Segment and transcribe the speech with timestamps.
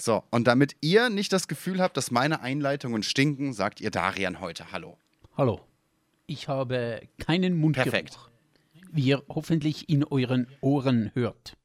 [0.00, 4.40] So, und damit ihr nicht das Gefühl habt, dass meine Einleitungen stinken, sagt ihr Darian
[4.40, 4.96] heute Hallo.
[5.36, 5.60] Hallo.
[6.26, 7.90] Ich habe keinen Mundgeruch.
[7.90, 8.18] Perfekt.
[8.92, 11.56] Wie ihr hoffentlich in euren Ohren hört.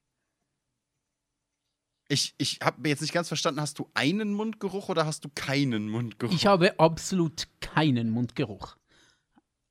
[2.08, 5.88] Ich, ich habe jetzt nicht ganz verstanden, hast du einen Mundgeruch oder hast du keinen
[5.88, 6.32] Mundgeruch?
[6.32, 8.76] Ich habe absolut keinen Mundgeruch.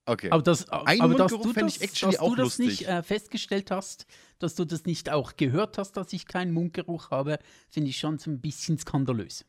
[0.06, 0.30] Okay.
[0.32, 4.06] Aber, das, Einen aber dass du das, dass du das nicht äh, festgestellt hast,
[4.40, 8.18] dass du das nicht auch gehört hast, dass ich keinen Mundgeruch habe, finde ich schon
[8.18, 9.46] so ein bisschen skandalös.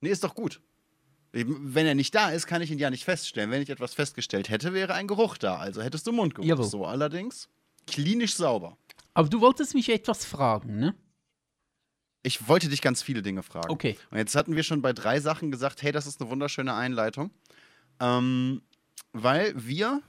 [0.00, 0.60] nee, ist doch gut.
[1.32, 3.50] Wenn er nicht da ist, kann ich ihn ja nicht feststellen.
[3.50, 5.56] Wenn ich etwas festgestellt hätte, wäre ein Geruch da.
[5.56, 6.46] Also hättest du Mundgeruch.
[6.46, 6.66] Jawohl.
[6.66, 7.48] So allerdings
[7.86, 8.76] klinisch sauber.
[9.14, 10.94] Aber du wolltest mich etwas fragen, ne?
[12.22, 13.70] Ich wollte dich ganz viele Dinge fragen.
[13.70, 13.98] Okay.
[14.10, 17.30] Und jetzt hatten wir schon bei drei Sachen gesagt, hey, das ist eine wunderschöne Einleitung.
[17.98, 18.62] Ähm,
[19.12, 20.02] weil wir,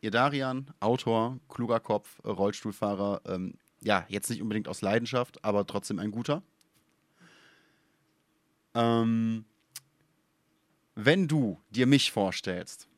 [0.00, 5.66] ihr Darian, Autor, kluger Kopf, äh, Rollstuhlfahrer, ähm, ja, jetzt nicht unbedingt aus Leidenschaft, aber
[5.66, 6.42] trotzdem ein guter.
[8.74, 9.44] Ähm,
[10.94, 12.88] wenn du dir mich vorstellst,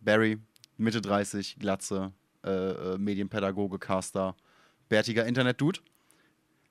[0.00, 0.38] Barry,
[0.76, 2.12] Mitte 30, Glatze,
[2.44, 4.36] äh, äh, Medienpädagoge, Caster,
[4.88, 5.80] bärtiger Internet-Dude,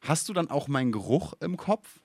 [0.02, 2.00] hast du dann auch meinen Geruch im Kopf?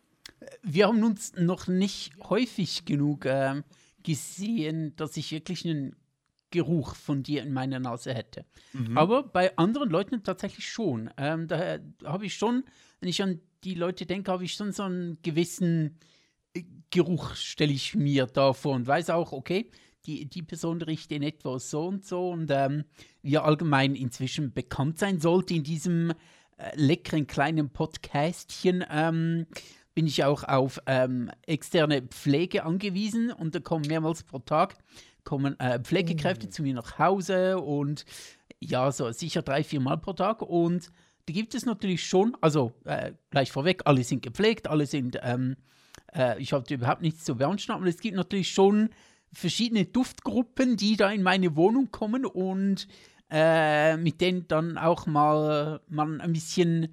[0.63, 3.65] Wir haben uns noch nicht häufig genug ähm,
[4.03, 5.95] gesehen, dass ich wirklich einen
[6.53, 8.45] Geruch von dir in meiner Nase hätte.
[8.97, 11.11] Aber bei anderen Leuten tatsächlich schon.
[11.17, 12.63] Ähm, da habe ich schon,
[13.01, 15.99] wenn ich an die Leute denke, habe ich schon so einen gewissen
[16.55, 19.69] äh, Geruch, stelle ich mir da vor und weiß auch, okay,
[20.07, 22.85] die, die Person riecht in etwa so und so und ähm,
[23.23, 26.15] wie allgemein inzwischen bekannt sein sollte in diesem äh,
[26.75, 29.47] leckeren kleinen Podcastchen, ähm,
[29.95, 34.77] bin ich auch auf ähm, externe Pflege angewiesen und da kommen mehrmals pro Tag
[35.25, 38.05] kommen äh, Pflegekräfte zu mir nach Hause und
[38.61, 40.91] ja, so sicher drei, vier Mal pro Tag und
[41.27, 45.57] da gibt es natürlich schon, also äh, gleich vorweg, alle sind gepflegt, alle sind, ähm,
[46.15, 48.91] äh, ich habe überhaupt nichts zu beanstanden, aber es gibt natürlich schon
[49.33, 52.89] verschiedene Duftgruppen, die da in meine Wohnung kommen und
[53.31, 56.89] äh, mit denen dann auch mal man ein bisschen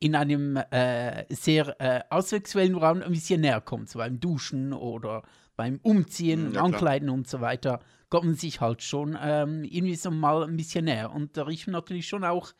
[0.00, 5.22] in einem äh, sehr äh, aussexuellen Raum ein bisschen näher kommt, so beim Duschen oder
[5.58, 6.62] beim Umziehen, Mm, ja.
[6.62, 10.86] Ankleiden und so weiter, kommt man sich halt schon ähm, irgendwie so mal ein bisschen
[10.86, 11.12] näher.
[11.12, 12.52] Und da riecht man natürlich schon auch,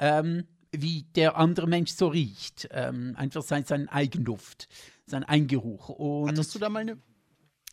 [0.00, 2.68] ähm, wie der andere Mensch so riecht.
[2.72, 4.66] Ähm, einfach sein, sein Eigenduft,
[5.06, 5.90] sein Eingeruch.
[5.90, 6.98] Und Hattest du da mal eine.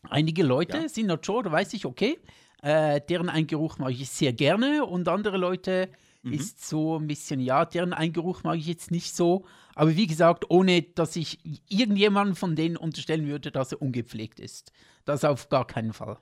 [0.09, 0.89] Einige Leute Ja.
[0.89, 2.19] sind sure, da weiß ich, okay,
[2.61, 5.89] äh, deren Eingeruch mag ich sehr gerne und andere Leute
[6.25, 6.33] Mhm.
[6.33, 9.45] ist so ein bisschen, ja, deren Eingeruch mag ich jetzt nicht so.
[9.75, 14.71] Aber wie gesagt, ohne dass ich irgendjemanden von denen unterstellen würde, dass er ungepflegt ist.
[15.05, 16.17] Das auf gar keinen Fall.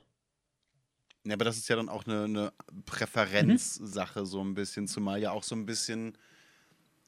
[1.26, 2.52] Ja, aber das ist ja dann auch eine, eine
[2.84, 6.18] Präferenzsache, so ein bisschen, zumal ja auch so ein bisschen.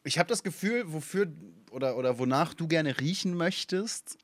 [0.04, 1.30] Ich habe das Gefühl, wofür
[1.70, 4.16] oder, oder wonach du gerne riechen möchtest,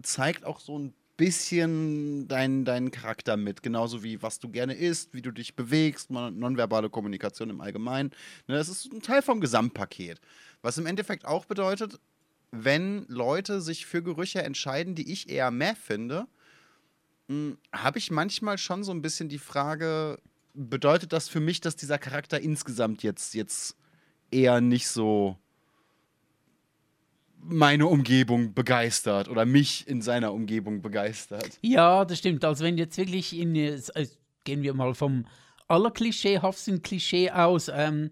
[0.00, 3.62] zeigt auch so ein bisschen deinen deinen Charakter mit.
[3.62, 8.10] Genauso wie was du gerne isst, wie du dich bewegst, non- nonverbale Kommunikation im Allgemeinen.
[8.48, 10.20] Ne, das ist ein Teil vom Gesamtpaket.
[10.62, 12.00] Was im Endeffekt auch bedeutet,
[12.50, 16.26] wenn Leute sich für Gerüche entscheiden, die ich eher mehr finde,
[17.72, 20.18] habe ich manchmal schon so ein bisschen die Frage,
[20.54, 23.76] bedeutet das für mich, dass dieser Charakter insgesamt jetzt, jetzt
[24.30, 25.38] eher nicht so
[27.42, 31.58] meine Umgebung begeistert oder mich in seiner Umgebung begeistert?
[31.60, 32.44] Ja, das stimmt.
[32.44, 33.80] Also wenn jetzt wirklich in, äh,
[34.44, 35.26] gehen wir mal vom
[35.68, 38.10] allerklischeehaften Klischee aus, ähm,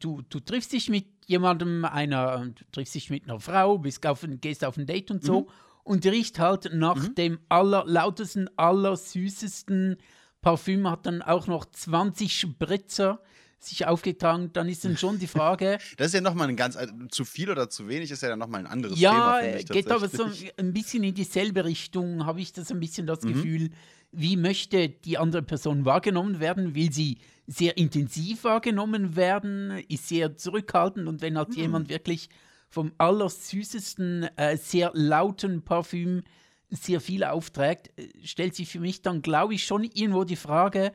[0.00, 4.22] du, du triffst dich mit jemandem, einer, du triffst dich mit einer Frau, bist auf
[4.24, 5.48] ein, gehst auf ein Date und so
[5.84, 9.96] und riecht halt nach dem allerlautesten, allersüßesten
[10.40, 13.20] Parfüm, hat dann auch noch 20 Spritzer
[13.60, 16.78] sich aufgetragen, dann ist dann schon die Frage, Das ist ja nochmal ein ganz,
[17.10, 19.56] zu viel oder zu wenig ist ja dann nochmal ein anderes ja, Thema.
[19.56, 20.26] ich geht aber so
[20.56, 23.28] ein bisschen in dieselbe Richtung, habe ich das ein bisschen das Mhm.
[23.32, 23.70] Gefühl,
[24.12, 26.74] wie möchte die andere Person wahrgenommen werden?
[26.74, 29.82] Will sie sehr intensiv wahrgenommen werden?
[29.88, 31.54] Ist sehr zurückhaltend und wenn halt Mhm.
[31.56, 32.28] jemand wirklich
[32.70, 36.22] vom allersüßesten, äh, sehr lauten Parfüm
[36.70, 40.92] sehr viel aufträgt, äh, stellt sich für mich dann, glaube ich, schon irgendwo die Frage,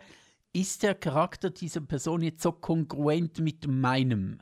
[0.54, 4.40] ist der Charakter dieser Person jetzt so kongruent mit meinem?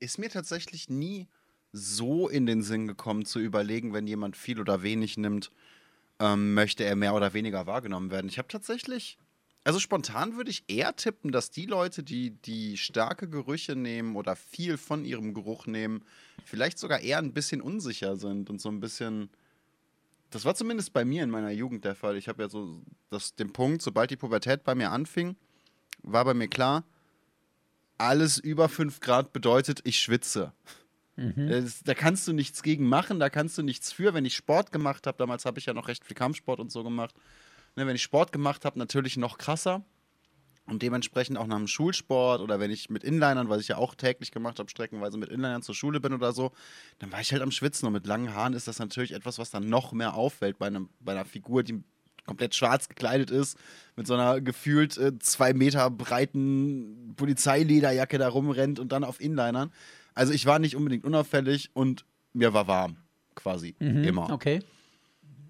[0.00, 1.28] ist mir tatsächlich nie
[1.72, 5.50] so in den Sinn gekommen zu überlegen, wenn jemand viel oder wenig nimmt,
[6.18, 8.28] ähm, möchte er mehr oder weniger wahrgenommen werden.
[8.28, 9.18] Ich habe tatsächlich,
[9.64, 14.36] also spontan würde ich eher tippen, dass die Leute, die die starke Gerüche nehmen oder
[14.36, 16.02] viel von ihrem Geruch nehmen,
[16.44, 19.30] vielleicht sogar eher ein bisschen unsicher sind und so ein bisschen.
[20.30, 22.16] Das war zumindest bei mir in meiner Jugend der Fall.
[22.16, 25.36] Ich habe ja so das, den Punkt, sobald die Pubertät bei mir anfing,
[26.02, 26.84] war bei mir klar,
[27.98, 30.52] alles über 5 Grad bedeutet, ich schwitze.
[31.16, 31.48] Mhm.
[31.48, 34.12] Das, da kannst du nichts gegen machen, da kannst du nichts für.
[34.12, 36.84] Wenn ich Sport gemacht habe, damals habe ich ja noch recht viel Kampfsport und so
[36.84, 37.14] gemacht.
[37.74, 39.84] Ne, wenn ich Sport gemacht habe, natürlich noch krasser.
[40.66, 43.94] Und dementsprechend auch nach dem Schulsport oder wenn ich mit Inlinern, was ich ja auch
[43.94, 46.50] täglich gemacht habe, streckenweise mit Inlinern zur Schule bin oder so,
[46.98, 47.86] dann war ich halt am Schwitzen.
[47.86, 50.88] Und mit langen Haaren ist das natürlich etwas, was dann noch mehr auffällt bei, einem,
[50.98, 51.82] bei einer Figur, die
[52.26, 53.56] komplett schwarz gekleidet ist,
[53.94, 59.70] mit so einer gefühlt äh, zwei Meter breiten Polizeilederjacke da rumrennt und dann auf Inlinern.
[60.14, 62.96] Also ich war nicht unbedingt unauffällig und mir war warm,
[63.34, 64.30] quasi, mhm, immer.
[64.30, 64.60] Okay.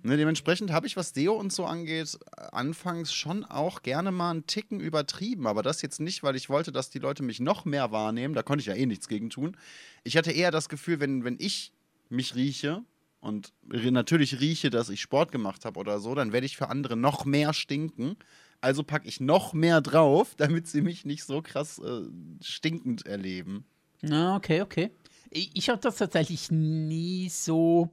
[0.02, 4.46] Ne, dementsprechend habe ich, was Deo und so angeht, anfangs schon auch gerne mal einen
[4.46, 5.46] Ticken übertrieben.
[5.46, 8.34] Aber das jetzt nicht, weil ich wollte, dass die Leute mich noch mehr wahrnehmen.
[8.34, 9.56] Da konnte ich ja eh nichts gegen tun.
[10.04, 11.72] Ich hatte eher das Gefühl, wenn, wenn ich
[12.08, 12.84] mich rieche
[13.20, 16.96] und natürlich rieche, dass ich Sport gemacht habe oder so, dann werde ich für andere
[16.96, 18.16] noch mehr stinken.
[18.60, 22.02] Also packe ich noch mehr drauf, damit sie mich nicht so krass äh,
[22.42, 23.64] stinkend erleben.
[24.02, 24.90] Na, okay, okay.
[25.30, 27.90] Ich, ich habe das tatsächlich nie so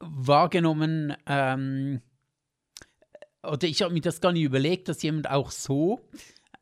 [0.00, 2.00] wahrgenommen, ähm,
[3.42, 6.00] oder ich habe mir das gar nicht überlegt, dass jemand auch so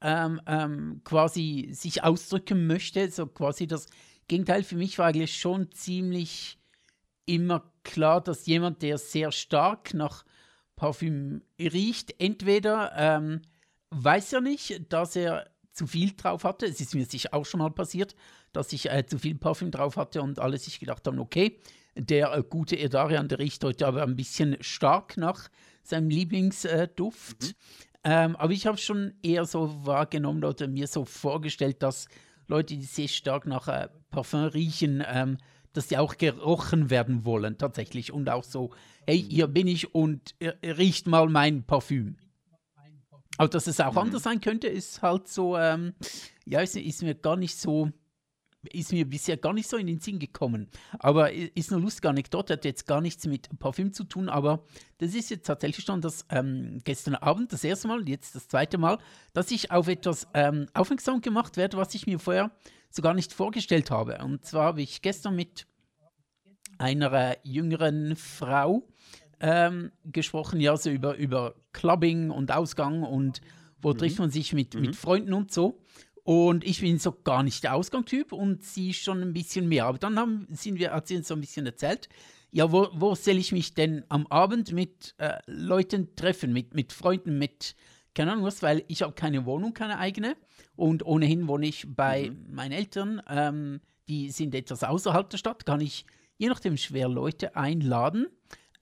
[0.01, 3.11] ähm, ähm, quasi sich ausdrücken möchte.
[3.11, 3.87] So quasi das
[4.29, 6.59] Gegenteil für mich war eigentlich schon ziemlich
[7.27, 10.25] immer klar, dass jemand, der sehr stark nach
[10.77, 13.43] Parfüm riecht, entweder ähm,
[13.91, 16.67] weiß er nicht, dass er zu viel drauf hatte.
[16.67, 18.15] Es ist mir sicher auch schon mal passiert,
[18.53, 21.59] dass ich äh, zu viel Parfüm drauf hatte und alle sich gedacht haben, okay,
[21.99, 25.49] der äh, gute Edarian, der riecht heute aber ein bisschen stark nach
[25.83, 27.43] seinem Lieblingsduft.
[27.43, 27.55] Mhm.
[28.05, 32.09] Ähm, aber ich habe schon eher so wahrgenommen oder mir so vorgestellt, dass
[32.47, 35.39] Leute, die sehr stark nach äh, Parfum riechen, ähm,
[35.73, 38.13] dass die auch gerochen werden wollen, tatsächlich.
[38.13, 38.71] Und auch so,
[39.07, 42.17] hey, hier bin ich und äh, riecht mal mein Parfüm.
[43.37, 43.99] Aber dass es auch mhm.
[43.99, 45.95] anders sein könnte, ist halt so, ähm,
[46.45, 47.91] ja, ist, ist mir gar nicht so
[48.73, 50.69] ist mir bisher gar nicht so in den Sinn gekommen.
[50.99, 54.65] Aber ist eine lustige Anekdote, hat jetzt gar nichts mit Parfüm zu tun, aber
[54.99, 58.79] das ist jetzt tatsächlich schon das ähm, gestern Abend, das erste Mal, jetzt das zweite
[58.79, 58.99] Mal,
[59.33, 62.51] dass ich auf etwas ähm, aufmerksam gemacht werde, was ich mir vorher
[62.91, 64.19] so gar nicht vorgestellt habe.
[64.25, 65.67] Und zwar habe ich gestern mit
[66.79, 68.87] einer äh, jüngeren Frau
[69.41, 73.41] ähm, gesprochen, ja, so über, über Clubbing und Ausgang und
[73.81, 73.99] wo mhm.
[73.99, 74.81] trifft man sich mit, mhm.
[74.83, 75.81] mit Freunden und so.
[76.29, 79.87] Und ich bin so gar nicht der Ausgangstyp und sie schon ein bisschen mehr.
[79.87, 82.11] Aber dann haben, sind wir, hat sie uns so ein bisschen erzählt,
[82.51, 86.93] ja, wo, wo soll ich mich denn am Abend mit äh, Leuten treffen, mit, mit
[86.93, 87.75] Freunden, mit,
[88.13, 90.37] keine Ahnung was, weil ich habe keine Wohnung, keine eigene.
[90.77, 92.55] Und ohnehin wohne ich bei mhm.
[92.55, 96.05] meinen Eltern, ähm, die sind etwas außerhalb der Stadt, kann ich
[96.37, 98.27] je nachdem schwer Leute einladen.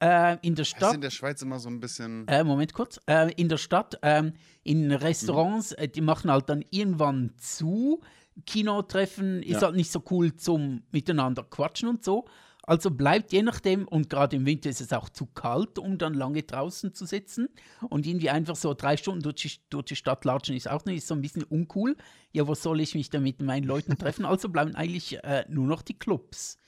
[0.00, 0.82] Äh, in der Stadt.
[0.82, 2.28] Das ist in der Schweiz immer so ein bisschen.
[2.28, 3.00] Äh, Moment kurz.
[3.06, 5.92] Äh, in der Stadt, ähm, in Restaurants, mhm.
[5.92, 8.00] die machen halt dann irgendwann zu.
[8.44, 9.68] Kinotreffen ist ja.
[9.68, 12.26] halt nicht so cool zum Miteinander quatschen und so.
[12.66, 16.14] Also bleibt je nachdem, und gerade im Winter ist es auch zu kalt, um dann
[16.14, 17.48] lange draußen zu sitzen.
[17.88, 20.98] Und irgendwie einfach so drei Stunden durch die, durch die Stadt latschen ist auch nicht,
[20.98, 21.96] ist so ein bisschen uncool.
[22.32, 24.24] Ja, wo soll ich mich dann mit meinen Leuten treffen?
[24.24, 26.58] Also bleiben eigentlich äh, nur noch die Clubs.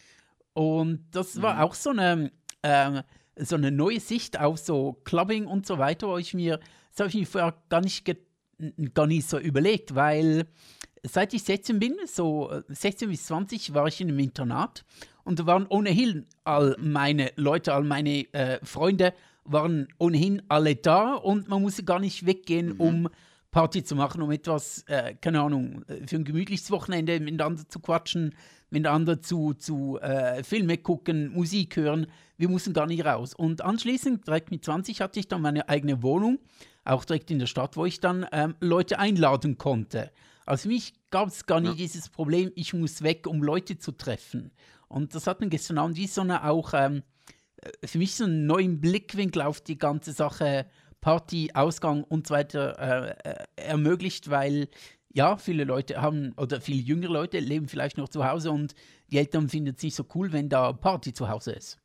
[0.54, 1.60] Und das war mhm.
[1.62, 2.30] auch so eine,
[2.62, 3.02] ähm,
[3.40, 7.08] so eine neue Sicht auf so Clubbing und so weiter, wo ich mir, das habe
[7.08, 8.04] ich mir vorher gar nicht,
[8.94, 10.46] gar nicht so überlegt, weil
[11.02, 14.84] seit ich 16 bin, so 16 bis 20, war ich in einem Internat
[15.24, 19.14] und da waren ohnehin all meine Leute, all meine äh, Freunde
[19.44, 22.80] waren ohnehin alle da und man musste gar nicht weggehen, mhm.
[22.80, 23.08] um
[23.50, 28.34] Party zu machen, um etwas, äh, keine Ahnung, für ein gemütliches Wochenende miteinander zu quatschen,
[28.70, 32.06] miteinander zu, zu äh, Filme gucken, Musik hören.
[32.38, 33.34] Wir mussten gar nicht raus.
[33.34, 36.38] Und anschließend, direkt mit 20, hatte ich dann meine eigene Wohnung,
[36.84, 40.10] auch direkt in der Stadt, wo ich dann ähm, Leute einladen konnte.
[40.46, 41.76] Also für mich gab es gar nicht ja.
[41.76, 44.52] dieses Problem, ich muss weg, um Leute zu treffen.
[44.88, 47.02] Und das hat mir gestern Abend wie so eine auch ähm,
[47.56, 50.66] äh, für mich so einen neuen Blickwinkel auf die ganze Sache
[51.00, 54.68] Party, Ausgang und so weiter äh, äh ermöglicht, weil
[55.12, 58.74] ja, viele Leute haben, oder viele jüngere Leute leben vielleicht noch zu Hause und
[59.10, 61.78] die Eltern finden es nicht so cool, wenn da Party zu Hause ist.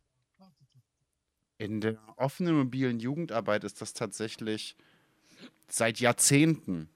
[1.58, 4.76] In der offenen mobilen Jugendarbeit ist das tatsächlich
[5.68, 6.90] seit Jahrzehnten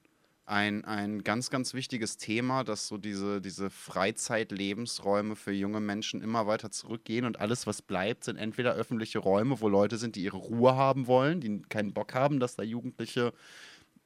[0.48, 6.48] ein, ein ganz, ganz wichtiges Thema, dass so diese, diese Freizeit-Lebensräume für junge Menschen immer
[6.48, 10.38] weiter zurückgehen und alles, was bleibt, sind entweder öffentliche Räume, wo Leute sind, die ihre
[10.38, 13.34] Ruhe haben wollen, die keinen Bock haben, dass da Jugendliche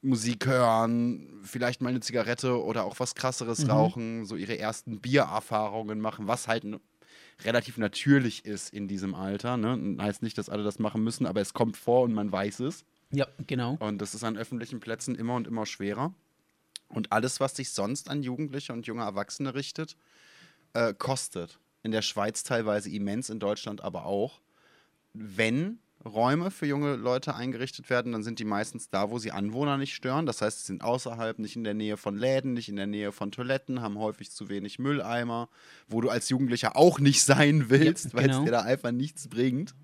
[0.01, 3.69] Musik hören, vielleicht mal eine Zigarette oder auch was krasseres mhm.
[3.69, 6.63] rauchen, so ihre ersten Biererfahrungen machen, was halt
[7.43, 9.57] relativ natürlich ist in diesem Alter.
[9.57, 9.97] Ne?
[10.01, 12.85] Heißt nicht, dass alle das machen müssen, aber es kommt vor und man weiß es.
[13.11, 13.75] Ja, genau.
[13.79, 16.13] Und das ist an öffentlichen Plätzen immer und immer schwerer.
[16.87, 19.95] Und alles, was sich sonst an Jugendliche und junge Erwachsene richtet,
[20.73, 21.59] äh, kostet.
[21.83, 24.39] in der Schweiz teilweise immens, in Deutschland aber auch.
[25.13, 29.77] Wenn Räume für junge Leute eingerichtet werden, dann sind die meistens da, wo sie Anwohner
[29.77, 30.25] nicht stören.
[30.25, 33.11] Das heißt, sie sind außerhalb, nicht in der Nähe von Läden, nicht in der Nähe
[33.11, 35.49] von Toiletten, haben häufig zu wenig Mülleimer,
[35.87, 38.45] wo du als Jugendlicher auch nicht sein willst, ja, weil es genau.
[38.45, 39.75] dir da einfach nichts bringt.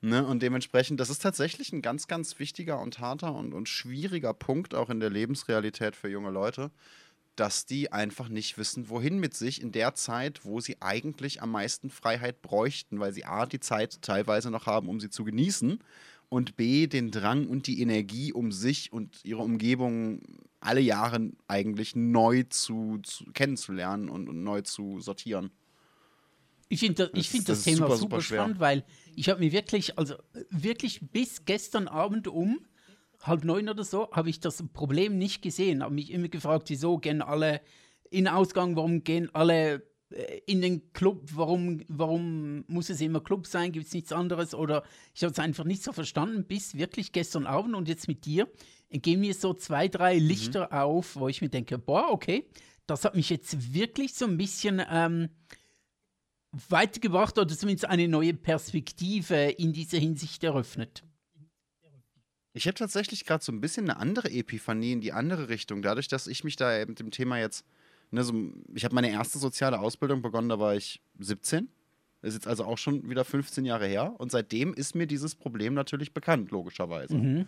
[0.00, 0.24] Ne?
[0.24, 4.74] Und dementsprechend, das ist tatsächlich ein ganz, ganz wichtiger und harter und, und schwieriger Punkt
[4.74, 6.70] auch in der Lebensrealität für junge Leute,
[7.36, 11.52] dass die einfach nicht wissen, wohin mit sich in der Zeit, wo sie eigentlich am
[11.52, 15.78] meisten Freiheit bräuchten, weil sie A, die Zeit teilweise noch haben, um sie zu genießen
[16.28, 20.22] und B, den Drang und die Energie, um sich und ihre Umgebung
[20.60, 25.50] alle Jahre eigentlich neu zu, zu kennenzulernen und, und, neu zu sortieren.
[26.68, 29.96] Ich finde das, find das, das, Thema super, super spannend, weil ich habe mir wirklich,
[29.98, 30.16] also
[30.50, 32.66] wirklich bis gestern Abend um
[33.26, 35.82] halb neun oder so, habe ich das Problem nicht gesehen.
[35.82, 37.60] Habe mich immer gefragt, wieso gehen alle
[38.10, 43.20] in den Ausgang, warum gehen alle äh, in den Club, warum, warum muss es immer
[43.20, 46.76] Club sein, gibt es nichts anderes oder ich habe es einfach nicht so verstanden, bis
[46.76, 48.48] wirklich gestern Abend und jetzt mit dir
[48.90, 50.26] gehen mir so zwei, drei mhm.
[50.26, 50.78] Lichter mhm.
[50.78, 52.48] auf, wo ich mir denke, boah, okay,
[52.86, 55.28] das hat mich jetzt wirklich so ein bisschen ähm,
[56.68, 61.02] weitergebracht oder zumindest eine neue Perspektive in dieser Hinsicht eröffnet.
[62.56, 66.08] Ich habe tatsächlich gerade so ein bisschen eine andere Epiphanie in die andere Richtung, dadurch,
[66.08, 67.66] dass ich mich da mit dem Thema jetzt,
[68.10, 68.32] ne, so,
[68.74, 71.68] ich habe meine erste soziale Ausbildung begonnen, da war ich 17.
[72.22, 74.14] Das ist jetzt also auch schon wieder 15 Jahre her.
[74.16, 77.14] Und seitdem ist mir dieses Problem natürlich bekannt, logischerweise.
[77.14, 77.46] Mhm.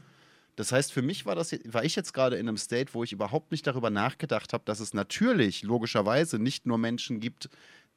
[0.56, 3.12] Das heißt, für mich war, das, war ich jetzt gerade in einem State, wo ich
[3.12, 7.48] überhaupt nicht darüber nachgedacht habe, dass es natürlich, logischerweise, nicht nur Menschen gibt,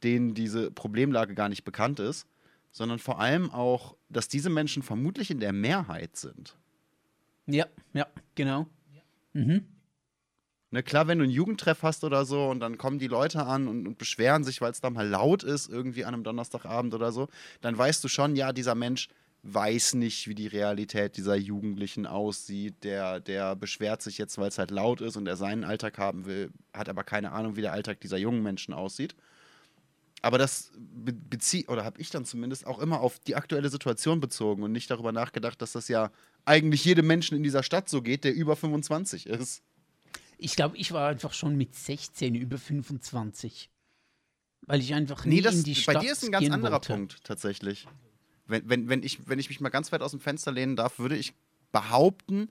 [0.02, 2.26] denen diese Problemlage gar nicht bekannt ist,
[2.72, 6.56] sondern vor allem auch, dass diese Menschen vermutlich in der Mehrheit sind.
[7.52, 8.68] Ja, ja, genau.
[9.34, 9.66] Mhm.
[10.74, 13.68] Ne, klar, wenn du einen Jugendtreff hast oder so und dann kommen die Leute an
[13.68, 17.12] und, und beschweren sich, weil es da mal laut ist, irgendwie an einem Donnerstagabend oder
[17.12, 17.28] so,
[17.60, 19.10] dann weißt du schon, ja, dieser Mensch
[19.44, 22.84] weiß nicht, wie die Realität dieser Jugendlichen aussieht.
[22.84, 26.26] Der, der beschwert sich jetzt, weil es halt laut ist und er seinen Alltag haben
[26.26, 29.16] will, hat aber keine Ahnung, wie der Alltag dieser jungen Menschen aussieht.
[30.22, 34.62] Aber das bezieht, oder habe ich dann zumindest auch immer auf die aktuelle Situation bezogen
[34.64, 36.12] und nicht darüber nachgedacht, dass das ja
[36.46, 39.62] eigentlich jedem Menschen in dieser Stadt so geht, der über 25 ist.
[40.38, 43.70] Ich glaube, ich war einfach schon mit 16 über 25.
[44.64, 46.74] Weil ich einfach nie nee, das, in die Stadt Bei dir ist ein ganz anderer
[46.74, 46.94] wollte.
[46.94, 47.88] Punkt tatsächlich.
[48.48, 51.00] Wenn, wenn, wenn, ich, wenn ich mich mal ganz weit aus dem Fenster lehnen darf,
[51.00, 51.34] würde ich
[51.72, 52.50] behaupten,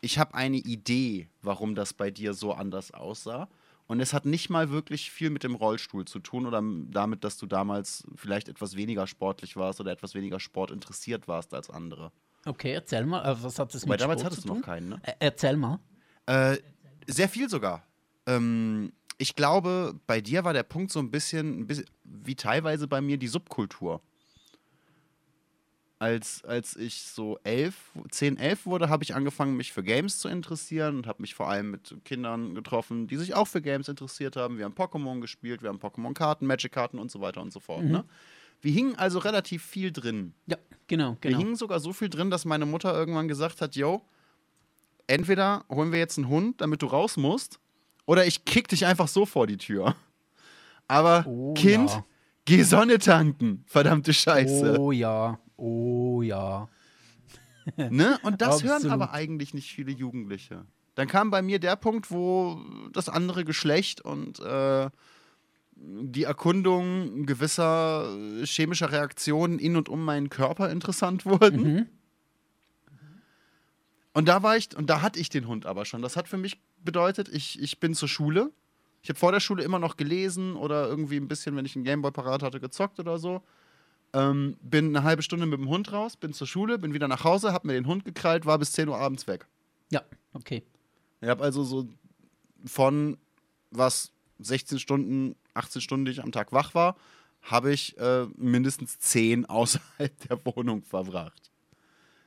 [0.00, 3.48] ich habe eine Idee, warum das bei dir so anders aussah.
[3.86, 7.36] Und es hat nicht mal wirklich viel mit dem Rollstuhl zu tun oder damit, dass
[7.36, 12.12] du damals vielleicht etwas weniger sportlich warst oder etwas weniger sportinteressiert warst als andere.
[12.46, 13.24] Okay, erzähl mal.
[13.24, 15.00] Äh, was hat das mit damals hattest du noch keinen, ne?
[15.02, 15.78] Äh, erzähl mal.
[16.26, 16.56] Äh,
[17.06, 17.86] sehr viel sogar.
[18.26, 22.88] Ähm, ich glaube, bei dir war der Punkt so ein bisschen, ein bisschen wie teilweise
[22.88, 24.00] bei mir die Subkultur.
[25.98, 30.28] Als, als ich so elf, zehn, elf wurde, habe ich angefangen, mich für Games zu
[30.28, 34.36] interessieren und habe mich vor allem mit Kindern getroffen, die sich auch für Games interessiert
[34.36, 34.56] haben.
[34.56, 37.84] Wir haben Pokémon gespielt, wir haben Pokémon-Karten, Magic-Karten und so weiter und so fort.
[37.84, 37.90] Mhm.
[37.90, 38.04] Ne?
[38.60, 40.34] Wir hingen also relativ viel drin.
[40.46, 41.38] Ja, genau, genau.
[41.38, 44.02] Wir hingen sogar so viel drin, dass meine Mutter irgendwann gesagt hat, yo,
[45.06, 47.58] entweder holen wir jetzt einen Hund, damit du raus musst,
[48.06, 49.94] oder ich kick dich einfach so vor die Tür.
[50.88, 52.04] Aber oh, Kind, ja.
[52.44, 54.78] geh Sonne tanken, verdammte Scheiße.
[54.78, 56.68] Oh ja, oh ja.
[57.76, 58.18] ne?
[58.22, 60.66] Und das hören aber eigentlich nicht viele Jugendliche.
[60.96, 62.60] Dann kam bei mir der Punkt, wo
[62.92, 64.90] das andere Geschlecht und äh,
[65.82, 71.62] die Erkundung gewisser chemischer Reaktionen in und um meinen Körper interessant wurden.
[71.62, 71.86] Mhm.
[74.12, 76.02] Und da war ich, und da hatte ich den Hund aber schon.
[76.02, 78.50] Das hat für mich bedeutet, ich, ich bin zur Schule.
[79.02, 81.84] Ich habe vor der Schule immer noch gelesen oder irgendwie ein bisschen, wenn ich einen
[81.84, 83.42] Gameboy parat hatte, gezockt oder so.
[84.12, 87.22] Ähm, bin eine halbe Stunde mit dem Hund raus, bin zur Schule, bin wieder nach
[87.22, 89.46] Hause, habe mir den Hund gekrallt, war bis 10 Uhr abends weg.
[89.90, 90.02] Ja,
[90.34, 90.64] okay.
[91.20, 91.88] Ich habe also so
[92.64, 93.16] von
[93.70, 96.96] was 16 Stunden 18 Stunden, die ich am Tag wach war,
[97.42, 101.50] habe ich äh, mindestens 10 außerhalb der Wohnung verbracht.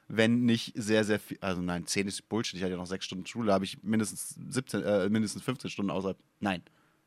[0.08, 1.38] Wenn nicht sehr, sehr viel.
[1.42, 2.56] Also nein, 10 ist Bullshit.
[2.56, 5.92] Ich hatte ja noch 6 Stunden Schule, habe ich mindestens 17, äh, mindestens 15 Stunden
[5.92, 6.18] außerhalb.
[6.40, 6.62] Nein.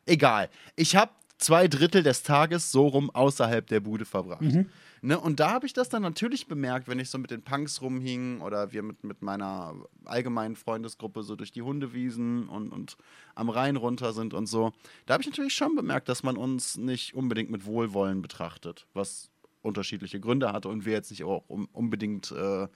[0.06, 0.49] Egal.
[0.76, 4.42] Ich habe zwei Drittel des Tages so rum außerhalb der Bude verbracht.
[4.42, 4.70] Mhm.
[5.02, 5.20] Ne?
[5.20, 8.40] Und da habe ich das dann natürlich bemerkt, wenn ich so mit den Punks rumhing
[8.40, 9.74] oder wir mit, mit meiner
[10.04, 12.96] allgemeinen Freundesgruppe so durch die Hundewiesen und, und
[13.34, 14.72] am Rhein runter sind und so.
[15.04, 19.30] Da habe ich natürlich schon bemerkt, dass man uns nicht unbedingt mit Wohlwollen betrachtet, was
[19.62, 22.68] unterschiedliche Gründe hatte und wir jetzt nicht auch um, unbedingt äh,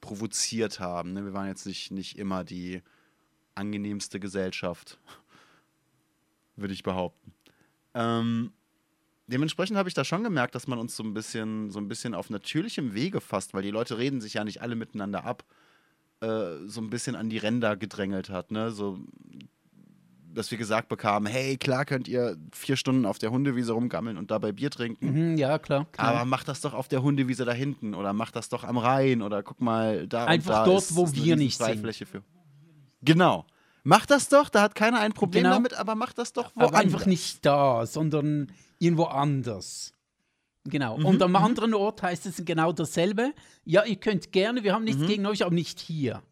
[0.00, 1.14] provoziert haben.
[1.14, 1.24] Ne?
[1.24, 2.82] Wir waren jetzt nicht, nicht immer die
[3.54, 4.98] angenehmste Gesellschaft,
[6.56, 7.32] würde ich behaupten.
[7.94, 8.52] Ähm,
[9.26, 12.14] dementsprechend habe ich da schon gemerkt, dass man uns so ein bisschen, so ein bisschen
[12.14, 15.44] auf natürlichem Wege fasst, weil die Leute reden sich ja nicht alle miteinander ab,
[16.20, 18.70] äh, so ein bisschen an die Ränder gedrängelt hat, ne?
[18.70, 18.98] So,
[20.34, 24.30] dass wir gesagt bekamen, hey, klar könnt ihr vier Stunden auf der Hundewiese rumgammeln und
[24.30, 25.30] dabei Bier trinken.
[25.30, 26.08] Mhm, ja, klar, klar.
[26.08, 29.22] Aber macht das doch auf der Hundewiese da hinten oder macht das doch am Rhein
[29.22, 30.26] oder guck mal da.
[30.26, 31.94] Einfach da dort, ist, wo ist wir nicht sind.
[32.08, 32.22] Für.
[33.02, 33.46] Genau.
[33.84, 35.54] Macht das doch, da hat keiner ein Problem Genau.
[35.56, 36.80] damit, aber macht das doch Aber woanders.
[36.80, 39.92] einfach nicht da, sondern irgendwo anders.
[40.64, 40.96] Genau.
[40.96, 43.34] Mhm, Und am anderen Ort heißt es genau dasselbe.
[43.66, 44.88] Ja, ihr könnt gerne, wir haben Mhm.
[44.88, 46.22] nichts gegen euch, aber nicht hier.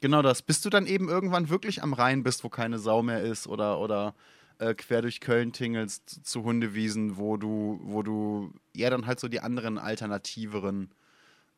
[0.00, 0.42] Genau das.
[0.42, 3.80] Bis du dann eben irgendwann wirklich am Rhein bist, wo keine Sau mehr ist oder,
[3.80, 4.14] oder
[4.58, 9.28] äh, quer durch Köln tingelst zu Hundewiesen, wo du, wo du ja dann halt so
[9.28, 10.90] die anderen alternativeren,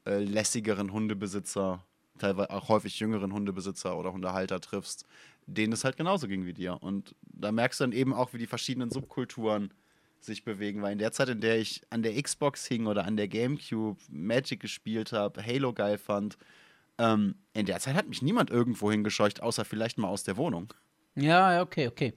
[0.07, 1.85] äh, lässigeren Hundebesitzer,
[2.19, 5.07] teilweise auch häufig jüngeren Hundebesitzer oder Hundehalter triffst,
[5.47, 6.83] denen es halt genauso ging wie dir.
[6.83, 9.73] Und da merkst du dann eben auch, wie die verschiedenen Subkulturen
[10.21, 13.17] sich bewegen, weil in der Zeit, in der ich an der Xbox hing oder an
[13.17, 16.37] der Gamecube Magic gespielt habe, Halo geil fand,
[16.99, 20.73] ähm, in der Zeit hat mich niemand irgendwo hingescheucht, außer vielleicht mal aus der Wohnung.
[21.15, 22.15] Ja, ja, okay, okay.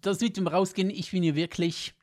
[0.00, 1.94] Das mit dem Rausgehen, ich bin ja wirklich,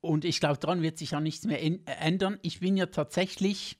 [0.00, 2.38] und ich glaube, daran wird sich auch nichts mehr änd- ändern.
[2.42, 3.78] Ich bin ja tatsächlich,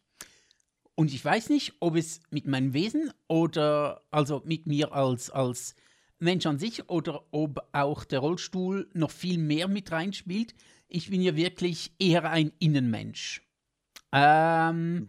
[0.94, 5.74] und ich weiß nicht, ob es mit meinem Wesen oder also mit mir als, als
[6.18, 10.54] Mensch an sich oder ob auch der Rollstuhl noch viel mehr mit reinspielt.
[10.88, 13.42] Ich bin ja wirklich eher ein Innenmensch.
[14.12, 15.08] Ähm,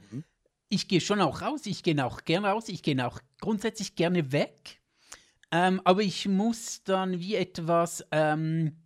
[0.73, 4.31] Ich gehe schon auch raus, ich gehe auch gerne raus, ich gehe auch grundsätzlich gerne
[4.31, 4.79] weg.
[5.51, 8.77] Ähm, aber ich muss dann wie etwas, ähm,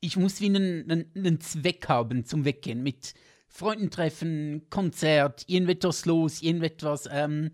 [0.00, 2.84] ich muss wie einen, einen, einen Zweck haben zum Weggehen.
[2.84, 3.14] Mit
[3.56, 7.52] Freunden treffen, Konzert, irgendetwas los, irgendetwas ähm,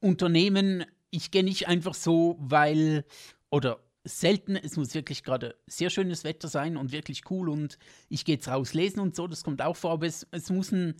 [0.00, 0.86] unternehmen.
[1.10, 3.04] Ich gehe nicht einfach so, weil,
[3.50, 8.24] oder selten, es muss wirklich gerade sehr schönes Wetter sein und wirklich cool und ich
[8.24, 10.94] gehe jetzt raus lesen und so, das kommt auch vor, aber es, es muss ein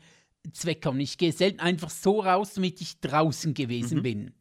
[0.53, 1.01] Zweck haben.
[1.01, 4.35] Ich gehe selten einfach so raus, damit ich draußen gewesen bin.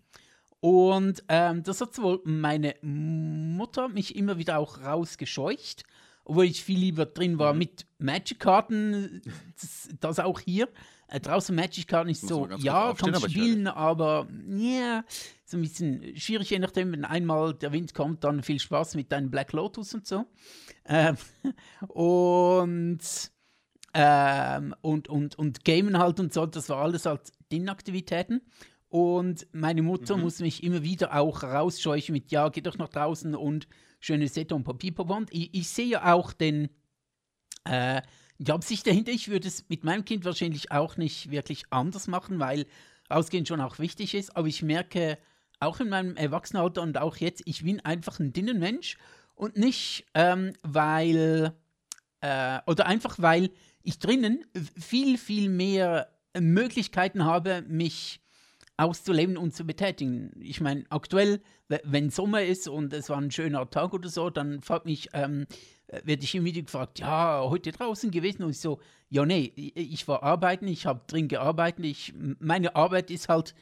[0.60, 5.84] Und ähm, das hat wohl meine Mutter mich immer wieder auch rausgescheucht,
[6.26, 9.22] obwohl ich viel lieber drin war mit Magic-Karten,
[9.60, 10.70] das, das auch hier.
[11.08, 15.04] Äh, draußen Magic-Karten ist so, ja, kannst aber spielen, aber ja,
[15.46, 19.12] so ein bisschen schwierig, je nachdem, wenn einmal der Wind kommt, dann viel Spaß mit
[19.12, 20.26] deinem Black Lotus und so.
[20.86, 21.18] Ähm,
[21.90, 23.02] und
[23.96, 28.42] ähm, und, und, und Gamen halt und so, das war alles halt Dinaktivitäten.
[28.94, 33.34] Und meine Mutter muss mich immer wieder auch rausscheuchen mit, ja, geh doch nach draußen
[33.34, 33.68] und
[34.00, 35.18] schönes Wetter und Papierpapa.
[35.18, 36.70] Und ich, ich sehe ja auch den,
[37.64, 38.04] äh,
[38.38, 39.12] die Absicht dahinter.
[39.12, 42.68] Ich würde es mit meinem Kind wahrscheinlich auch nicht wirklich anders machen, weil
[43.10, 44.38] Rausgehen schon auch wichtig ist.
[44.38, 45.18] Aber ich merke
[45.60, 48.98] auch in meinem Erwachsenenalter und auch jetzt, ich bin einfach ein Dinnenmensch
[49.34, 51.56] und nicht, ähm, weil,
[52.22, 53.50] äh, oder einfach weil
[53.82, 54.46] ich drinnen
[54.80, 58.23] viel, viel mehr Möglichkeiten habe, mich
[58.78, 60.32] auszuleben und zu betätigen.
[60.40, 64.30] Ich meine, aktuell, we- wenn Sommer ist und es war ein schöner Tag oder so,
[64.30, 65.46] dann fragt mich, ähm,
[65.88, 68.44] äh, werde ich immer wieder gefragt, ja, heute draußen gewesen?
[68.44, 73.12] Und ich so, ja, nee, ich- war arbeiten, ich habe drin gearbeitet, ich, meine Arbeit
[73.12, 73.54] ist halt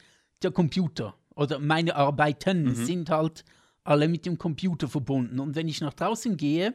[0.43, 1.15] der Computer.
[1.36, 3.43] Oder meine Arbeiten sind halt
[3.84, 5.39] alle mit dem Computer verbunden.
[5.39, 6.74] Und wenn ich nach draußen gehe,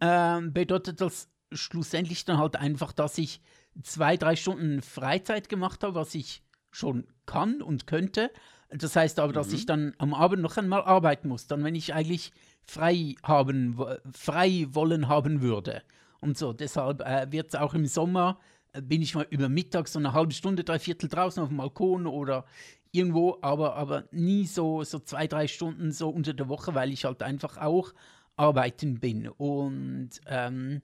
[0.00, 3.40] ähm, bedeutet das schlussendlich dann halt einfach, dass ich
[3.82, 6.42] zwei, drei Stunden Freizeit gemacht habe, was ich
[6.76, 8.30] schon kann und könnte.
[8.70, 11.94] Das heißt aber, dass ich dann am Abend noch einmal arbeiten muss, dann wenn ich
[11.94, 12.32] eigentlich
[12.64, 13.80] frei haben,
[14.12, 15.82] frei wollen haben würde.
[16.20, 18.38] Und so, deshalb äh, wird es auch im Sommer,
[18.72, 21.58] äh, bin ich mal über Mittag so eine halbe Stunde, drei Viertel draußen auf dem
[21.58, 22.44] Balkon oder
[22.90, 27.04] irgendwo, aber, aber nie so, so zwei, drei Stunden so unter der Woche, weil ich
[27.04, 27.92] halt einfach auch
[28.36, 29.28] arbeiten bin.
[29.28, 30.82] Und ähm,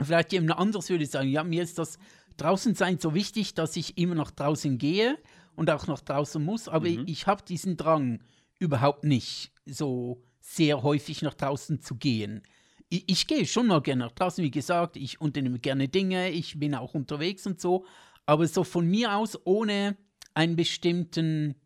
[0.00, 1.98] vielleicht jemand anderes würde sagen, ja, mir ist das
[2.36, 5.18] draußen sein so wichtig, dass ich immer nach draußen gehe
[5.54, 8.20] und auch nach draußen muss, aber ich, ich habe diesen Drang
[8.58, 12.42] überhaupt nicht, so sehr häufig nach draußen zu gehen.
[12.88, 16.58] Ich, ich gehe schon mal gerne nach draußen, wie gesagt, ich unternehme gerne Dinge, ich
[16.58, 17.84] bin auch unterwegs und so,
[18.26, 19.96] aber so von mir aus ohne
[20.34, 21.56] einen bestimmten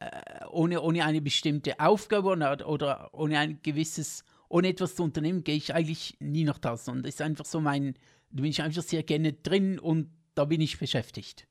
[0.00, 5.44] äh, ohne, ohne eine bestimmte Aufgabe oder, oder ohne ein gewisses, ohne etwas zu unternehmen,
[5.44, 6.92] gehe ich eigentlich nie nach draußen.
[6.92, 7.94] Und das ist einfach so mein,
[8.30, 11.46] da bin ich einfach sehr gerne drin und da bin ich beschäftigt.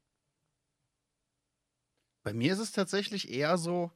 [2.24, 3.92] Bei mir ist es tatsächlich eher so,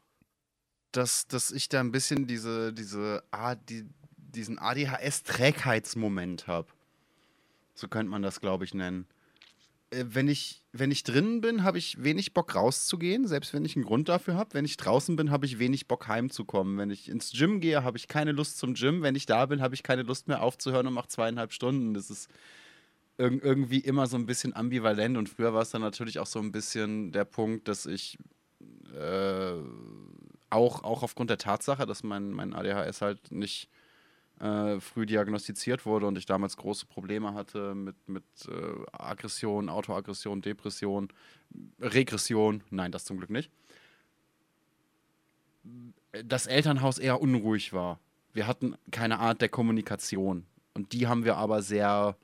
[0.92, 3.86] dass, dass ich da ein bisschen diese, diese, A- die,
[4.18, 6.70] diesen ADHS-Trägheitsmoment habe.
[7.76, 9.08] So könnte man das, glaube ich, nennen.
[9.92, 13.76] äh, wenn ich, wenn ich drinnen bin, habe ich wenig Bock rauszugehen, selbst wenn ich
[13.76, 14.54] einen Grund dafür habe.
[14.54, 16.78] Wenn ich draußen bin, habe ich wenig Bock heimzukommen.
[16.78, 19.02] Wenn ich ins Gym gehe, habe ich keine Lust zum Gym.
[19.02, 21.94] Wenn ich da bin, habe ich keine Lust mehr aufzuhören und mache zweieinhalb Stunden.
[21.94, 22.30] Das ist
[23.24, 25.18] irg irgendwie immer so ein bisschen ambivalent.
[25.18, 28.18] Und früher war es dann natürlich auch so ein bisschen der Punkt, dass ich
[28.94, 29.54] äh,
[30.50, 33.70] auch, auch aufgrund der Tatsache, dass mein, mein ADHS halt nicht
[34.40, 38.52] äh, früh diagnostiziert wurde und ich damals große Probleme hatte mit, mit äh,
[38.92, 41.10] Aggression, Autoaggression, Depression,
[41.80, 43.52] Regression, nein, das zum Glück nicht.
[46.26, 48.00] Das Elternhaus eher unruhig war.
[48.34, 52.18] Wir hatten keine Art der Kommunikation und die haben wir aber sehr,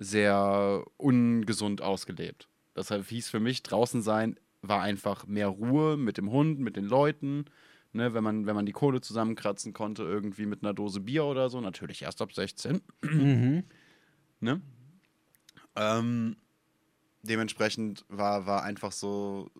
[0.00, 2.48] sehr ungesund ausgelebt.
[2.74, 6.84] Deshalb hieß für mich, draußen sein war einfach mehr Ruhe mit dem Hund, mit den
[6.84, 7.46] Leuten,
[7.92, 11.50] Ne, wenn, man, wenn man die Kohle zusammenkratzen konnte, irgendwie mit einer Dose Bier oder
[11.50, 12.80] so, natürlich erst ab 16.
[13.02, 13.64] Mhm.
[14.42, 14.62] Ne?
[15.76, 16.36] Ähm,
[17.20, 19.50] dementsprechend war, war einfach so,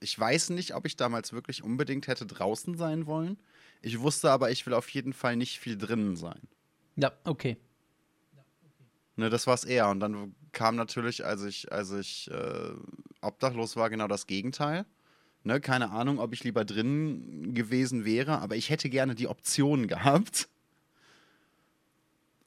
[0.00, 3.38] ich weiß nicht, ob ich damals wirklich unbedingt hätte draußen sein wollen.
[3.80, 6.48] Ich wusste aber, ich will auf jeden Fall nicht viel drinnen sein.
[6.96, 7.58] Ja, okay.
[9.18, 9.88] Ne, das war es eher.
[9.88, 12.70] Und dann kam natürlich, als ich, als ich äh,
[13.20, 14.86] obdachlos war, genau das Gegenteil.
[15.42, 19.88] Ne, keine Ahnung, ob ich lieber drin gewesen wäre, aber ich hätte gerne die Option
[19.88, 20.48] gehabt.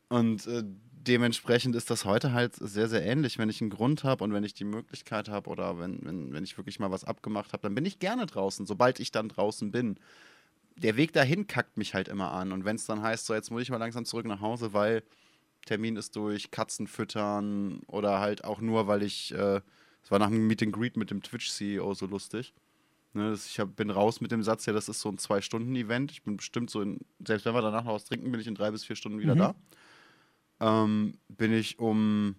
[0.07, 3.37] Und äh, dementsprechend ist das heute halt sehr, sehr ähnlich.
[3.37, 6.45] Wenn ich einen Grund habe und wenn ich die Möglichkeit habe oder wenn, wenn, wenn
[6.45, 9.71] ich wirklich mal was abgemacht habe, dann bin ich gerne draußen, sobald ich dann draußen
[9.71, 9.97] bin.
[10.77, 12.53] Der Weg dahin kackt mich halt immer an.
[12.53, 15.03] Und wenn es dann heißt, so jetzt muss ich mal langsam zurück nach Hause, weil
[15.65, 19.61] Termin ist durch, Katzen füttern oder halt auch nur, weil ich, äh,
[20.03, 22.53] es äh, war nach einem Meet and Greet mit dem Twitch-CEO so lustig.
[23.13, 26.11] Ne, ich hab, bin raus mit dem Satz, ja, das ist so ein Zwei-Stunden-Event.
[26.11, 28.55] Ich bin bestimmt so in, selbst wenn wir danach noch was trinken, bin ich in
[28.55, 29.39] drei bis vier Stunden wieder mhm.
[29.39, 29.55] da.
[30.61, 32.35] Ähm, bin ich um,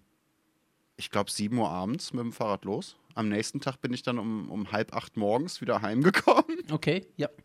[0.97, 2.95] ich glaube, sieben Uhr abends mit dem Fahrrad los.
[3.13, 6.57] Am nächsten Tag bin ich dann um, um halb acht morgens wieder heimgekommen.
[6.71, 7.29] Okay, ja.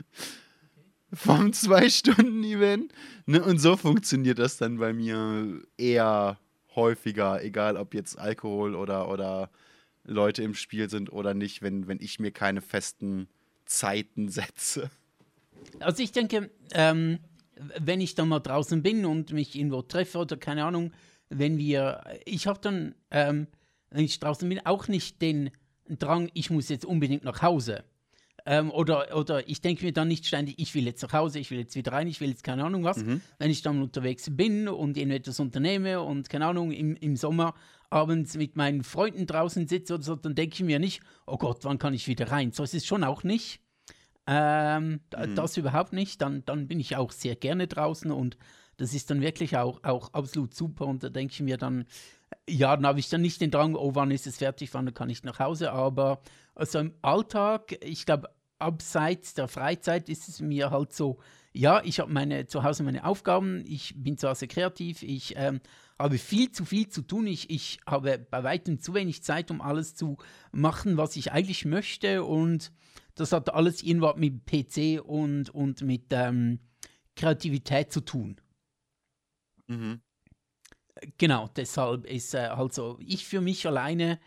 [1.12, 2.92] Vom Zwei-Stunden-Event.
[3.26, 6.38] Ne, und so funktioniert das dann bei mir eher
[6.74, 9.50] häufiger, egal ob jetzt Alkohol oder, oder
[10.04, 13.28] Leute im Spiel sind oder nicht, wenn, wenn ich mir keine festen
[13.64, 14.90] Zeiten setze.
[15.80, 17.18] Also ich denke, ähm,
[17.78, 20.92] wenn ich dann mal draußen bin und mich irgendwo treffe oder keine Ahnung,
[21.28, 23.48] wenn wir, ich habe dann, ähm,
[23.90, 25.50] wenn ich draußen bin, auch nicht den
[25.88, 27.84] Drang, ich muss jetzt unbedingt nach Hause.
[28.50, 31.50] Ähm, oder, oder ich denke mir dann nicht ständig, ich will jetzt nach Hause, ich
[31.50, 32.96] will jetzt wieder rein, ich will jetzt keine Ahnung was.
[32.96, 33.20] Mhm.
[33.38, 37.52] Wenn ich dann unterwegs bin und irgendetwas unternehme und keine Ahnung, im, im Sommer
[37.90, 41.58] abends mit meinen Freunden draußen sitze oder so, dann denke ich mir nicht, oh Gott,
[41.64, 42.52] wann kann ich wieder rein?
[42.52, 43.60] So ist es schon auch nicht.
[44.26, 45.34] Ähm, mhm.
[45.34, 46.22] Das überhaupt nicht.
[46.22, 48.38] Dann, dann bin ich auch sehr gerne draußen und
[48.78, 50.86] das ist dann wirklich auch, auch absolut super.
[50.86, 51.84] Und da denke ich mir dann,
[52.48, 55.10] ja, dann habe ich dann nicht den Drang, oh, wann ist es fertig, wann kann
[55.10, 55.72] ich nach Hause.
[55.72, 56.22] Aber
[56.54, 61.18] also im Alltag, ich glaube, abseits der Freizeit ist es mir halt so,
[61.52, 65.60] ja, ich habe meine zu Hause meine Aufgaben, ich bin zu Hause kreativ, ich ähm,
[65.98, 69.60] habe viel zu viel zu tun, ich, ich habe bei weitem zu wenig Zeit, um
[69.60, 70.18] alles zu
[70.52, 72.72] machen, was ich eigentlich möchte und
[73.14, 76.60] das hat alles irgendwas mit PC und, und mit ähm,
[77.16, 78.40] Kreativität zu tun.
[79.66, 80.00] Mhm.
[81.16, 84.18] Genau, deshalb ist äh, also ich für mich alleine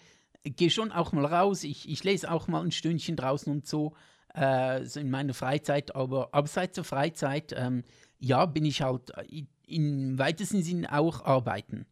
[0.44, 3.96] gehe schon auch mal raus, ich, ich lese auch mal ein Stündchen draußen und so,
[4.36, 7.84] äh, in meiner Freizeit, aber abseits der Freizeit, ähm,
[8.20, 11.86] ja, bin ich halt äh, im weitesten Sinn auch arbeiten.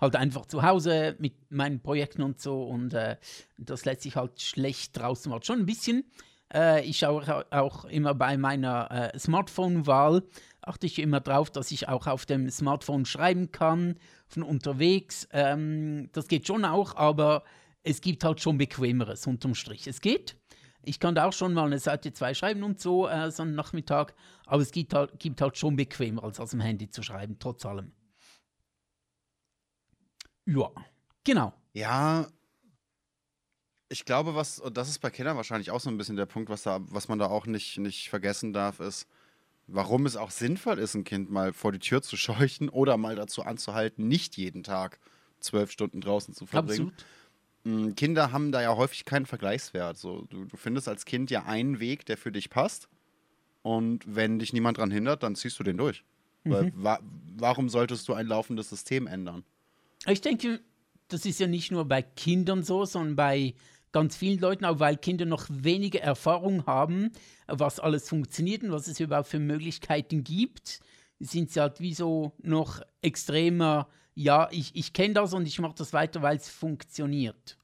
[0.00, 3.16] Halt einfach zu Hause mit meinen Projekten und so und äh,
[3.58, 5.42] das lässt sich halt schlecht draußen machen.
[5.42, 6.04] Schon ein bisschen.
[6.52, 10.22] Äh, ich schaue auch immer bei meiner äh, Smartphone-Wahl,
[10.62, 15.28] achte ich immer drauf, dass ich auch auf dem Smartphone schreiben kann, von unterwegs.
[15.32, 17.44] Ähm, das geht schon auch, aber
[17.82, 19.86] es gibt halt schon bequemeres unterm Strich.
[19.86, 20.36] Es geht,
[20.82, 23.54] ich kann da auch schon mal eine Seite 2 schreiben und so, äh, so einen
[23.54, 24.14] Nachmittag,
[24.46, 27.66] aber es gibt halt, gibt halt schon bequemer, als aus dem Handy zu schreiben, trotz
[27.66, 27.92] allem.
[30.46, 30.70] Ja,
[31.24, 31.52] genau.
[31.72, 32.26] Ja,
[33.88, 36.48] ich glaube, was, und das ist bei Kindern wahrscheinlich auch so ein bisschen der Punkt,
[36.48, 39.06] was, da, was man da auch nicht, nicht vergessen darf, ist,
[39.66, 43.16] warum es auch sinnvoll ist, ein Kind mal vor die Tür zu scheuchen oder mal
[43.16, 44.98] dazu anzuhalten, nicht jeden Tag
[45.40, 46.88] zwölf Stunden draußen zu verbringen.
[46.88, 47.04] Absolut
[47.64, 49.98] Kinder haben da ja häufig keinen Vergleichswert.
[49.98, 52.88] So, du, du findest als Kind ja einen Weg, der für dich passt.
[53.62, 56.04] Und wenn dich niemand daran hindert, dann ziehst du den durch.
[56.44, 56.50] Mhm.
[56.52, 56.98] Weil, wa
[57.36, 59.44] warum solltest du ein laufendes System ändern?
[60.06, 60.60] Ich denke,
[61.08, 63.54] das ist ja nicht nur bei Kindern so, sondern bei
[63.92, 67.10] ganz vielen Leuten, auch weil Kinder noch weniger Erfahrung haben,
[67.46, 70.80] was alles funktioniert und was es überhaupt für Möglichkeiten gibt,
[71.18, 73.88] sind sie halt wie so noch extremer
[74.20, 77.56] ja, ich, ich kenne das und ich mache das weiter, weil es funktioniert.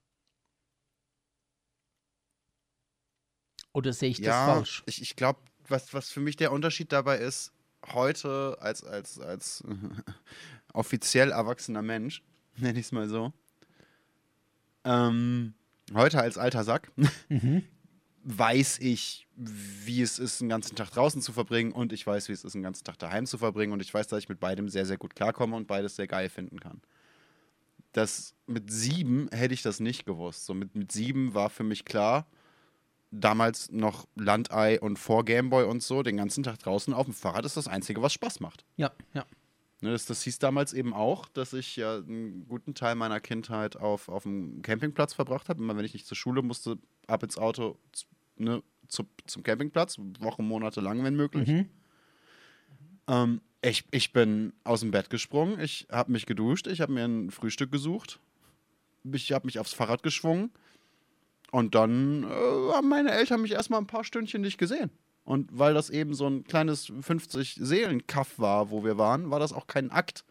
[3.73, 4.83] Oder sehe ich das ja, falsch?
[4.87, 5.39] ich, ich glaube,
[5.69, 7.53] was, was für mich der Unterschied dabei ist,
[7.93, 9.63] heute als, als, als
[10.73, 12.23] offiziell erwachsener Mensch,
[12.57, 13.35] nenne ich es mal so,
[14.85, 15.53] ähm,
[15.93, 16.91] heute als alter Sack,
[17.29, 17.65] Mhm.
[18.29, 22.33] weiß ich, wie es ist, einen ganzen Tag draußen zu verbringen und ich weiß, wie
[22.33, 24.69] es ist, einen ganzen Tag daheim zu verbringen und ich weiß, dass ich mit beidem
[24.69, 26.81] sehr, sehr gut klarkomme und beides sehr geil finden kann.
[27.93, 30.45] Das mit sieben hätte ich das nicht gewusst.
[30.45, 32.27] So mit, mit sieben war für mich klar,
[33.13, 37.45] damals noch Landei und vor Gameboy und so, den ganzen Tag draußen auf dem Fahrrad
[37.45, 38.65] ist das Einzige, was Spaß macht.
[38.77, 39.25] Ja, ja.
[39.83, 43.77] Ne, das, das hieß damals eben auch, dass ich ja einen guten Teil meiner Kindheit
[43.77, 45.63] auf, auf dem Campingplatz verbracht habe.
[45.63, 47.79] Immer wenn ich nicht zur Schule musste, ab ins Auto
[48.37, 51.49] ne, zu, zum Campingplatz, Wochen, Monate lang, wenn möglich.
[51.49, 51.69] Mhm.
[53.09, 57.05] Ähm, ich, ich bin aus dem Bett gesprungen, ich habe mich geduscht, ich habe mir
[57.05, 58.21] ein Frühstück gesucht,
[59.13, 60.51] ich habe mich aufs Fahrrad geschwungen
[61.51, 64.91] und dann äh, haben meine Eltern mich erstmal ein paar Stündchen nicht gesehen.
[65.25, 69.67] Und weil das eben so ein kleines 50-Seelen-Kaff war, wo wir waren, war das auch
[69.67, 70.25] kein Akt.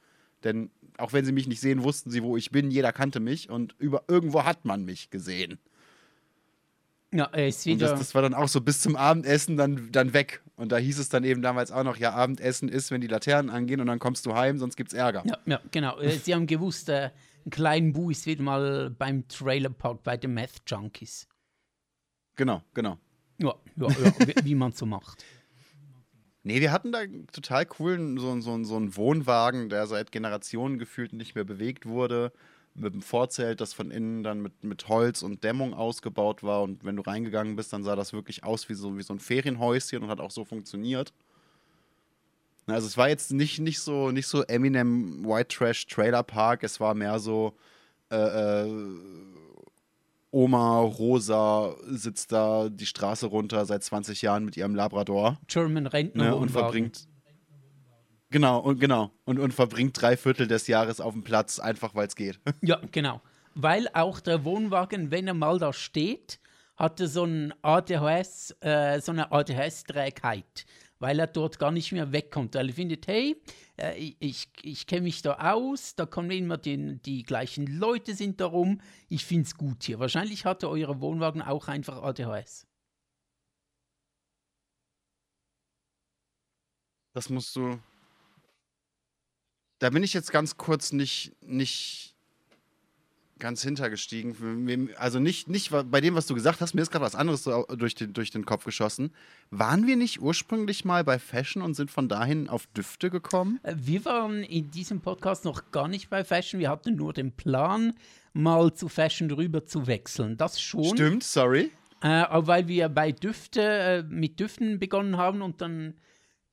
[0.46, 2.72] Denn auch wenn sie mich nicht sehen, wussten sie, wo ich bin.
[2.72, 5.60] Jeder kannte mich und über irgendwo hat man mich gesehen.
[7.18, 7.90] Ja, ist Und wieder.
[7.90, 10.42] das, das war dann auch so bis zum Abendessen dann, dann weg.
[10.56, 13.50] Und da hieß es dann eben damals auch noch, ja, Abendessen ist, wenn die Laternen
[13.50, 15.24] angehen und dann kommst du heim, sonst gibt's Ärger.
[15.26, 16.00] ja, ja, genau.
[16.00, 17.12] Äh, Sie haben gewusst, äh,
[17.46, 21.28] ein kleiner Bu ist wieder mal beim Trailerpark bei den Meth Junkies.
[22.36, 22.98] Genau, genau.
[23.38, 25.24] Ja, ja, ja wie, wie man so macht.
[26.44, 27.00] Nee, wir hatten da
[27.32, 32.32] total coolen, so, so, so einen Wohnwagen, der seit Generationen gefühlt nicht mehr bewegt wurde.
[32.76, 36.62] Mit einem Vorzelt, das von innen dann mit, mit Holz und Dämmung ausgebaut war.
[36.62, 39.20] Und wenn du reingegangen bist, dann sah das wirklich aus wie so, wie so ein
[39.20, 41.14] Ferienhäuschen und hat auch so funktioniert.
[42.68, 46.80] Also es war jetzt nicht, nicht, so, nicht so Eminem White Trash Trailer Park, es
[46.80, 47.56] war mehr so
[48.12, 48.72] äh, äh,
[50.32, 56.26] Oma Rosa sitzt da die Straße runter seit 20 Jahren mit ihrem Labrador German Rentner
[56.26, 57.08] ne, und verbringt
[58.36, 62.08] genau und genau und, und verbringt drei Viertel des Jahres auf dem Platz einfach weil
[62.08, 62.38] es geht.
[62.62, 63.22] Ja, genau.
[63.54, 66.42] Weil auch der Wohnwagen, wenn er mal da steht,
[66.76, 70.66] hatte so ein ADHS, äh, so eine ADHS-Trägheit,
[71.00, 72.56] weil er dort gar nicht mehr wegkommt.
[72.56, 73.42] Weil er findet, hey,
[73.78, 78.42] äh, ich, ich, kenne mich da aus, da kommen immer die, die gleichen Leute sind
[78.42, 80.00] da rum, ich finde es gut hier.
[80.00, 82.68] Wahrscheinlich hatte euer Wohnwagen auch einfach ADHS.
[87.14, 87.80] Das musst du.
[89.80, 92.16] Da bin ich jetzt ganz kurz nicht nicht
[93.38, 94.90] ganz hintergestiegen.
[94.98, 97.66] Also nicht, nicht bei dem, was du gesagt hast, mir ist gerade was anderes so
[97.76, 99.12] durch den, durch den Kopf geschossen.
[99.52, 103.60] Waren wir nicht ursprünglich mal bei Fashion und sind von dahin auf Düfte gekommen?
[103.64, 107.34] Äh, Wir waren in diesem Podcast noch gar nicht bei Fashion, wir hatten nur den
[107.34, 107.94] Plan,
[108.34, 110.38] mal zu Fashion rüber zu wechseln.
[110.38, 110.96] Das schon.
[110.96, 111.72] Stimmt, sorry.
[112.02, 115.96] Äh, aber weil wir bei Düfte, äh, mit Düften begonnen haben und dann,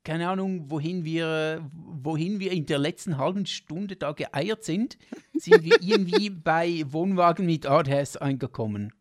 [0.04, 4.98] keine Ahnung, wohin wir, wohin wir in der letzten halben Stunde da geeiert sind,
[5.34, 8.92] sind wir irgendwie bei Wohnwagen mit ADHS angekommen.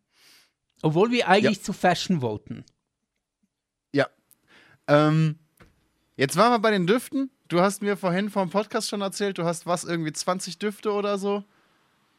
[0.82, 2.64] Obwohl wir eigentlich zu Fashion wollten.
[3.92, 4.08] Ja.
[4.88, 5.38] Ähm,
[6.16, 7.30] jetzt waren wir bei den Düften.
[7.48, 11.18] Du hast mir vorhin vom Podcast schon erzählt, du hast was, irgendwie 20 Düfte oder
[11.18, 11.44] so.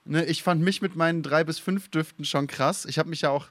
[0.06, 2.86] Ne, ich fand mich mit meinen drei bis fünf Düften schon krass.
[2.86, 3.48] Ich habe mich ja auch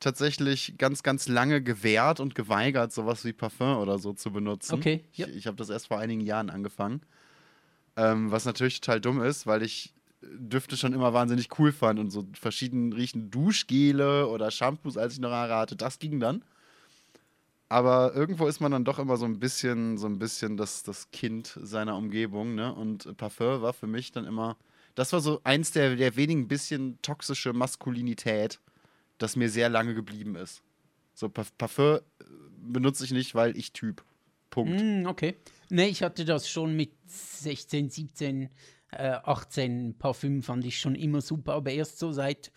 [0.00, 4.74] tatsächlich ganz, ganz lange gewehrt und geweigert, sowas wie Parfum oder so zu benutzen.
[4.74, 5.26] Okay, ja.
[5.28, 7.02] Ich, ich habe das erst vor einigen Jahren angefangen.
[7.96, 12.10] Ähm, was natürlich total dumm ist, weil ich Düfte schon immer wahnsinnig cool fand und
[12.10, 16.42] so verschieden riechende Duschgele oder Shampoos, als ich noch Haare hatte, das ging dann.
[17.68, 21.10] Aber irgendwo ist man dann doch immer so ein bisschen, so ein bisschen das, das
[21.10, 22.72] Kind seiner Umgebung, ne?
[22.72, 24.56] Und Parfum war für mich dann immer,
[24.94, 28.60] das war so eins der, der wenigen bisschen toxische Maskulinität,
[29.18, 30.62] das mir sehr lange geblieben ist.
[31.14, 32.24] So, Pa- Parfum äh,
[32.58, 34.04] benutze ich nicht, weil ich Typ.
[34.50, 34.80] Punkt.
[34.80, 35.36] Mm, okay.
[35.70, 38.50] Nee, ich hatte das schon mit 16, 17,
[38.92, 42.52] äh, 18 Parfüm fand ich schon immer super, aber erst so seit,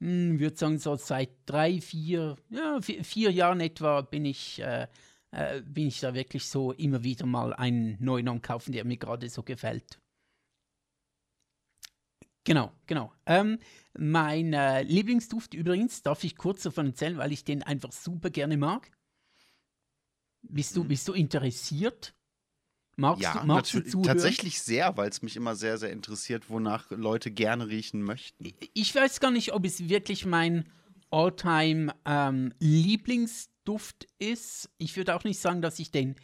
[0.00, 4.86] hm, würde sagen, so seit drei, vier, ja, vier, vier Jahren etwa bin ich, äh,
[5.32, 8.96] äh, bin ich da wirklich so immer wieder mal einen neuen am Kaufen, der mir
[8.98, 9.98] gerade so gefällt.
[12.44, 13.12] Genau, genau.
[13.26, 13.58] Ähm,
[13.96, 18.56] mein äh, Lieblingsduft übrigens, darf ich kurz davon erzählen, weil ich den einfach super gerne
[18.56, 18.90] mag.
[20.42, 22.14] Bist du, bist du interessiert?
[22.96, 24.06] Magst Ja, du, magst du zuhören?
[24.06, 28.52] tatsächlich sehr, weil es mich immer sehr, sehr interessiert, wonach Leute gerne riechen möchten.
[28.74, 30.68] Ich weiß gar nicht, ob es wirklich mein
[31.10, 34.68] Alltime ähm, Lieblingsduft ist.
[34.78, 36.16] Ich würde auch nicht sagen, dass ich den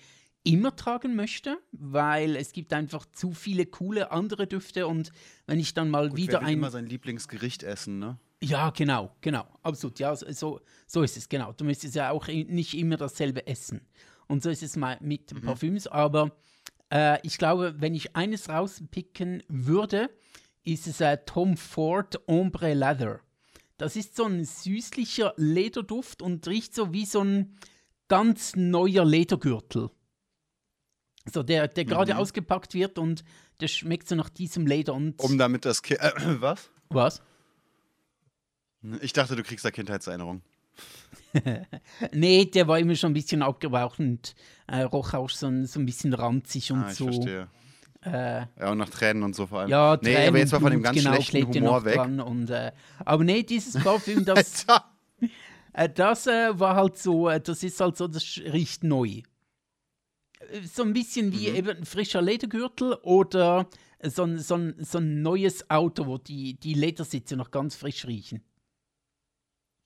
[0.53, 5.13] immer tragen möchte, weil es gibt einfach zu viele coole andere Düfte und
[5.47, 8.19] wenn ich dann mal Gut, wieder wer will ein immer sein Lieblingsgericht essen, ne?
[8.43, 9.99] ja, genau, genau, absolut.
[9.99, 11.53] Ja, so, so ist es, genau.
[11.53, 13.81] Du müsstest ja auch nicht immer dasselbe essen.
[14.29, 15.87] Und so ist es mal mit Parfüms.
[15.87, 16.37] Aber
[16.93, 20.11] äh, ich glaube, wenn ich eines rauspicken würde,
[20.65, 23.21] ist es äh, Tom Ford Ombre Leather.
[23.77, 27.57] Das ist so ein süßlicher Lederduft und riecht so wie so ein
[28.09, 29.91] ganz neuer Ledergürtel.
[31.33, 33.25] So, der, der gerade ausgepackt wird und
[33.61, 35.19] der schmeckt so nach diesem Leder und.
[35.21, 36.01] Um damit das Kind.
[36.01, 36.71] Äh, was?
[36.91, 37.23] was?
[39.01, 40.43] Ich dachte, du kriegst da Kindheitserinnerung.
[42.13, 44.35] Nee, der war immer schon ein bisschen abgebraucht und
[44.67, 47.05] äh, roch auch so ein, so ein bisschen ranzig und Ah, ich so.
[47.07, 47.49] verstehe.
[48.03, 49.71] Äh, Ja, und nach Tränen und so vor allem.
[49.71, 52.01] ja, nee, Tränen aber jetzt mal und von dem ganz genau, schlechten Humor weg.
[52.01, 52.73] Und, äh,
[53.05, 54.65] aber nee, dieses Parfüm, das,
[55.73, 59.23] äh, das äh, war halt so, äh, das ist halt so, das riecht neu.
[60.65, 61.57] So ein bisschen wie Mhm.
[61.57, 63.69] eben ein frischer Ledergürtel oder
[64.03, 68.07] so ein, so ein, so ein neues Auto, wo die, die Ledersitze noch ganz frisch
[68.07, 68.43] riechen.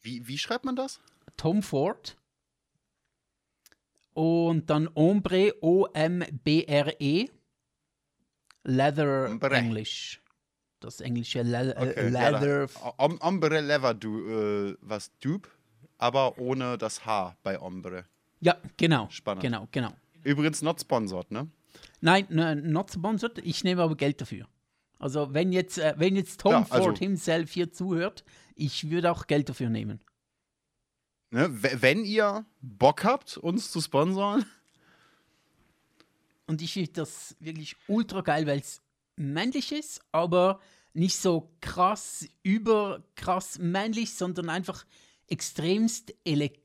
[0.02, 1.00] Wie, wie schreibt man das?
[1.36, 2.16] Tom Ford.
[4.14, 7.28] Und dann Ombre, O-M-B-R-E.
[8.64, 9.54] Leather Ombre.
[9.56, 10.20] Englisch.
[10.80, 12.66] Das englische Le äh, Okay, Leather.
[12.66, 12.94] Ja.
[12.98, 15.48] Om Ombre Leather, du, äh, was, Dupe,
[15.98, 18.04] aber ohne das H bei Ombre.
[18.40, 19.08] Ja, genau.
[19.10, 19.42] Spannend.
[19.42, 19.92] Genau, genau.
[20.24, 21.48] Übrigens not sponsored, ne?
[22.00, 23.38] Nein, ne, not sponsored.
[23.38, 24.46] Ich nehme aber Geld dafür.
[24.98, 29.10] Also, wenn jetzt, äh, wenn jetzt Tom Ja, also- Ford himself hier zuhört, ich würde
[29.10, 30.00] auch Geld dafür nehmen.
[31.30, 31.48] ne?
[31.50, 34.44] Wenn ihr Bock habt, uns zu sponsoren,
[36.46, 38.82] Und ich finde das wirklich ultra geil, weil es
[39.16, 40.60] männlich ist, aber
[40.92, 44.84] nicht so krass, überkrass männlich, sondern einfach
[45.28, 46.61] extremst elegant,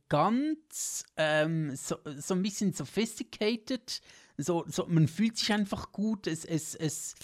[1.16, 4.02] ähm, so, so ein bisschen sophisticated.
[4.38, 6.28] So, so, man fühlt sich einfach gut.
[6.28, 7.16] Es, es, es,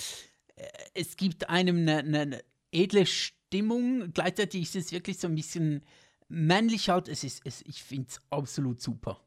[0.55, 4.11] äh, es gibt einem eine, eine, edle Stimmung.
[4.13, 5.83] Gleichzeitig ist es wirklich so ein bisschen
[6.27, 7.07] männlich halt.
[7.07, 9.21] Es ist, es, ich finde es absolut super.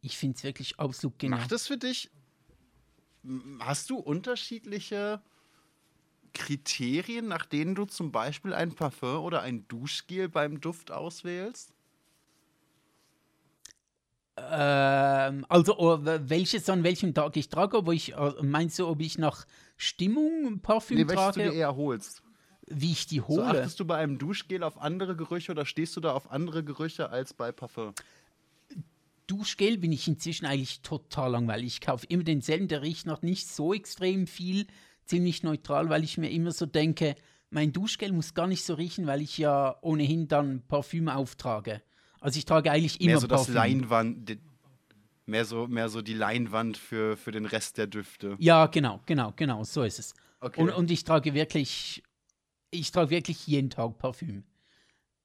[0.00, 1.38] Ich finde es wirklich absolut genau.
[1.38, 2.10] macht es für dich.
[3.60, 5.22] Hast du unterschiedliche
[6.34, 11.72] Kriterien, nach denen du zum Beispiel ein Parfum oder ein Duschgel beim Duft auswählst?
[14.54, 19.00] Ähm, also oh, welches an welchem Tag ich trage, ob ich, äh, meinst du, ob
[19.00, 19.46] ich nach
[19.78, 22.22] Stimmung Parfüm Nee, welches du dir trage, eher holst.
[22.66, 23.44] wie ich die So hole?
[23.46, 27.08] achtest du bei einem Duschgel auf andere Gerüche oder stehst du da auf andere Gerüche
[27.08, 27.94] als bei Parfum?
[29.26, 31.66] Duschgel bin ich inzwischen eigentlich total langweilig.
[31.68, 34.66] Ich kaufe immer denselben, der riecht noch nicht so extrem viel,
[35.06, 37.14] ziemlich neutral, weil ich mir immer so denke,
[37.48, 41.80] mein Duschgel muss gar nicht so riechen, weil ich ja ohnehin dann Parfüm auftrage.
[42.22, 43.54] Also ich trage eigentlich immer Mehr so das Parfüm.
[43.54, 44.38] Leinwand, die-
[45.26, 48.36] mehr so, mehr so die Leinwand für, für den Rest der Düfte.
[48.38, 50.14] Ja, genau, genau, genau, so ist es.
[50.40, 50.60] Okay.
[50.60, 52.02] Und, und ich trage wirklich,
[52.70, 54.44] ich trage wirklich jeden Tag Parfüm.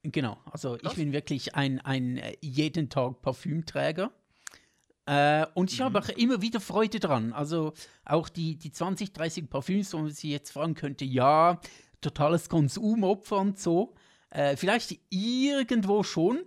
[0.04, 0.96] Genau, also ich Krass.
[0.96, 4.12] bin wirklich ein, ein äh, jeden Tag Parfümträger.
[5.06, 5.84] Äh, und ich Mhm.
[5.86, 7.34] habe auch immer wieder Freude dran.
[7.34, 7.74] Also
[8.06, 11.60] auch die, die 20, 30 Parfüms, wo man sich jetzt fragen könnte, ja,
[12.02, 13.96] totales Konsumopfer und so.
[14.30, 16.42] Äh, vielleicht irgendwo schon,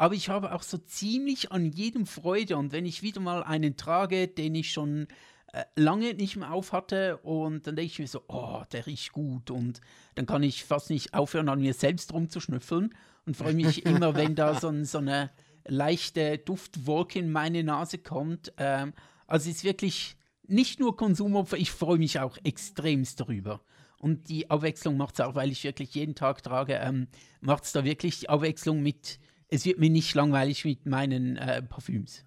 [0.00, 2.56] aber ich habe auch so ziemlich an jedem Freude.
[2.56, 5.08] Und wenn ich wieder mal einen trage, den ich schon
[5.52, 9.12] äh, lange nicht mehr auf hatte und dann denke ich mir so, oh, der riecht
[9.12, 9.82] gut und
[10.14, 12.94] dann kann ich fast nicht aufhören, an mir selbst rumzuschnüffeln
[13.26, 15.32] und freue mich immer, wenn da so, so eine
[15.66, 18.54] leichte Duftwolke in meine Nase kommt.
[18.56, 18.94] Ähm,
[19.26, 23.60] also es ist wirklich nicht nur Konsumopfer, ich freue mich auch extremst darüber.
[23.98, 27.06] Und die Abwechslung macht es auch, weil ich wirklich jeden Tag trage, ähm,
[27.42, 31.62] macht es da wirklich die Abwechslung mit, es wird mir nicht langweilig mit meinen äh,
[31.62, 32.24] Parfüms.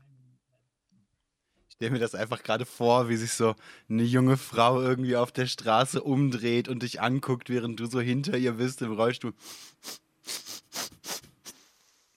[1.69, 3.55] Ich stelle mir das einfach gerade vor, wie sich so
[3.89, 8.37] eine junge Frau irgendwie auf der Straße umdreht und dich anguckt, während du so hinter
[8.37, 9.33] ihr bist im Rollstuhl.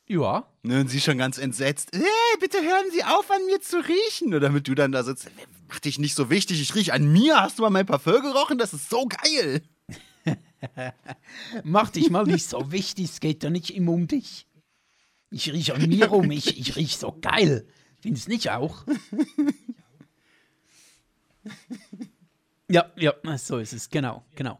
[0.09, 1.90] Ja, Ne, und sie schon ganz entsetzt.
[1.92, 2.03] Hey,
[2.40, 4.29] bitte hören Sie auf, an mir zu riechen.
[4.29, 5.31] Oder damit du dann da sitzt.
[5.69, 7.40] Mach dich nicht so wichtig, ich riech an mir.
[7.40, 8.59] Hast du mal mein Parfum gerochen?
[8.59, 9.62] Das ist so geil.
[11.64, 14.47] Mach dich mal nicht so wichtig, es geht ja nicht immer um dich.
[15.31, 17.67] Ich rieche an mir rum, ich, ich riech so geil.
[18.01, 18.85] Findest nicht auch?
[22.69, 24.59] Ja, ja, so ist es, genau, genau.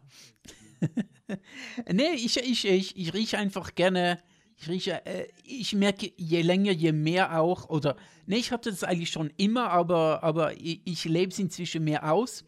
[1.91, 4.23] nee, ich, ich, ich, ich rieche einfach gerne,
[4.55, 8.85] ich rieche, äh, ich merke je länger, je mehr auch, oder, nee, ich hatte das
[8.85, 12.45] eigentlich schon immer, aber, aber ich, ich lebe es inzwischen mehr aus,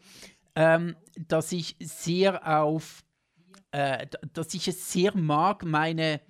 [0.54, 0.96] ähm,
[1.28, 3.04] dass ich sehr auf
[3.72, 6.20] äh, dass ich es sehr mag, meine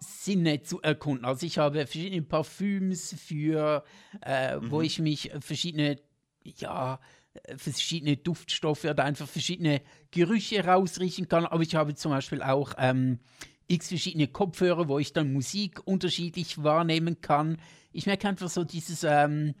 [0.00, 1.24] Sinne zu erkunden.
[1.24, 3.84] Also ich habe verschiedene Parfüms für,
[4.22, 4.70] äh, Mhm.
[4.70, 5.96] wo ich mich verschiedene,
[6.44, 6.98] ja,
[7.56, 11.46] verschiedene Duftstoffe oder einfach verschiedene Gerüche rausriechen kann.
[11.46, 13.20] Aber ich habe zum Beispiel auch ähm,
[13.68, 17.58] x verschiedene Kopfhörer, wo ich dann Musik unterschiedlich wahrnehmen kann.
[17.92, 19.54] Ich merke einfach so dieses, ähm,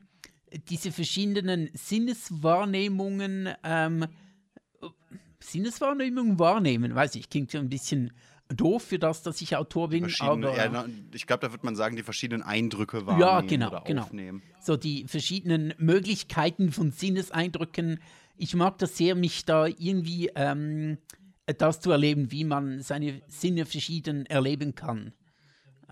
[0.68, 4.06] diese verschiedenen Sinneswahrnehmungen, ähm,
[5.38, 8.12] Sinneswahrnehmungen wahrnehmen, weiß ich, klingt so ein bisschen
[8.54, 11.96] doof für das, dass ich Autor bin, aber ja, ich glaube, da wird man sagen,
[11.96, 14.02] die verschiedenen Eindrücke wahrnehmen genau, oder genau.
[14.02, 14.42] aufnehmen.
[14.60, 18.00] so die verschiedenen Möglichkeiten von Sinneseindrücken.
[18.36, 20.98] Ich mag das sehr, mich da irgendwie ähm,
[21.46, 25.12] das zu erleben, wie man seine Sinne verschieden erleben kann.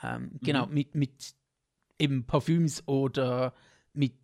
[0.02, 1.34] Ähm, Genau, mit, mit
[1.98, 3.54] eben Parfüms oder
[3.92, 4.14] mit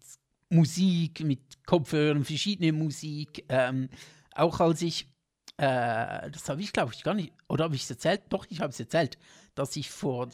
[0.48, 3.44] Musik, mit Kopfhörern, verschiedene Musik.
[3.48, 3.88] Ähm,
[4.34, 5.08] auch als ich,
[5.56, 8.22] äh, das habe ich glaube ich gar nicht, oder habe ich es erzählt?
[8.30, 9.18] Doch, ich habe es erzählt,
[9.54, 10.28] dass ich vor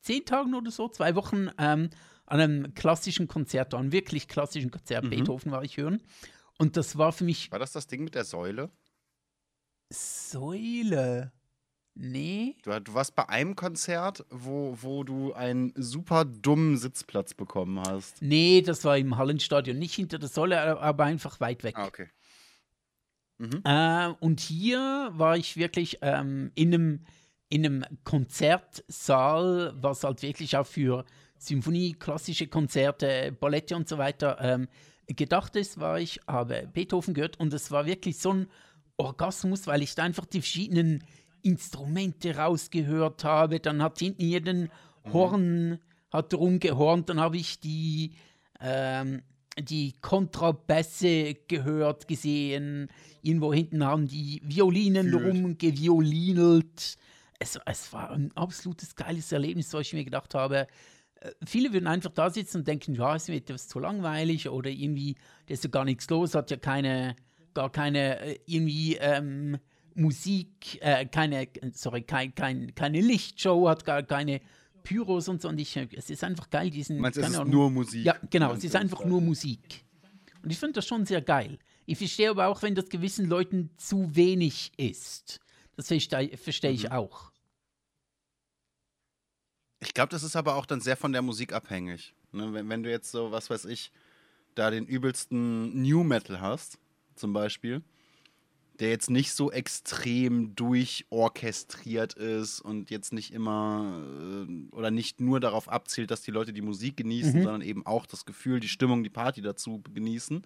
[0.00, 1.90] zehn Tagen oder so, zwei Wochen, ähm,
[2.26, 6.02] an einem klassischen Konzert, an einem wirklich klassischen Konzert, Beethoven war ich hören.
[6.58, 8.70] Und das war für mich War das das Ding mit der Säule?
[9.92, 11.32] Säule.
[11.94, 12.56] Nee.
[12.62, 18.20] Du, du warst bei einem Konzert, wo, wo du einen super dummen Sitzplatz bekommen hast.
[18.20, 19.78] Nee, das war im Hallenstadion.
[19.78, 21.76] Nicht hinter der Säule, aber einfach weit weg.
[21.78, 22.08] Ah, okay.
[23.64, 27.00] Äh, und hier war ich wirklich ähm, in, einem,
[27.48, 31.04] in einem Konzertsaal, was halt wirklich auch für
[31.38, 34.68] Symphonie, klassische Konzerte, Ballette und so weiter ähm,
[35.06, 38.46] gedacht ist, war ich, habe Beethoven gehört und es war wirklich so ein
[38.96, 41.04] Orgasmus, weil ich da einfach die verschiedenen
[41.42, 43.60] Instrumente rausgehört habe.
[43.60, 44.70] Dann hat hinten jeden
[45.12, 45.78] Horn
[46.10, 48.12] hat rumgehornt, dann habe ich die
[48.60, 49.22] ähm,
[49.58, 52.88] die Kontrabässe gehört, gesehen.
[53.22, 56.98] Irgendwo hinten haben die Violinen rumgeviolinelt.
[57.38, 60.66] Es, es war ein absolutes geiles Erlebnis, wo ich mir gedacht habe,
[61.20, 64.70] äh, viele würden einfach da sitzen und denken, ja, ist mir etwas zu langweilig oder
[64.70, 67.16] irgendwie, da ist ja gar nichts los, hat ja keine,
[67.54, 69.58] gar keine äh, irgendwie ähm,
[69.94, 74.40] Musik, äh, keine, sorry, kein, kein, keine Lichtshow, hat gar keine
[74.86, 75.48] Pyros und so.
[75.48, 76.96] Und ich, es ist einfach geil, diesen.
[76.96, 78.04] Du meinst, es keine ist Ahnung, nur Musik?
[78.04, 79.84] ja, genau, es ist du, einfach nur Musik.
[80.42, 81.58] Und ich finde das schon sehr geil.
[81.86, 85.40] Ich verstehe aber auch, wenn das gewissen Leuten zu wenig ist.
[85.76, 86.74] Das verstehe versteh Mhm.
[86.74, 87.32] ich auch.
[89.80, 92.14] Ich glaube, das ist aber auch dann sehr von der Musik abhängig.
[92.32, 92.52] Ne?
[92.52, 93.92] Wenn, wenn du jetzt so, was weiß ich,
[94.54, 96.78] da den übelsten New Metal hast,
[97.14, 97.82] zum Beispiel,
[98.80, 104.02] der jetzt nicht so extrem durchorchestriert ist und jetzt nicht immer
[104.48, 108.06] äh, oder nicht nur darauf abzielt, dass die Leute die Musik genießen, sondern eben auch
[108.06, 110.42] das Gefühl, die Stimmung, die Party dazu genießen,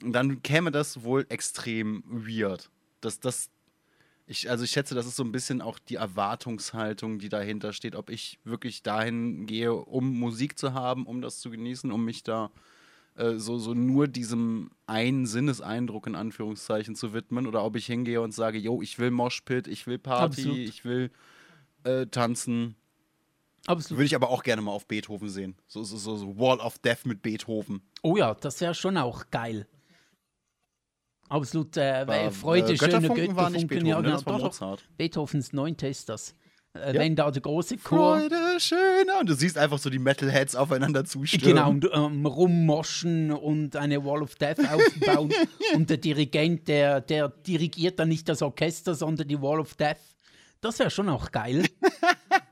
[0.00, 2.70] dann käme das wohl extrem weird.
[3.00, 3.50] Das, das,
[4.26, 7.94] ich, also ich schätze, das ist so ein bisschen auch die Erwartungshaltung, die dahinter steht,
[7.94, 12.22] ob ich wirklich dahin gehe, um Musik zu haben, um das zu genießen, um mich
[12.22, 12.77] da äh,
[13.36, 18.32] so, so nur diesem einen Sinneseindruck in Anführungszeichen zu widmen oder ob ich hingehe und
[18.32, 20.58] sage, yo, ich will Moshpit, ich will Party, Absolut.
[20.58, 21.10] ich will
[21.84, 22.76] äh, tanzen.
[23.66, 23.98] Absolut.
[23.98, 25.56] Würde ich aber auch gerne mal auf Beethoven sehen.
[25.66, 27.82] So, so, so, so Wall of Death mit Beethoven.
[28.02, 29.66] Oh ja, das wäre schon auch geil.
[31.28, 33.68] Absolut, äh, War, Freude, äh, schöne Götterfunken war nicht Götterfunken.
[33.68, 34.02] Beethoven, ja, ne?
[34.02, 34.44] genau, das war doch.
[34.44, 34.88] Mozart.
[34.96, 36.34] Beethovens Neunte ist das.
[36.74, 37.00] Äh, Ja.
[37.00, 39.20] Wenn da der große Chor Freude, schöner.
[39.20, 41.56] Und du siehst einfach so die Metalheads aufeinander zustürmen.
[41.56, 45.32] Genau, und ähm, rummoschen und eine Wall of Death aufbauen.
[45.74, 49.96] und der Dirigent, der, der dirigiert dann nicht das Orchester, sondern die Wall of Death.
[50.60, 51.64] Das wäre schon auch geil.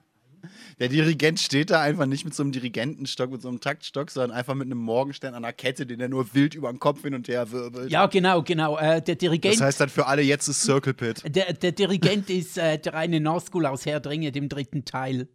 [0.79, 4.37] Der Dirigent steht da einfach nicht mit so einem Dirigentenstock, mit so einem Taktstock, sondern
[4.37, 7.14] einfach mit einem Morgenstern an der Kette, den er nur wild über den Kopf hin
[7.14, 7.91] und her wirbelt.
[7.91, 8.77] Ja, genau, genau.
[8.77, 11.22] Äh, der Dirigent, Das heißt dann für alle jetzt ist Circle Pit.
[11.35, 15.29] der, der Dirigent ist äh, der eine Nazgul aus Herr der Ringe, dem dritten Teil.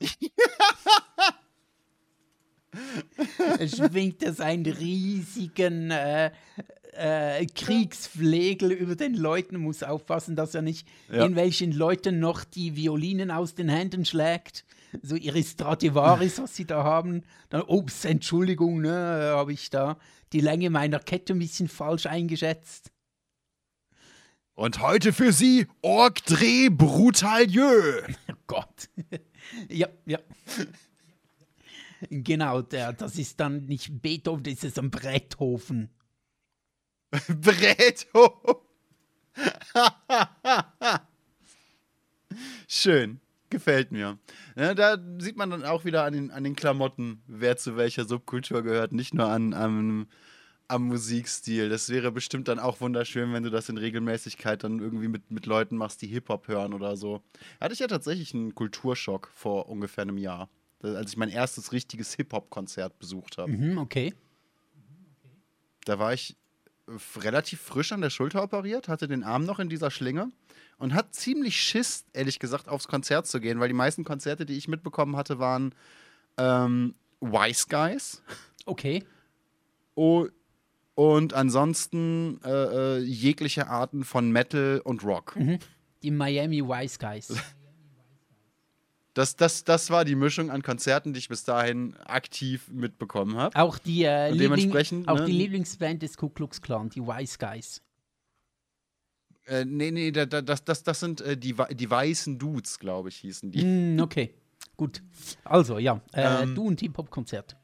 [3.58, 6.32] er schwingt er seinen riesigen äh,
[6.92, 11.16] äh, Kriegsflegel über den Leuten, muss aufpassen, dass er nicht Ja.
[11.16, 14.64] irgendwelchen Leuten noch die Violinen aus den Händen schlägt.
[15.02, 17.22] So ihre Stradivaris, was sie da haben.
[17.48, 19.96] Dann, ups, Entschuldigung, ne, habe ich da
[20.32, 22.90] die Länge meiner Kette ein bisschen falsch eingeschätzt.
[24.54, 28.02] Und heute für Sie Orgdreh Brutalieu.
[28.30, 28.88] Oh Gott.
[29.68, 30.18] ja, ja.
[32.10, 35.90] Genau, der, das ist dann nicht Beethoven, das ist ein Bretthofen.
[37.28, 38.62] Bretto.
[42.68, 43.20] Schön.
[43.50, 44.16] Gefällt mir.
[44.54, 48.04] Ja, da sieht man dann auch wieder an den, an den Klamotten, wer zu welcher
[48.04, 48.92] Subkultur gehört.
[48.92, 50.06] Nicht nur an, an,
[50.68, 51.68] am Musikstil.
[51.68, 55.46] Das wäre bestimmt dann auch wunderschön, wenn du das in Regelmäßigkeit dann irgendwie mit, mit
[55.46, 57.22] Leuten machst, die Hip-Hop hören oder so.
[57.60, 60.48] Hatte ich ja tatsächlich einen Kulturschock vor ungefähr einem Jahr,
[60.80, 63.50] als ich mein erstes richtiges Hip-Hop-Konzert besucht habe.
[63.50, 64.14] Mhm, okay.
[65.86, 66.36] Da war ich
[67.16, 70.30] relativ frisch an der Schulter operiert, hatte den Arm noch in dieser Schlinge
[70.78, 74.56] und hat ziemlich Schiss, ehrlich gesagt, aufs Konzert zu gehen, weil die meisten Konzerte, die
[74.56, 75.74] ich mitbekommen hatte, waren
[76.38, 78.22] ähm, Wise Guys.
[78.66, 79.04] Okay.
[79.94, 80.26] Oh,
[80.94, 85.36] und ansonsten äh, äh, jegliche Arten von Metal und Rock.
[85.36, 85.58] Mhm.
[86.02, 87.34] Die Miami Wise Guys.
[89.20, 93.54] Das, das, das war die Mischung an Konzerten, die ich bis dahin aktiv mitbekommen habe.
[93.54, 97.82] Auch die, äh, Liebling, auch ne, die Lieblingsband des Ku Klux Klan, die Wise Guys.
[99.44, 103.16] Äh, nee, nee, da, das, das, das sind äh, die, die weißen Dudes, glaube ich,
[103.16, 103.62] hießen die.
[103.62, 104.32] Mm, okay,
[104.78, 105.02] gut.
[105.44, 107.58] Also, ja, äh, ähm, du und Hip-Hop-Konzert.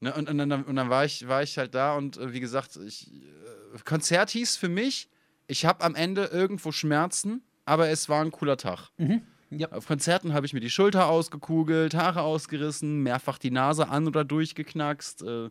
[0.00, 2.40] Ne, und, und, dann, und dann war ich, war ich halt da und äh, wie
[2.40, 5.08] gesagt, ich, äh, Konzert hieß für mich,
[5.46, 8.90] ich habe am Ende irgendwo Schmerzen, aber es war ein cooler Tag.
[8.98, 9.22] Mhm.
[9.50, 9.70] Ja.
[9.72, 14.24] Auf Konzerten habe ich mir die Schulter ausgekugelt, Haare ausgerissen, mehrfach die Nase an oder
[14.24, 15.22] durchgeknackst.
[15.22, 15.50] Äh,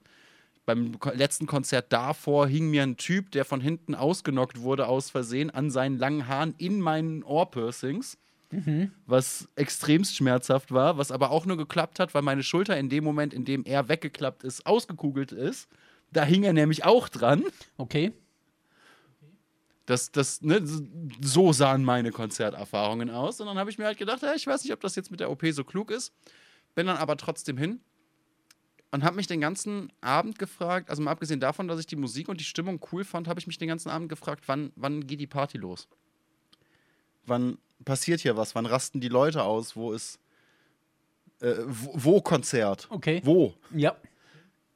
[0.65, 5.49] beim letzten Konzert davor hing mir ein Typ, der von hinten ausgenockt wurde aus Versehen,
[5.49, 8.17] an seinen langen Haaren in meinen Ohrpiercings.
[8.51, 8.91] Mhm.
[9.05, 13.03] Was extremst schmerzhaft war, was aber auch nur geklappt hat, weil meine Schulter in dem
[13.03, 15.69] Moment, in dem er weggeklappt ist, ausgekugelt ist.
[16.11, 17.43] Da hing er nämlich auch dran.
[17.77, 18.13] Okay.
[19.87, 20.61] Das, das, ne,
[21.21, 23.39] so sahen meine Konzerterfahrungen aus.
[23.41, 25.19] Und dann habe ich mir halt gedacht, ja, ich weiß nicht, ob das jetzt mit
[25.19, 26.13] der OP so klug ist.
[26.75, 27.79] Bin dann aber trotzdem hin
[28.91, 32.29] und habe mich den ganzen Abend gefragt, also mal abgesehen davon, dass ich die Musik
[32.29, 35.19] und die Stimmung cool fand, habe ich mich den ganzen Abend gefragt, wann, wann geht
[35.19, 35.87] die Party los?
[37.25, 38.55] Wann, passiert hier was?
[38.55, 39.75] Wann rasten die Leute aus?
[39.75, 40.19] Wo ist.
[41.39, 42.87] Äh, wo, wo, Konzert?
[42.89, 43.21] Okay.
[43.23, 43.53] Wo?
[43.73, 43.95] Ja.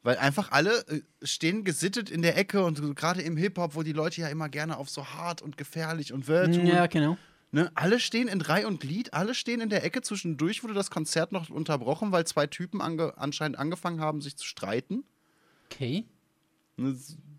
[0.03, 3.93] Weil einfach alle äh, stehen gesittet in der Ecke und gerade im Hip-Hop, wo die
[3.93, 6.55] Leute ja immer gerne auf so hart und gefährlich und wild.
[6.55, 7.17] Ja, genau.
[7.53, 10.01] Ne, alle stehen in Drei und Glied, alle stehen in der Ecke.
[10.01, 14.45] Zwischendurch wurde das Konzert noch unterbrochen, weil zwei Typen ange anscheinend angefangen haben, sich zu
[14.45, 15.03] streiten.
[15.69, 16.05] Okay.
[16.77, 16.97] Ne,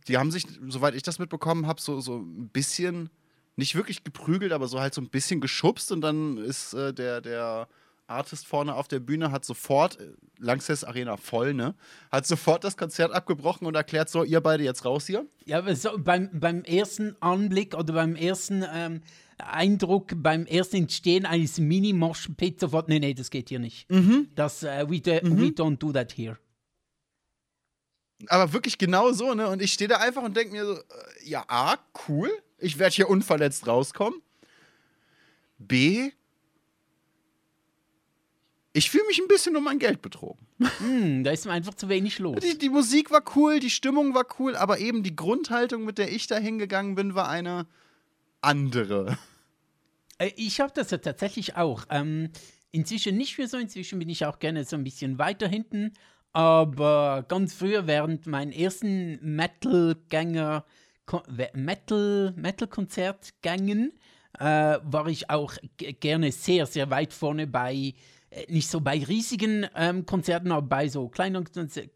[0.09, 3.11] die haben sich, soweit ich das mitbekommen habe, so, so ein bisschen
[3.57, 7.21] nicht wirklich geprügelt, aber so halt so ein bisschen geschubst und dann ist äh, der,
[7.21, 7.69] der
[8.13, 11.75] Artist vorne auf der Bühne, hat sofort, äh, Langsess Arena voll, ne?
[12.11, 15.27] Hat sofort das Konzert abgebrochen und erklärt so, ihr beide jetzt raus hier.
[15.45, 19.03] Ja, aber so beim, beim ersten Anblick oder beim ersten ähm,
[19.39, 23.91] Eindruck, beim ersten Entstehen eines Mini-Mosh-Pits sofort, nee, nee, das geht hier nicht.
[23.91, 24.29] Mhm.
[24.35, 25.41] Das, uh, we, do, mhm.
[25.41, 26.39] we don't do that here.
[28.29, 29.49] Aber wirklich genau so, ne?
[29.49, 30.83] Und ich stehe da einfach und denke mir so, äh,
[31.25, 31.77] ja, A,
[32.09, 34.21] cool, ich werde hier unverletzt rauskommen.
[35.59, 36.11] B,
[38.73, 40.47] ich fühle mich ein bisschen um mein Geld betrogen.
[40.81, 42.41] Mm, da ist mir einfach zu wenig los.
[42.41, 46.13] Die, die, Musik war cool, die Stimmung war cool, aber eben die Grundhaltung, mit der
[46.13, 47.67] ich da hingegangen bin, war eine
[48.41, 49.19] andere.
[50.19, 51.85] Äh, ich habe das ja tatsächlich auch.
[51.91, 52.31] Ähm,
[52.71, 55.93] inzwischen nicht mehr so, inzwischen bin ich auch gerne so ein bisschen weiter hinten.
[56.33, 60.65] Aber ganz früher, während meinen ersten Metal-Gänger
[61.53, 63.93] Metal, Metal-Konzertgängen
[64.39, 67.95] äh, war ich auch gerne sehr, sehr weit vorne bei,
[68.49, 71.45] nicht so bei riesigen ähm, Konzerten, aber bei so kleinen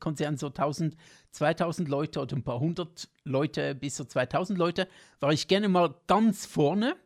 [0.00, 0.96] Konzerten, so 1000,
[1.30, 4.88] 2000 Leute oder ein paar hundert Leute bis so 2000 Leute,
[5.20, 6.96] war ich gerne mal ganz vorne.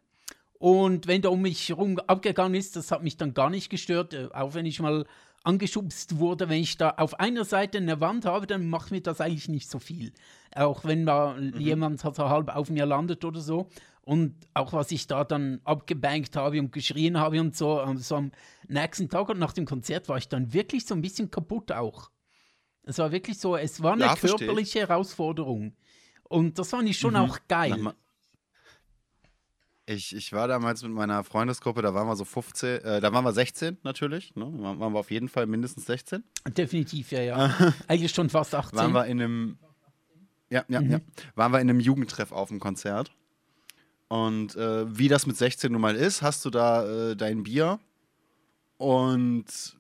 [0.59, 4.13] Und wenn da um mich herum abgegangen ist, das hat mich dann gar nicht gestört,
[4.13, 5.07] äh, auch wenn ich mal
[5.43, 9.21] angeschubst wurde, wenn ich da auf einer Seite eine Wand habe, dann macht mir das
[9.21, 10.13] eigentlich nicht so viel.
[10.55, 11.61] Auch wenn mal mhm.
[11.61, 13.69] jemand so halb auf mir landet oder so.
[14.03, 18.33] Und auch was ich da dann abgebankt habe und geschrien habe und so, so am
[18.67, 22.11] nächsten Tag und nach dem Konzert war ich dann wirklich so ein bisschen kaputt auch.
[22.83, 25.77] Es war wirklich so, es war eine ja, körperliche Herausforderung.
[26.25, 27.21] Und das fand ich schon mhm.
[27.21, 27.93] auch geil.
[29.91, 33.25] Ich, ich war damals mit meiner Freundesgruppe, da waren wir so 15, äh, da waren
[33.25, 34.45] wir 16 natürlich, ne?
[34.45, 36.23] Da waren wir auf jeden Fall mindestens 16.
[36.57, 37.73] Definitiv, ja, ja.
[37.89, 38.79] Eigentlich schon fast 18.
[38.79, 39.59] Waren wir in einem,
[40.49, 40.91] ja, ja, mhm.
[40.93, 41.01] ja,
[41.35, 43.11] waren wir in einem Jugendtreff auf dem Konzert.
[44.07, 47.81] Und äh, wie das mit 16 nun mal ist, hast du da äh, dein Bier
[48.77, 49.77] und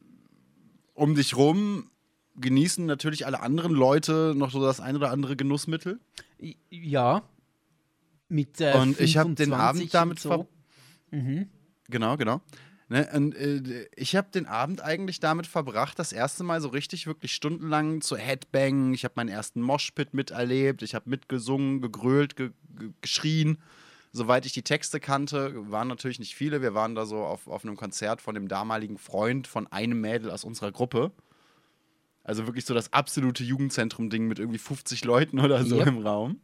[0.95, 1.89] um dich rum
[2.35, 6.01] genießen natürlich alle anderen Leute noch so das ein oder andere Genussmittel.
[6.69, 7.23] Ja,
[8.31, 10.49] mit, äh, und ich habe den Abend damit so.
[11.11, 11.49] mhm.
[11.89, 12.41] Genau, genau.
[12.89, 17.07] Ne, und, äh, ich habe den Abend eigentlich damit verbracht, das erste Mal so richtig,
[17.07, 18.95] wirklich stundenlang zu Headbangen.
[18.95, 20.83] Ich habe meinen ersten Moshpit miterlebt.
[20.83, 23.59] Ich habe mitgesungen, gegrölt, ge ge geschrien.
[24.13, 26.63] Soweit ich die Texte kannte, waren natürlich nicht viele.
[26.63, 30.31] Wir waren da so auf, auf einem Konzert von dem damaligen Freund von einem Mädel
[30.33, 31.13] aus unserer Gruppe.
[32.25, 35.87] Also wirklich so das absolute Jugendzentrum-Ding mit irgendwie 50 Leuten oder so Yep.
[35.87, 36.41] im Raum.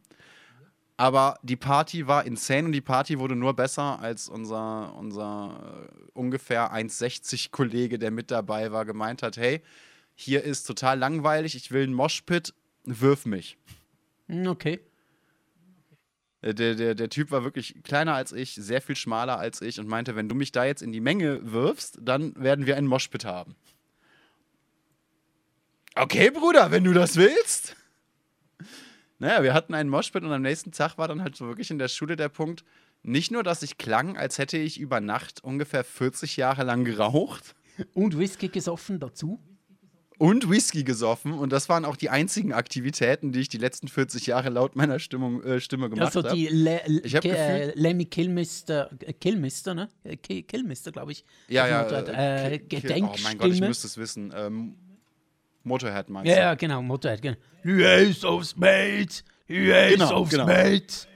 [0.99, 6.09] Aber die Party war insane und die Party wurde nur besser, als unser, unser äh,
[6.13, 9.61] ungefähr 1,60 Kollege, der mit dabei war, gemeint hat: Hey,
[10.15, 13.57] hier ist total langweilig, ich will einen Moshpit, wirf mich.
[14.27, 14.79] Hm, Okay.
[16.41, 19.79] Äh, Der, der, der Typ war wirklich kleiner als ich, sehr viel schmaler als ich
[19.79, 22.87] und meinte, wenn du mich da jetzt in die Menge wirfst, dann werden wir einen
[22.87, 23.55] Moshpit haben.
[25.95, 27.75] Okay, Bruder, wenn du das willst.
[29.19, 31.79] Naja, wir hatten einen Moshpit und am nächsten Tag war dann halt so wirklich in
[31.79, 32.63] der Schule der Punkt,
[33.03, 37.55] nicht nur, dass ich klang, als hätte ich über Nacht ungefähr 40 Jahre lang geraucht
[37.93, 39.39] Und Whisky gesoffen dazu.
[40.19, 44.25] und Whisky gesoffen und das waren auch die einzigen Aktivitäten, die ich die letzten 40
[44.27, 46.35] Jahre laut meiner Stimmung, äh, Stimme gemacht Also habe.
[46.35, 49.89] die Le Ich hab äh, Lemmy Kilmister, äh, Kilmister, ne?
[50.03, 51.23] Äh, Ki- Kilmister, glaube ich.
[51.47, 51.83] Ja, ja.
[51.87, 53.09] Äh, äh, Gedenkstimme.
[53.13, 54.33] Oh mein Gott, ich müsste es wissen.
[54.35, 54.75] Ähm,
[55.67, 56.41] Motorhead meinst Ja, du?
[56.41, 57.21] ja, genau, Motorhead.
[57.21, 57.37] Genau.
[57.63, 59.23] Yes, aufs Mate!
[59.47, 60.45] Yes, Genau, aufs genau.
[60.45, 61.07] Mate!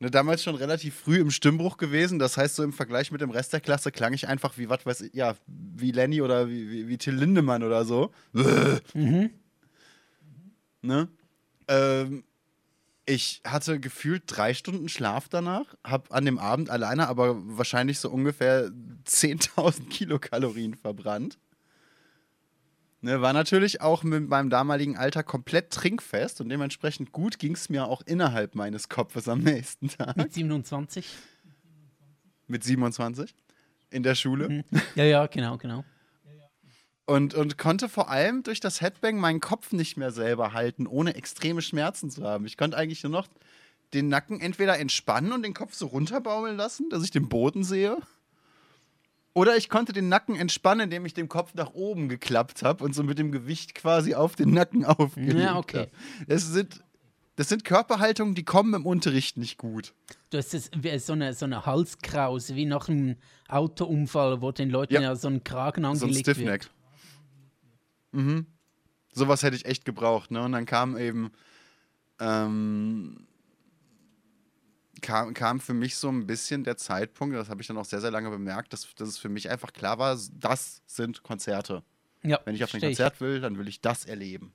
[0.00, 2.18] Ne, damals schon relativ früh im Stimmbruch gewesen.
[2.18, 4.84] Das heißt, so im Vergleich mit dem Rest der Klasse klang ich einfach wie, was
[4.84, 8.10] weiß ich, ja, wie Lenny oder wie, wie, wie Till Lindemann oder so.
[8.92, 9.30] Mhm.
[10.82, 11.08] Ne?
[11.68, 12.24] Ähm,
[13.06, 18.10] ich hatte gefühlt drei Stunden Schlaf danach, hab an dem Abend alleine aber wahrscheinlich so
[18.10, 18.70] ungefähr
[19.06, 21.38] 10.000 Kilokalorien verbrannt.
[23.04, 27.68] Ne, war natürlich auch mit meinem damaligen Alter komplett trinkfest und dementsprechend gut ging es
[27.68, 30.16] mir auch innerhalb meines Kopfes am nächsten Tag.
[30.16, 31.06] Mit 27.
[32.46, 33.34] Mit 27
[33.90, 34.48] in der Schule.
[34.48, 34.64] Mhm.
[34.94, 35.84] Ja, ja, genau, genau.
[37.04, 41.14] Und, und konnte vor allem durch das Headbang meinen Kopf nicht mehr selber halten, ohne
[41.14, 42.46] extreme Schmerzen zu haben.
[42.46, 43.28] Ich konnte eigentlich nur noch
[43.92, 47.98] den Nacken entweder entspannen und den Kopf so runterbaumeln lassen, dass ich den Boden sehe.
[49.34, 52.94] Oder ich konnte den Nacken entspannen, indem ich den Kopf nach oben geklappt habe und
[52.94, 55.88] so mit dem Gewicht quasi auf den Nacken aufgelegt Ja, okay.
[56.28, 56.82] Das sind,
[57.36, 59.92] das sind Körperhaltungen, die kommen im Unterricht nicht gut.
[60.30, 63.16] Du hast das, wie so, eine, so eine Halskrause, wie nach einem
[63.48, 65.16] Autounfall, wo den Leuten ja, Ja.
[65.16, 66.36] so ein Kragen So ein angelegt wird.
[66.36, 66.70] Stiffneck.
[68.12, 68.46] Mhm.
[69.12, 70.42] Sowas hätte ich echt gebraucht, ne?
[70.42, 71.30] Und dann kam eben,
[72.20, 73.26] ähm,
[75.04, 78.00] kam, kam für mich so ein bisschen der Zeitpunkt, das habe ich dann auch sehr,
[78.00, 81.82] sehr lange bemerkt, dass, dass es für mich einfach klar war, das sind Konzerte.
[82.22, 84.54] Ja, Wenn ich auf ein Konzert will, dann will ich das erleben.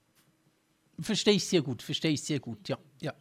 [0.99, 3.13] Verstehe ich sehr gut, verstehe ich sehr gut, ja, ja.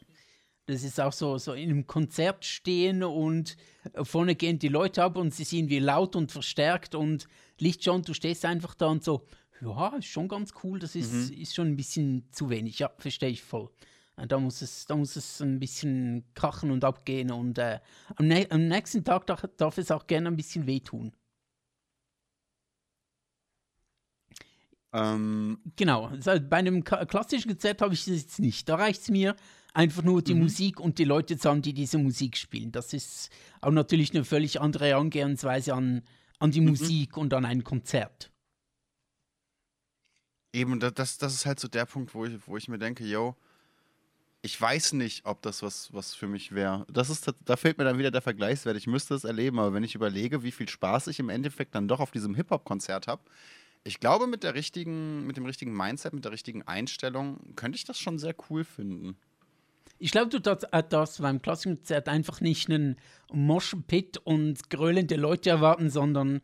[0.65, 3.57] Das ist auch so, so in einem Konzert stehen und
[3.93, 7.27] äh, vorne gehen die Leute ab und sie sind wie laut und verstärkt und
[7.59, 9.27] Licht schon, du stehst einfach da und so,
[9.61, 13.31] ja, ist schon ganz cool, das ist, ist schon ein bisschen zu wenig, ja, verstehe
[13.31, 13.71] ich voll.
[14.19, 17.81] Äh, Da muss, es, da muss es ein bisschen krachen und abgehen und äh,
[18.17, 21.13] am, nä am nächsten Tag darf, darf es auch gerne ein bisschen wehtun.
[24.93, 28.69] Ähm, Genau, also bei einem klassischen Konzert habe ich das jetzt nicht.
[28.69, 29.37] Da reicht es mir
[29.75, 32.73] einfach nur die Musik und die Leute zu haben, die diese Musik spielen.
[32.73, 36.03] Das ist auch natürlich eine völlig andere Herangehensweise an,
[36.39, 38.31] an die Musik und an ein Konzert.
[40.55, 43.05] eben, da- das, das ist halt so der Punkt, wo ich, wo ich mir denke,
[43.05, 43.37] yo,
[44.43, 46.87] ich weiß nicht, ob das was, was für mich wäre.
[46.91, 48.77] Das ist, da fehlt mir dann wieder der Vergleichswert.
[48.77, 51.89] Ich müsste es erleben, aber wenn ich überlege, wie viel Spaß ich im Endeffekt dann
[51.89, 53.23] doch auf diesem Hip-Hop-Konzert habe,
[53.85, 57.85] ich glaube, mit der richtigen, mit dem richtigen Mindset, mit der richtigen Einstellung, könnte ich
[57.85, 59.17] das schon sehr cool finden.
[59.99, 62.97] Ich glaube, du darfst, äh, beim klassischen Konzert einfach nicht einen
[63.33, 66.41] Moshpit und grölende Leute erwarten, sondern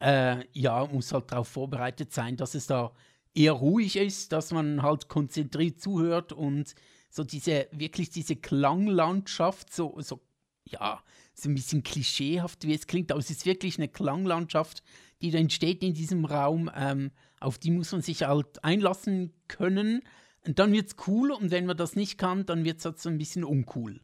[0.00, 2.92] äh, ja, muss halt darauf vorbereitet sein, dass es da
[3.34, 6.74] eher ruhig ist, dass man halt konzentriert zuhört und
[7.16, 10.20] so diese, wirklich diese Klanglandschaft, so, so
[10.64, 11.02] ja,
[11.32, 14.82] so ein bisschen klischeehaft, wie es klingt, aber es ist wirklich eine Klanglandschaft,
[15.22, 16.70] die da entsteht in diesem Raum.
[16.76, 17.10] Ähm,
[17.40, 20.02] auf die muss man sich halt einlassen können.
[20.46, 22.98] Und dann wird es cool und wenn man das nicht kann, dann wird es halt
[22.98, 24.00] so ein bisschen uncool.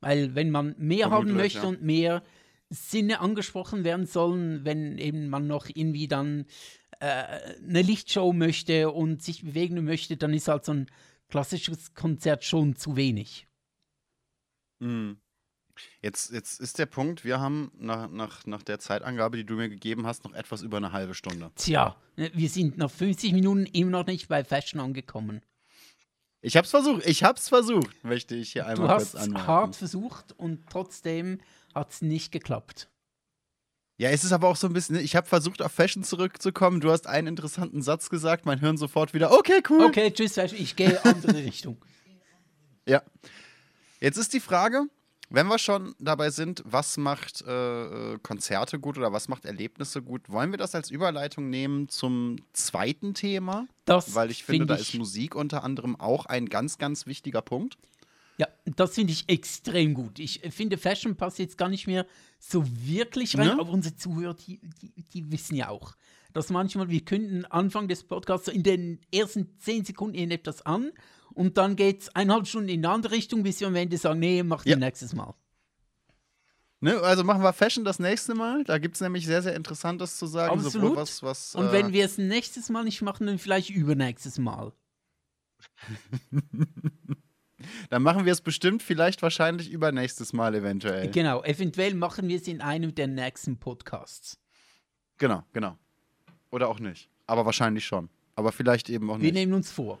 [0.00, 1.68] Weil wenn man mehr haben Vermutlich, möchte ja.
[1.68, 2.22] und mehr
[2.70, 6.46] Sinne angesprochen werden sollen, wenn eben man noch irgendwie dann
[7.00, 7.24] äh,
[7.68, 10.86] eine Lichtshow möchte und sich bewegen möchte, dann ist halt so ein
[11.32, 13.46] klassisches Konzert schon zu wenig.
[14.80, 15.16] Mhm.
[16.02, 19.70] Jetzt, jetzt ist der Punkt, wir haben nach, nach, nach der Zeitangabe, die du mir
[19.70, 21.50] gegeben hast, noch etwas über eine halbe Stunde.
[21.56, 25.40] Tja, wir sind nach 50 Minuten immer noch nicht bei Fashion angekommen.
[26.42, 29.46] Ich hab's versucht, ich hab's versucht, möchte ich hier Du einmal hast kurz anmerken.
[29.46, 31.40] hart versucht und trotzdem
[31.74, 32.90] hat es nicht geklappt.
[33.98, 36.80] Ja, es ist aber auch so ein bisschen, ich habe versucht, auf Fashion zurückzukommen.
[36.80, 39.84] Du hast einen interessanten Satz gesagt, mein Hirn sofort wieder, okay, cool.
[39.84, 41.76] Okay, tschüss, Fashion, ich gehe andere Richtung.
[42.86, 43.02] Ja.
[44.00, 44.86] Jetzt ist die Frage,
[45.34, 50.28] Wenn wir schon dabei sind, was macht äh, Konzerte gut oder was macht Erlebnisse gut,
[50.28, 53.66] wollen wir das als Überleitung nehmen zum zweiten Thema?
[53.84, 57.06] Das Weil ich finde, find da ich- ist Musik unter anderem auch ein ganz, ganz
[57.06, 57.78] wichtiger Punkt.
[58.38, 60.18] Ja, das finde ich extrem gut.
[60.18, 62.04] Ich äh, finde, Fashion passt jetzt gar nicht mehr
[62.44, 63.52] so wirklich rein, Ne?
[63.60, 65.94] aber unsere Zuhörer, die, die, die wissen ja auch,
[66.32, 70.90] dass manchmal, wir könnten Anfang des Podcasts so in den ersten zehn Sekunden irgendetwas an
[71.34, 74.18] und dann geht es eineinhalb Stunden in eine andere Richtung, bis wir am Ende sagen,
[74.18, 74.76] nee, mach Ja.
[74.76, 75.34] nächstes Mal.
[76.80, 76.98] Ne?
[77.00, 78.64] Also machen wir Fashion das nächste Mal.
[78.64, 80.58] Da gibt es nämlich sehr, sehr Interessantes zu sagen.
[80.58, 80.96] Absolut.
[80.96, 84.72] was, was, Und äh, wenn wir es nächstes Mal nicht machen, dann vielleicht übernächstes Mal.
[87.90, 91.10] dann machen wir es bestimmt, vielleicht wahrscheinlich übernächstes Mal eventuell.
[91.10, 94.38] Genau, eventuell machen wir es in einem der nächsten Podcasts.
[95.18, 95.76] Genau, genau.
[96.50, 97.08] Oder auch nicht.
[97.26, 98.08] Aber wahrscheinlich schon.
[98.34, 99.34] Aber vielleicht eben auch Wir nicht.
[99.34, 99.98] nehmen uns vor.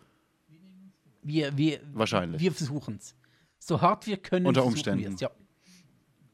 [1.22, 2.40] Wir, wir, Wahrscheinlich.
[2.40, 3.14] wir versuchen es.
[3.58, 4.46] So hart wir können.
[4.46, 5.16] Unter Umständen.
[5.18, 5.30] Ja.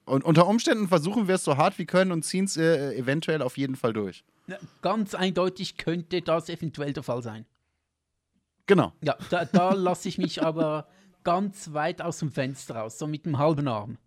[0.07, 3.43] Und unter Umständen versuchen wir es so hart wie können und ziehen es äh, eventuell
[3.43, 4.25] auf jeden Fall durch.
[4.47, 7.45] Na, Ganz eindeutig könnte das eventuell der Fall sein.
[8.67, 8.93] Genau.
[9.03, 10.89] Ja, da, da lasse ich mich aber
[11.29, 13.99] ganz weit aus dem Fenster raus, so mit dem halben Arm.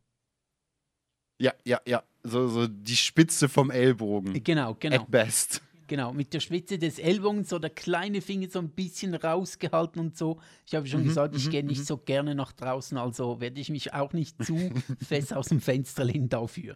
[1.39, 2.03] Ja, ja, ja.
[2.23, 4.43] So, so die Spitze vom Ellbogen.
[4.43, 5.61] Genau, genau, At best.
[5.87, 6.13] genau.
[6.13, 10.39] Mit der Spitze des Ellbogens, so der kleine Finger so ein bisschen rausgehalten und so.
[10.65, 13.69] Ich habe Mhm, schon gesagt, ich gehe nicht so gerne nach draußen, also werde ich
[13.69, 14.71] mich auch nicht zu
[15.07, 16.75] fest aus dem Fenster lehnen dafür.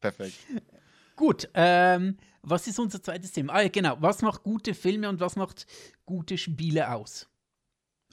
[0.00, 0.34] Perfekt.
[1.16, 3.52] Gut, ähm, was ist unser zweites Thema?
[3.54, 3.96] Ah, ja, genau.
[4.00, 5.66] Was macht gute Filme und was macht
[6.04, 7.28] gute Spiele aus?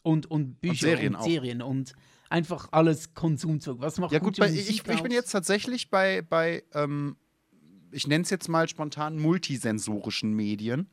[0.03, 1.69] Und, und Bücher und Serien Serien, auch.
[1.69, 1.93] und
[2.29, 3.77] einfach alles Konsumzeug.
[3.79, 7.17] Was macht Ja, gut, bei, ich, ich bin jetzt tatsächlich bei, bei ähm,
[7.91, 10.89] ich nenne es jetzt mal spontan multisensorischen Medien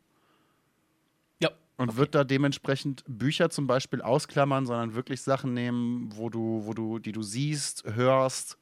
[1.40, 6.62] Ja, und würde da dementsprechend Bücher zum Beispiel ausklammern, sondern wirklich Sachen nehmen, wo du,
[6.64, 8.58] wo du, die du siehst, hörst,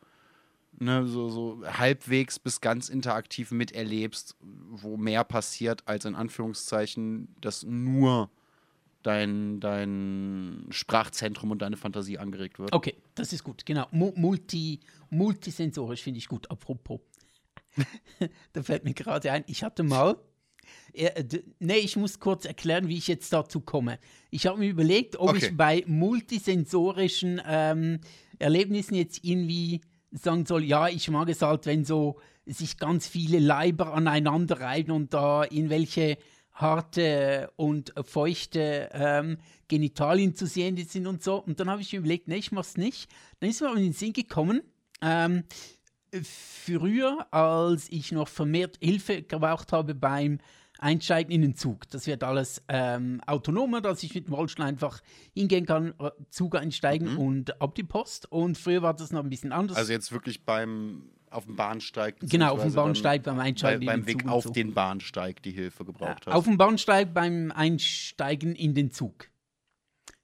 [0.78, 7.62] ne, so, so halbwegs bis ganz interaktiv miterlebst, wo mehr passiert, als in Anführungszeichen, dass
[7.64, 8.30] nur
[9.06, 12.72] dein, dein Sprachzentrum und deine Fantasie angeregt wird.
[12.72, 13.64] okay, das ist gut.
[13.66, 13.86] Genau.
[13.90, 14.80] Mu multi,
[15.10, 16.50] multisensorisch finde ich gut.
[16.50, 17.00] Apropos.
[18.52, 20.16] da fällt mir gerade ein, ich hatte mal.
[20.92, 21.24] Äh,
[21.60, 23.98] nee, ich muss kurz erklären, wie ich jetzt dazu komme.
[24.30, 25.46] Ich habe mir überlegt, ob Okay.
[25.46, 28.00] ich bei multisensorischen ähm,
[28.38, 29.80] Erlebnissen jetzt irgendwie
[30.10, 34.92] sagen soll, ja, ich mag es halt, wenn so sich ganz viele Leiber aneinander reiben
[34.92, 36.16] und da in welche
[36.56, 39.38] harte und feuchte ähm,
[39.68, 41.36] Genitalien zu sehen sind und so.
[41.36, 43.10] Und dann habe ich mir überlegt, nee, ich mach's nicht.
[43.40, 44.62] Dann ist mir aber in den Sinn gekommen,
[45.02, 45.44] ähm,
[46.22, 50.38] früher, als ich noch vermehrt Hilfe gebraucht habe beim
[50.78, 51.88] Einsteigen in den Zug.
[51.90, 55.00] Das wird alles ähm, autonomer, dass ich mit dem Rollstuhl einfach
[55.34, 58.30] hingehen kann, äh, Zug einsteigen und ab die Post.
[58.30, 59.76] Und früher war das noch ein bisschen anders.
[59.76, 59.80] Mhm.
[59.80, 62.16] Also jetzt wirklich beim auf dem Bahnsteig.
[62.20, 64.30] genau, auf dem Bahnsteig beim Bei, Einsteigen in beim den Weg Zug.
[64.30, 64.50] auf so.
[64.50, 66.34] den Bahnsteig die Hilfe gebraucht hast.
[66.34, 69.28] Auf dem Bahnsteig beim Einsteigen in den Zug.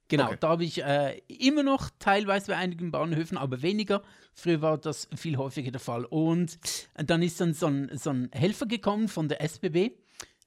[0.09, 0.37] Genau, Okay.
[0.41, 4.03] da habe ich äh, immer noch teilweise bei einigen Bahnhöfen, aber weniger.
[4.35, 6.05] Früher war das viel häufiger der Fall.
[6.05, 6.59] Und
[6.97, 9.93] dann ist dann so ein, so ein Helfer gekommen von der SBB,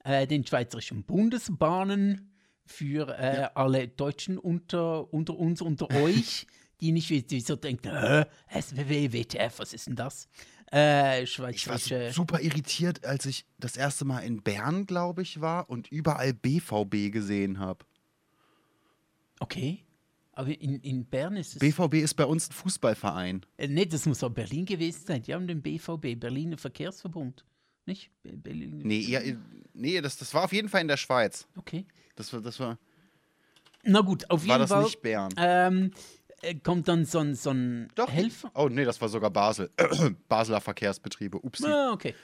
[0.04, 2.32] äh, den Schweizerischen Bundesbahnen,
[2.68, 6.46] für äh, alle Deutschen unter, unter uns, unter euch,
[6.80, 10.28] die nicht wie, die so denken, äh, SBB, WTF, was ist denn das?
[10.72, 11.52] Äh, ich war
[12.12, 17.12] super irritiert, als ich das erste Mal in Bern, glaube ich, war und überall BVB
[17.12, 17.84] gesehen habe.
[19.40, 19.82] Okay.
[20.32, 21.58] Aber in, in Bern ist es.
[21.60, 23.46] BVB ist bei uns ein Fußballverein.
[23.56, 25.22] Äh, nee, das muss auch Berlin gewesen sein.
[25.22, 27.44] Die haben den BVB, Berliner Verkehrsverbund.
[27.86, 28.10] Nicht?
[28.22, 28.80] Be- Berlin.
[28.84, 29.22] Nee, eher,
[29.72, 31.46] nee das, das war auf jeden Fall in der Schweiz.
[31.56, 31.86] Okay.
[32.16, 32.78] Das war, das war,
[33.84, 35.32] Na gut, auf war jeden das Fall nicht Bern.
[35.38, 35.90] ähm, äh,
[36.62, 38.10] kommt dann so ein, so ein Doch.
[38.10, 38.50] Helfer.
[38.54, 39.70] Oh, nee, das war sogar Basel.
[40.28, 41.38] Basler Verkehrsbetriebe.
[41.38, 41.66] Upsi.
[41.66, 42.14] Ah, okay.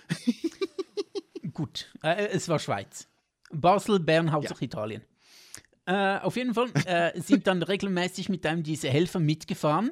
[1.53, 3.09] gut, äh, es war Schweiz.
[3.51, 5.03] Basel, Bern, Hauptsache Italien.
[5.87, 9.91] Äh, auf jeden Fall äh, sind dann regelmäßig mit einem dieser Helfer mitgefahren,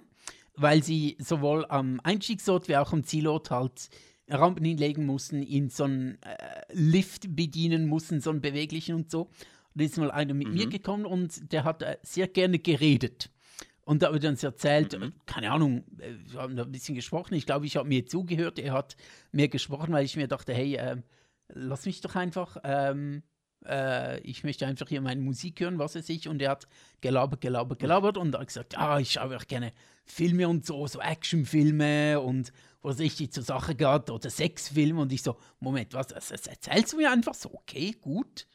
[0.55, 3.91] weil sie sowohl am Einstiegsort wie auch am Zielort halt
[4.29, 9.31] Rampen hinlegen mussten, in so einen äh, Lift bedienen mussten, so einen beweglichen und so.
[9.75, 13.31] Da ist mal einer mit mir gekommen und der hat äh, sehr gerne geredet.
[13.91, 16.71] Und da habe ich dann so erzählt, äh, keine Ahnung, äh, wir haben da ein
[16.71, 17.35] bisschen gesprochen.
[17.35, 18.61] Ich glaube, ich habe mir zugehört.
[18.61, 18.97] Er hat
[19.33, 21.03] mir gesprochen, weil ich mir dachte, hey, ähm,
[21.49, 22.57] lass mich doch einfach.
[22.63, 23.25] Ähm,
[23.67, 26.29] äh, ich möchte einfach hier meine Musik hören, was weiß ich.
[26.29, 26.69] Und er hat
[27.01, 29.73] gelabert, gelabert, gelabert und hat gesagt, ja, ich schaue auch gerne
[30.05, 35.01] Filme und so, so Actionfilme und was richtig zur Sache geht oder Sexfilme.
[35.01, 37.53] Und ich so, Moment, was, das erzählst du mir einfach so?
[37.53, 38.47] Okay, gut.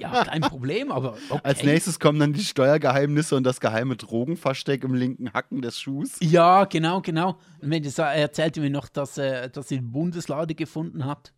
[0.00, 1.40] Ja, kein Problem, aber okay.
[1.42, 6.16] Als nächstes kommen dann die Steuergeheimnisse und das geheime Drogenversteck im linken Hacken des Schuhs.
[6.20, 7.38] Ja, genau, genau.
[7.60, 11.32] Und wenn das, er erzählte mir noch, dass, er, dass er Bundeslade gefunden hat.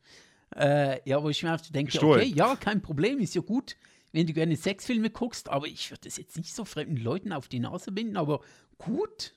[0.57, 2.23] Äh, ja, wo ich mir denke, Gestohlen.
[2.23, 3.77] okay, ja, kein Problem, ist ja gut,
[4.13, 7.47] wenn du gerne Sexfilme guckst, aber ich würde das jetzt nicht so fremden Leuten auf
[7.47, 8.41] die Nase binden, aber
[8.77, 9.35] gut.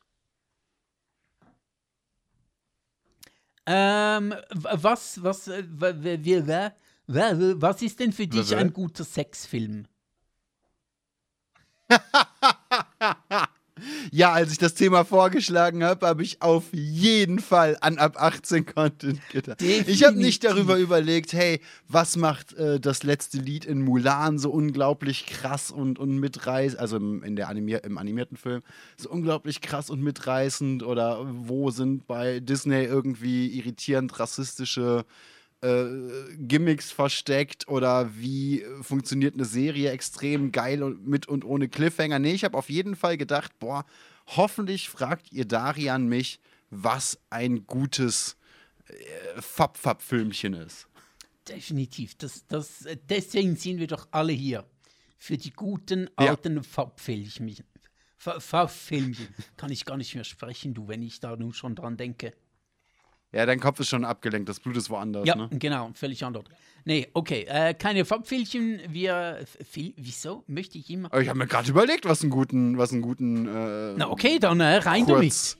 [3.65, 6.71] Ähm, was, was, äh, w- w- w- w- w-
[7.07, 9.85] was ist denn für dich ein guter Sexfilm?
[14.11, 18.65] Ja, als ich das Thema vorgeschlagen habe, habe ich auf jeden Fall an ab 18
[18.65, 19.61] Content gedacht.
[19.61, 20.65] Ich habe nicht Definitiv.
[20.67, 25.97] darüber überlegt, hey, was macht äh, das letzte Lied in Mulan so unglaublich krass und,
[25.97, 28.61] und mitreißend, also im, in der Animier im animierten Film,
[28.95, 35.05] so unglaublich krass und mitreißend oder wo sind bei Disney irgendwie irritierend rassistische
[35.63, 42.19] äh, Gimmicks versteckt oder wie funktioniert eine Serie extrem geil und mit und ohne Cliffhanger.
[42.19, 43.85] Nee, ich habe auf jeden Fall gedacht, boah,
[44.27, 46.39] hoffentlich fragt ihr Darian mich,
[46.69, 48.35] was ein gutes
[48.87, 50.87] äh, Fab-Fab-Filmchen ist.
[51.47, 52.15] Definitiv.
[52.15, 54.65] Das, das, äh, deswegen sind wir doch alle hier.
[55.17, 56.29] Für die guten Ja.
[56.31, 57.55] alten Farbfilmchen.
[58.17, 59.27] Fa- Farbfilmchen.
[59.55, 62.33] Kann ich gar nicht mehr sprechen, du, wenn ich da nun schon dran denke.
[63.33, 65.49] Ja, dein Kopf ist schon abgelenkt, das Blut ist woanders, Ja, ne?
[65.51, 66.43] genau, völlig anders.
[66.85, 68.79] Nee, okay, äh, keine Farbfilmchen.
[68.89, 69.45] Wir.
[69.69, 71.11] Fil wieso möchte ich immer.
[71.19, 74.59] Ich habe mir gerade überlegt, was einen guten, was einen guten äh, Na, okay, dann
[74.59, 75.21] äh, rein damit.
[75.31, 75.57] kurz.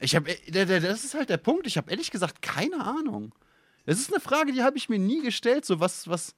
[0.00, 1.66] Ich habe, das ist halt der Punkt.
[1.66, 3.34] Ich habe ehrlich gesagt keine Ahnung.
[3.86, 5.64] Das ist eine Frage, die habe ich mir nie gestellt.
[5.64, 6.34] So was, was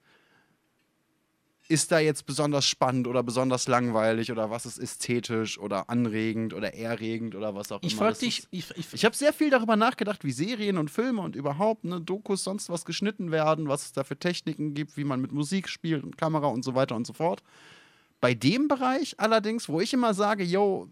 [1.69, 6.75] ist da jetzt besonders spannend oder besonders langweilig oder was ist ästhetisch oder anregend oder
[6.75, 8.13] erregend oder was auch Ich immer.
[8.13, 8.47] dich.
[8.51, 12.01] Ich, ich, Ich habe sehr viel darüber nachgedacht, wie Serien und Filme und überhaupt ne,
[12.01, 15.69] Dokus sonst was geschnitten werden, was es da für Techniken gibt, wie man mit Musik
[15.69, 17.43] spielt und Kamera und so weiter und so fort.
[18.21, 20.89] Bei dem Bereich allerdings, wo ich immer sage, yo,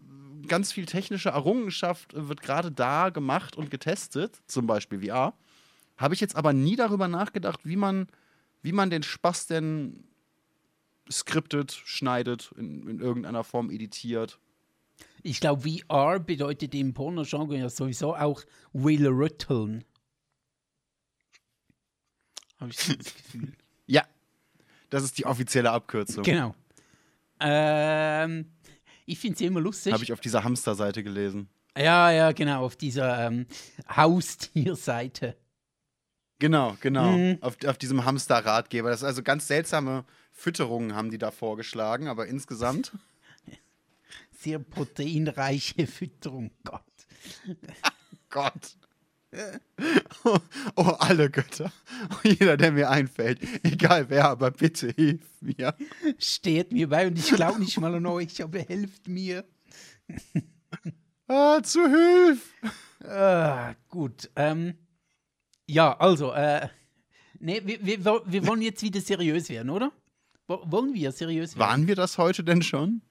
[0.47, 5.33] ganz viel technische Errungenschaft wird gerade da gemacht und getestet, zum Beispiel VR,
[5.97, 8.07] habe ich jetzt aber nie darüber nachgedacht, wie man,
[8.63, 10.03] wie man den Spaß denn
[11.11, 14.39] skriptet, schneidet, in, in irgendeiner Form editiert.
[15.21, 18.43] ich glaube, VR bedeutet im Porno-Genre ja sowieso auch
[18.73, 19.83] Will Rütteln.
[22.59, 23.53] Habe ich so das Gefühl.
[23.85, 24.03] Ja,
[24.89, 26.23] das ist die offizielle Abkürzung.
[26.23, 26.55] Genau.
[27.39, 28.51] Ähm,
[29.05, 29.91] ich finde es immer lustig.
[29.91, 31.49] Habe ich auf dieser Hamster-Seite gelesen.
[31.77, 33.47] Ja, ja, genau, auf dieser ähm,
[33.89, 35.35] Haustierseite.
[36.39, 37.11] Genau, genau.
[37.11, 37.37] Mhm.
[37.41, 38.89] Auf, auf diesem Hamster-Ratgeber.
[38.89, 42.91] Das ist also ganz seltsame Fütterungen haben die da vorgeschlagen, aber insgesamt.
[44.31, 46.51] Sehr proteinreiche Fütterung.
[46.63, 46.81] Gott.
[48.29, 48.75] Gott.
[50.23, 50.37] Oh,
[50.75, 51.71] oh, alle Götter.
[52.11, 53.39] Oh, jeder, der mir einfällt.
[53.63, 55.75] Egal wer, aber bitte hilf mir.
[56.19, 59.43] Steht mir bei und ich glaube nicht mal an euch, aber helft mir.
[61.27, 63.09] Ah, zu Hilfe.
[63.09, 64.29] Ah, gut.
[64.35, 64.75] Ähm,
[65.65, 66.67] ja, also, äh,
[67.39, 69.91] nee, wir, wir, wir wollen jetzt wieder seriös werden, oder?
[70.47, 71.59] Wo- Wollen wir seriös werden?
[71.69, 73.01] Waren wir das heute denn schon?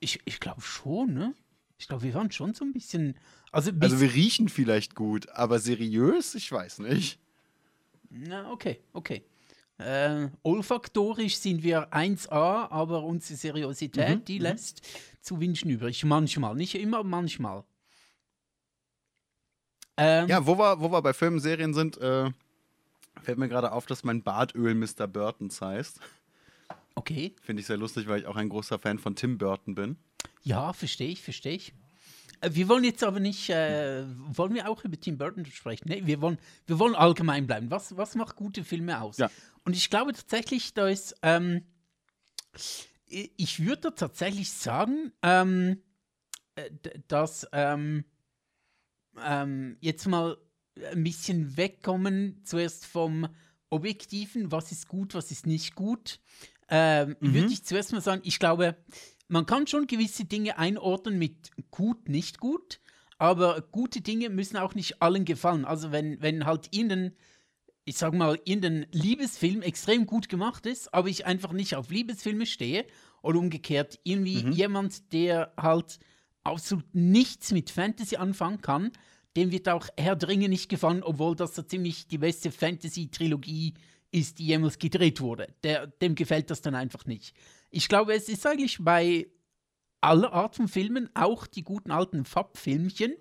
[0.00, 1.34] Ich, ich glaube schon, ne?
[1.78, 3.16] Ich glaube, wir waren schon so ein bisschen.
[3.52, 6.34] Also, bis, Also wir riechen vielleicht gut, aber seriös?
[6.34, 7.18] Ich weiß nicht.
[8.10, 9.22] Na, okay, okay.
[9.78, 14.82] Äh, olfaktorisch sind wir 1A, aber unsere Seriosität, die lässt
[15.20, 16.04] zu wünschen übrig.
[16.04, 17.62] Manchmal, nicht immer, manchmal.
[19.96, 22.30] Ähm, Ja, wo wir, wo wir bei Filmen, Serien sind, äh,
[23.22, 25.06] fällt mir gerade auf, dass mein Bartöl Mr.
[25.06, 26.00] Burtons heißt.
[26.98, 29.96] Okay, Finde ich sehr lustig, weil ich auch ein großer Fan von Tim Burton bin.
[30.42, 31.72] ja, verstehe ich, verstehe ich.
[32.40, 35.88] Äh, Wir wollen jetzt aber nicht, äh, wollen wir auch über Tim Burton sprechen?
[35.88, 37.70] Nee, wir wollen, wir wollen allgemein bleiben.
[37.70, 39.18] Was, was macht gute Filme aus?
[39.18, 39.30] Ja.
[39.64, 41.64] Und ich glaube tatsächlich, da ist, ähm,
[43.06, 45.82] ich würde tatsächlich sagen, ähm,
[46.56, 46.70] äh,
[47.08, 48.04] dass ähm,
[49.24, 50.36] ähm, jetzt mal
[50.92, 53.28] ein bisschen wegkommen, zuerst vom
[53.70, 56.20] Objektiven, was ist gut, was ist nicht gut,
[56.68, 58.76] ähm, würde ich zuerst mal sagen, ich glaube,
[59.28, 62.80] man kann schon gewisse Dinge einordnen mit gut, nicht gut,
[63.18, 65.64] aber gute Dinge müssen auch nicht allen gefallen.
[65.64, 67.16] Also wenn, wenn halt ihnen,
[67.84, 72.46] ich sag mal, irgendein Liebesfilm extrem gut gemacht ist, aber ich einfach nicht auf Liebesfilme
[72.46, 72.86] stehe,
[73.22, 75.98] oder umgekehrt, irgendwie jemand, der halt
[76.44, 78.92] absolut nichts mit Fantasy anfangen kann,
[79.36, 83.74] dem wird auch Herr der Ringe nicht gefallen, obwohl das so ziemlich die beste Fantasy-Trilogie
[83.74, 85.48] ist, die jemals gedreht wurde.
[85.62, 87.34] Der, dem gefällt das dann einfach nicht.
[87.70, 89.26] Ich glaube, es ist eigentlich bei
[90.00, 93.14] aller Art von Filmen, auch die guten alten Fab-Filmchen,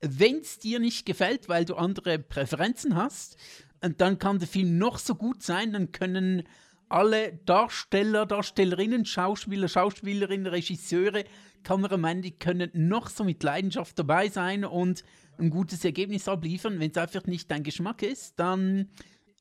[0.00, 3.36] wenn es dir nicht gefällt, weil du andere Präferenzen hast,
[3.82, 6.44] und dann kann der Film noch so gut sein, dann können
[6.88, 11.24] alle Darsteller, Darstellerinnen, Schauspieler, Schauspielerinnen, Regisseure,
[11.62, 15.04] Kameramann, die können noch so mit Leidenschaft dabei sein und
[15.38, 16.80] ein gutes Ergebnis abliefern.
[16.80, 18.88] Wenn es einfach nicht dein Geschmack ist, dann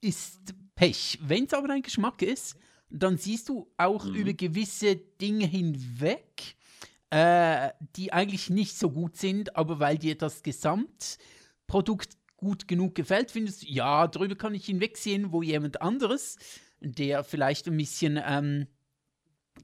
[0.02, 1.19] ist Pech.
[1.21, 2.55] Wenn es aber dein Geschmack ist,
[2.89, 4.15] dann siehst du auch mhm.
[4.15, 6.55] über gewisse Dinge hinweg,
[7.09, 13.30] äh, die eigentlich nicht so gut sind, aber weil dir das Gesamtprodukt gut genug gefällt,
[13.30, 16.38] findest du, ja, darüber kann ich hinwegsehen, wo jemand anderes,
[16.80, 18.67] der vielleicht ein bisschen ähm,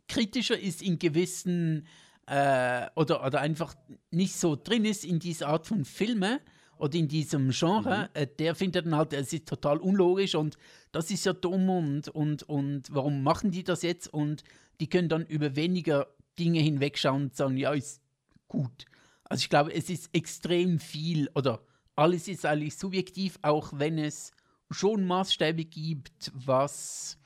[0.09, 1.88] kritischer ist in gewissen
[2.26, 3.74] äh, oder, oder einfach
[4.11, 6.41] nicht so drin ist in dieser Art von Filme
[6.78, 8.21] oder in diesem Genre, mhm.
[8.21, 10.57] äh, der findet dann halt, es ist total unlogisch und
[10.91, 14.13] das ist ja dumm und, und, und warum machen die das jetzt?
[14.13, 14.43] Und
[14.80, 16.07] die können dann über weniger
[16.38, 18.01] Dinge hinwegschauen und sagen, ja, ist
[18.47, 18.86] gut.
[19.23, 21.61] Also ich glaube, es ist extrem viel oder
[21.95, 24.32] alles ist eigentlich subjektiv, auch wenn es
[24.69, 27.17] schon Maßstäbe gibt, was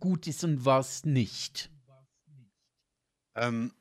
[0.00, 1.70] gut ist und was nicht.
[3.34, 3.72] Ähm,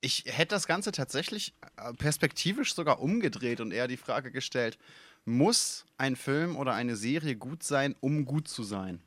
[0.00, 4.78] ich hätte das Ganze tatsächlich äh, perspektivisch sogar umgedreht und eher die Frage gestellt,
[5.24, 9.00] muss ein Film oder eine Serie gut sein, um gut zu sein?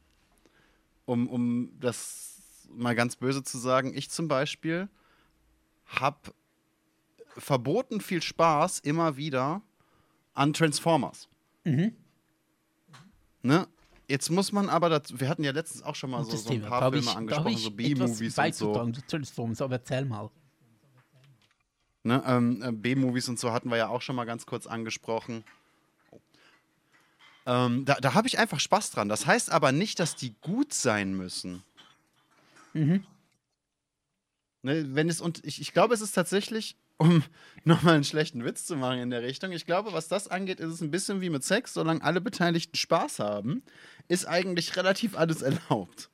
[1.05, 4.87] Um, um das mal ganz böse zu sagen, ich zum Beispiel
[5.85, 6.33] habe
[7.37, 9.61] verboten viel Spaß immer wieder
[10.33, 11.27] an Transformers.
[11.63, 11.93] Mhm.
[13.41, 13.67] Ne?
[14.07, 16.61] Jetzt muss man aber, dazu, wir hatten ja letztens auch schon mal so, so ein
[16.61, 18.91] paar Filme ich, angesprochen, so B-Movies und so.
[19.07, 20.29] Transformers, aber erzähl mal.
[22.04, 25.43] Ne, ähm, äh, B-Movies und so hatten wir ja auch schon mal ganz kurz angesprochen.
[27.45, 29.10] Ähm, da da habe ich einfach Spaß dran.
[29.10, 31.64] Das heißt aber nicht, dass die gut sein müssen.
[32.74, 33.06] Mhm.
[34.64, 37.24] Ne, wenn es und ich, ich glaube, es ist tatsächlich, um
[37.64, 40.72] nochmal einen schlechten Witz zu machen in der Richtung, ich glaube, was das angeht, ist
[40.74, 43.64] es ein bisschen wie mit Sex, solange alle Beteiligten Spaß haben,
[44.08, 46.11] ist eigentlich relativ alles erlaubt.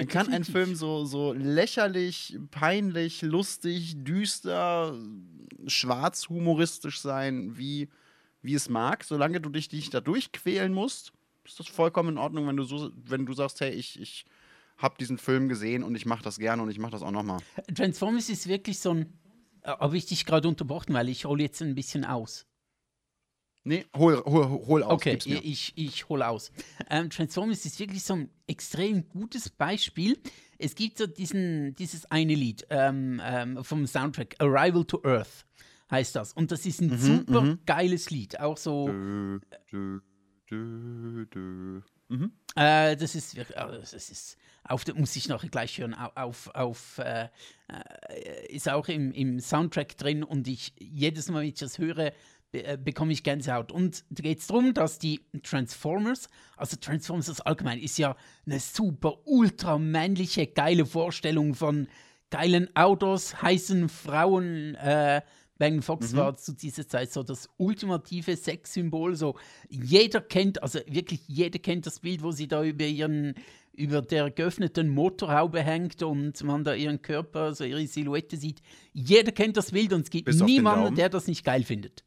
[0.00, 4.98] Dann kann ein Film so, so lächerlich, peinlich, lustig, düster,
[5.66, 7.88] schwarz humoristisch sein, wie,
[8.40, 9.04] wie es mag.
[9.04, 11.12] Solange du dich nicht da durchquälen musst,
[11.44, 14.24] ist das vollkommen in Ordnung, wenn du, so, wenn du sagst, hey, ich, ich
[14.78, 17.40] habe diesen Film gesehen und ich mache das gerne und ich mache das auch nochmal.
[17.74, 19.12] Transformers ist wirklich so ein.
[19.62, 22.46] Äh, habe ich dich gerade unterbrochen, weil ich hole jetzt ein bisschen aus.
[23.62, 24.92] Nee, hol, hol, hol aus.
[24.92, 26.50] Okay, ich, ich hole aus.
[26.88, 30.18] Ähm, Transformers ist wirklich so ein extrem gutes Beispiel.
[30.58, 35.44] Es gibt so diesen, dieses eine Lied ähm, ähm, vom Soundtrack, Arrival to Earth
[35.90, 36.32] heißt das.
[36.32, 37.58] Und das ist ein mhm, super mhm.
[37.66, 38.40] geiles Lied.
[38.40, 38.86] Auch so.
[38.88, 39.40] Dö,
[40.50, 42.32] dö, dö, mhm.
[42.56, 46.98] äh, das ist wirklich, also das ist, auf, muss ich noch gleich hören, auf, auf
[46.98, 47.28] äh,
[47.68, 52.12] äh, ist auch im, im Soundtrack drin und ich jedes Mal, wenn ich das höre,
[52.52, 53.70] äh, bekomme ich Gänsehaut.
[53.70, 59.18] Und da geht es darum, dass die Transformers, also Transformers allgemein, ist ja eine super,
[59.24, 61.86] ultra männliche, geile Vorstellung von
[62.30, 64.74] geilen Autos, heißen Frauen.
[64.76, 65.22] Äh,
[65.60, 66.16] Megan Fox mhm.
[66.16, 69.14] war zu dieser Zeit so das ultimative Sexsymbol.
[69.14, 69.36] So
[69.68, 73.34] jeder kennt, also wirklich jeder kennt das Bild, wo sie da über ihren
[73.72, 78.60] über der geöffneten Motorhaube hängt und man da ihren Körper, also ihre Silhouette sieht.
[78.92, 82.02] Jeder kennt das Bild und es gibt Bis niemanden, der das nicht geil findet.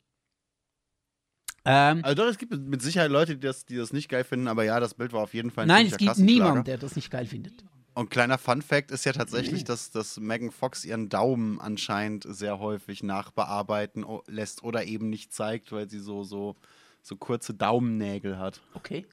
[1.66, 4.48] Ähm, also doch, es gibt mit Sicherheit Leute, die das, die das nicht geil finden,
[4.48, 6.96] aber ja, das Bild war auf jeden Fall ein Nein, es gibt niemanden, der das
[6.96, 7.64] nicht geil findet.
[7.96, 12.58] Und kleiner Fun Fact ist ja tatsächlich, dass, dass Megan Fox ihren Daumen anscheinend sehr
[12.60, 16.56] häufig nachbearbeiten lässt oder eben nicht zeigt, weil sie so, so,
[17.04, 18.62] so kurze Daumennägel hat.
[18.74, 19.06] Okay.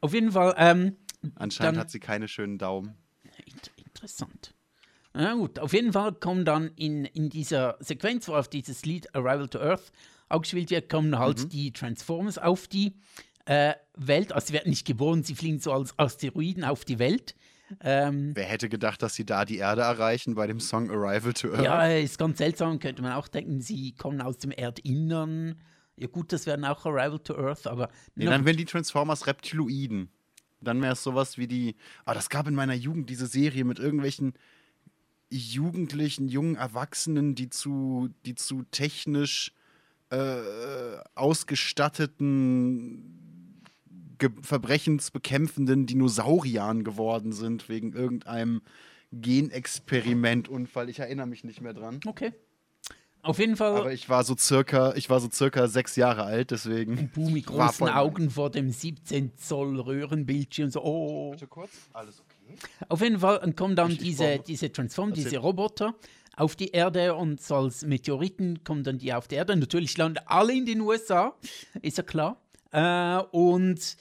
[0.00, 0.54] Auf jeden Fall.
[0.58, 0.96] Ähm,
[1.34, 2.94] anscheinend hat sie keine schönen Daumen.
[3.84, 4.54] Interessant.
[5.12, 9.12] Na gut, auf jeden Fall kommen dann in, in dieser Sequenz, wo auf dieses Lied
[9.14, 9.90] Arrival to Earth
[10.30, 11.48] wird, kommen halt mhm.
[11.48, 12.94] die Transformers auf die
[13.46, 14.32] äh, Welt.
[14.32, 17.34] Also sie werden nicht geboren, sie fliegen so als Asteroiden auf die Welt.
[17.80, 21.52] Ähm, Wer hätte gedacht, dass sie da die Erde erreichen bei dem Song Arrival to
[21.52, 21.64] Earth?
[21.64, 25.56] Ja, ist ganz seltsam, könnte man auch denken, sie kommen aus dem Erdinnern.
[25.96, 27.90] Ja, gut, das wären auch Arrival to Earth, aber.
[28.14, 30.08] Nee, dann wären die Transformers Reptiloiden.
[30.60, 31.76] Dann wäre es sowas wie die.
[32.04, 34.34] Ah, das gab in meiner Jugend diese Serie mit irgendwelchen
[35.30, 39.52] Jugendlichen, jungen Erwachsenen, die zu, die zu technisch
[40.10, 43.16] äh, ausgestatteten
[44.18, 48.60] Ge verbrechensbekämpfenden Dinosauriern geworden sind, wegen irgendeinem
[49.12, 50.90] Genexperimentunfall.
[50.90, 52.00] Ich erinnere mich nicht mehr dran.
[52.06, 52.34] Okay.
[53.22, 53.76] Auf jeden Fall.
[53.76, 57.10] Aber ich war so circa, ich war so circa sechs Jahre alt, deswegen.
[57.14, 60.70] Boom, mit großen Augen vor dem 17 Zoll Röhrenbildschirm.
[60.70, 61.30] So, oh.
[61.32, 62.56] Bitte kurz, alles okay.
[62.88, 65.94] Auf jeden Fall kommen dann diese, diese Transform, diese Roboter
[66.36, 69.56] auf die Erde und als Meteoriten kommen dann die auf die Erde.
[69.56, 71.36] Natürlich landen alle in den USA,
[71.82, 72.40] ist ja klar.
[72.72, 73.96] Äh, und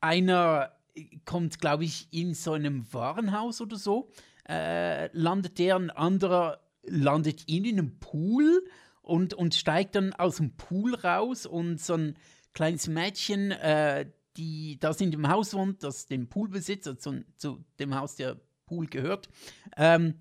[0.00, 0.72] einer
[1.24, 4.10] kommt, glaube ich, in so einem Warenhaus oder so,
[4.48, 8.64] äh, landet der, ein anderer landet in einem Pool
[9.02, 12.16] und, und steigt dann aus dem Pool raus und so ein
[12.52, 17.24] kleines Mädchen, äh, die das in dem Haus wohnt, das dem Pool besitzt, also zu,
[17.36, 18.36] zu dem Haus der
[18.66, 19.28] Pool gehört,
[19.76, 20.14] ähm,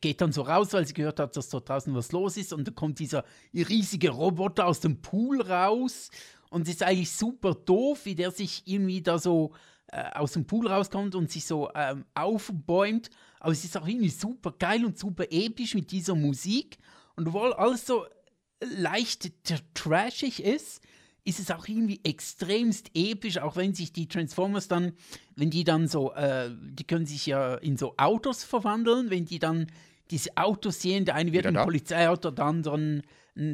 [0.00, 2.52] geht dann so raus, weil sie gehört hat, dass dort draußen was los ist.
[2.52, 6.10] Und da kommt dieser riesige Roboter aus dem Pool raus.
[6.50, 9.52] Und es ist eigentlich super doof, wie der sich irgendwie da so
[9.88, 14.08] äh, aus dem Pool rauskommt und sich so ähm, aufbäumt, aber es ist auch irgendwie
[14.08, 16.78] super geil und super episch mit dieser Musik.
[17.14, 18.04] Und obwohl alles so
[18.60, 19.32] leicht
[19.74, 20.82] trashig ist,
[21.26, 24.92] ist es auch irgendwie extremst episch, auch wenn sich die Transformers dann,
[25.34, 29.40] wenn die dann so, äh, die können sich ja in so Autos verwandeln, wenn die
[29.40, 29.66] dann
[30.10, 31.54] diese Autos sehen, der eine wird ein?
[31.54, 33.02] Polizeiauto, der andere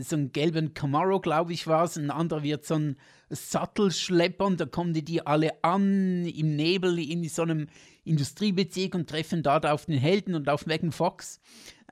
[0.00, 2.96] so einen gelben Camaro, glaube ich, war es, ein anderer wird so ein
[3.30, 7.66] Sattelschlepper und da kommen die alle an im Nebel in so einem
[8.04, 11.40] Industriebezirk und treffen dort auf den Helden und auf Megan Fox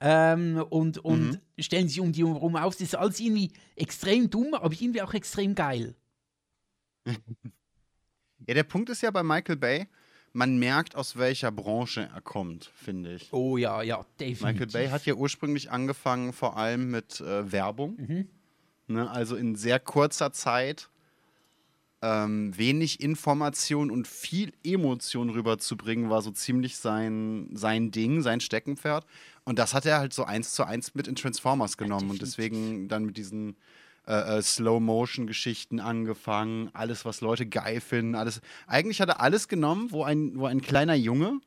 [0.01, 1.62] ähm, und, und mhm.
[1.62, 2.74] stellen sich um die herum auf.
[2.74, 5.94] Das ist alles irgendwie extrem dumm, aber irgendwie auch extrem geil.
[7.07, 9.86] ja, der Punkt ist ja bei Michael Bay,
[10.32, 13.32] man merkt, aus welcher Branche er kommt, finde ich.
[13.32, 14.42] Oh ja, ja, definitiv.
[14.42, 17.96] Michael Bay hat ja ursprünglich angefangen, vor allem mit äh, Werbung.
[17.96, 18.28] Mhm.
[18.86, 20.90] Ne, also in sehr kurzer Zeit
[22.03, 29.07] ähm, wenig Information und viel Emotion rüberzubringen, war so ziemlich sein, sein Ding, sein Steckenpferd.
[29.45, 32.07] Und das hat er halt so eins zu eins mit in Transformers genommen.
[32.07, 33.57] Ja, und deswegen dann mit diesen
[34.07, 38.41] äh, äh, Slow-Motion-Geschichten angefangen, alles, was Leute geil finden, alles.
[38.66, 41.41] Eigentlich hat er alles genommen, wo ein, wo ein kleiner Junge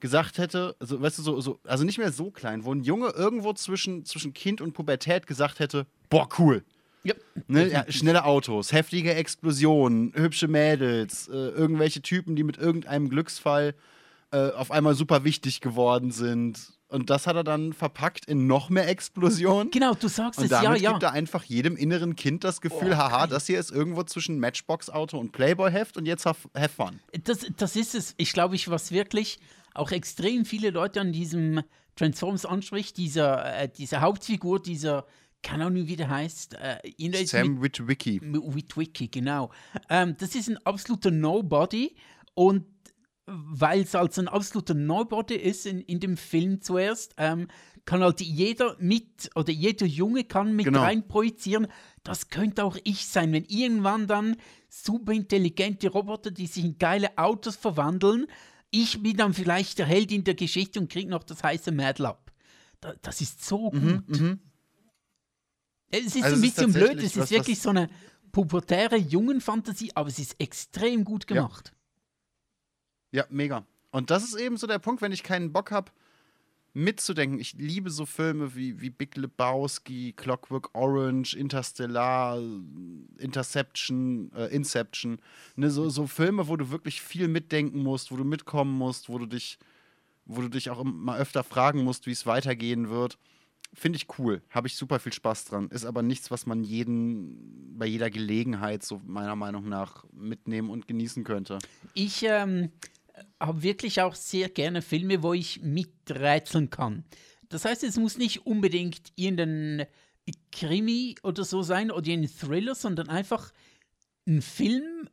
[0.00, 3.08] gesagt hätte, also weißt du, so, so, also nicht mehr so klein, wo ein Junge
[3.10, 6.64] irgendwo zwischen, zwischen Kind und Pubertät gesagt hätte, boah, cool.
[7.04, 7.14] Ja.
[7.46, 13.74] Ne, ja, schnelle Autos, heftige Explosionen, hübsche Mädels, äh, irgendwelche Typen, die mit irgendeinem Glücksfall
[14.30, 16.77] äh, auf einmal super wichtig geworden sind.
[16.88, 19.70] Und das hat er dann verpackt in noch mehr Explosionen.
[19.70, 20.90] Genau, du sagst und es, ja, ja.
[20.90, 24.02] Und gibt er einfach jedem inneren Kind das Gefühl, oh, haha, das hier ist irgendwo
[24.04, 27.00] zwischen Matchbox-Auto und Playboy-Heft und jetzt have, have fun.
[27.24, 29.38] Das, das ist es, ich glaube, ich, was wirklich
[29.74, 31.62] auch extrem viele Leute an diesem
[31.94, 35.04] Transformers anspricht, dieser, äh, diese Hauptfigur, dieser
[35.42, 36.54] keine Ahnung, wie der heißt.
[36.54, 38.20] Äh, Sam Witwicky.
[38.22, 39.50] Witwicky, genau.
[39.88, 41.94] Ähm, das ist ein absoluter Nobody
[42.34, 42.64] und
[43.28, 47.48] weil es als ein absoluter Nobody ist in, in dem Film zuerst, ähm,
[47.84, 50.82] kann halt jeder mit oder jeder Junge kann mit genau.
[50.82, 51.68] rein projizieren.
[52.02, 54.36] Das könnte auch ich sein, wenn irgendwann dann
[54.68, 58.26] super intelligente Roboter, die sich in geile Autos verwandeln,
[58.70, 62.06] ich bin dann vielleicht der Held in der Geschichte und kriege noch das heiße Mädel
[62.06, 62.30] ab.
[62.80, 64.20] Da, das ist so mhm, gut.
[64.20, 64.40] Mhm,
[65.90, 67.88] es ist also ein bisschen blöd, es ist wirklich so eine
[68.32, 71.72] pubertäre Jungenfantasie, aber es ist extrem gut gemacht.
[71.72, 71.77] Ja.
[73.12, 73.64] Ja, mega.
[73.90, 75.90] Und das ist eben so der Punkt, wenn ich keinen Bock habe,
[76.74, 77.40] mitzudenken.
[77.40, 82.40] Ich liebe so Filme wie, wie Big Lebowski, Clockwork Orange, Interstellar,
[83.18, 85.18] Interception, äh, Inception.
[85.56, 89.18] Ne, so, so Filme, wo du wirklich viel mitdenken musst, wo du mitkommen musst, wo
[89.18, 89.58] du dich,
[90.26, 93.18] wo du dich auch mal öfter fragen musst, wie es weitergehen wird.
[93.74, 95.68] Finde ich cool, habe ich super viel Spaß dran.
[95.68, 100.88] Ist aber nichts, was man jeden bei jeder Gelegenheit so meiner Meinung nach mitnehmen und
[100.88, 101.58] genießen könnte.
[101.92, 102.70] Ich ähm,
[103.40, 107.04] habe wirklich auch sehr gerne Filme, wo ich miträtseln kann.
[107.48, 109.86] Das heißt, es muss nicht unbedingt irgendein
[110.52, 113.52] Krimi oder so sein oder ein Thriller, sondern einfach
[114.26, 115.08] ein Film,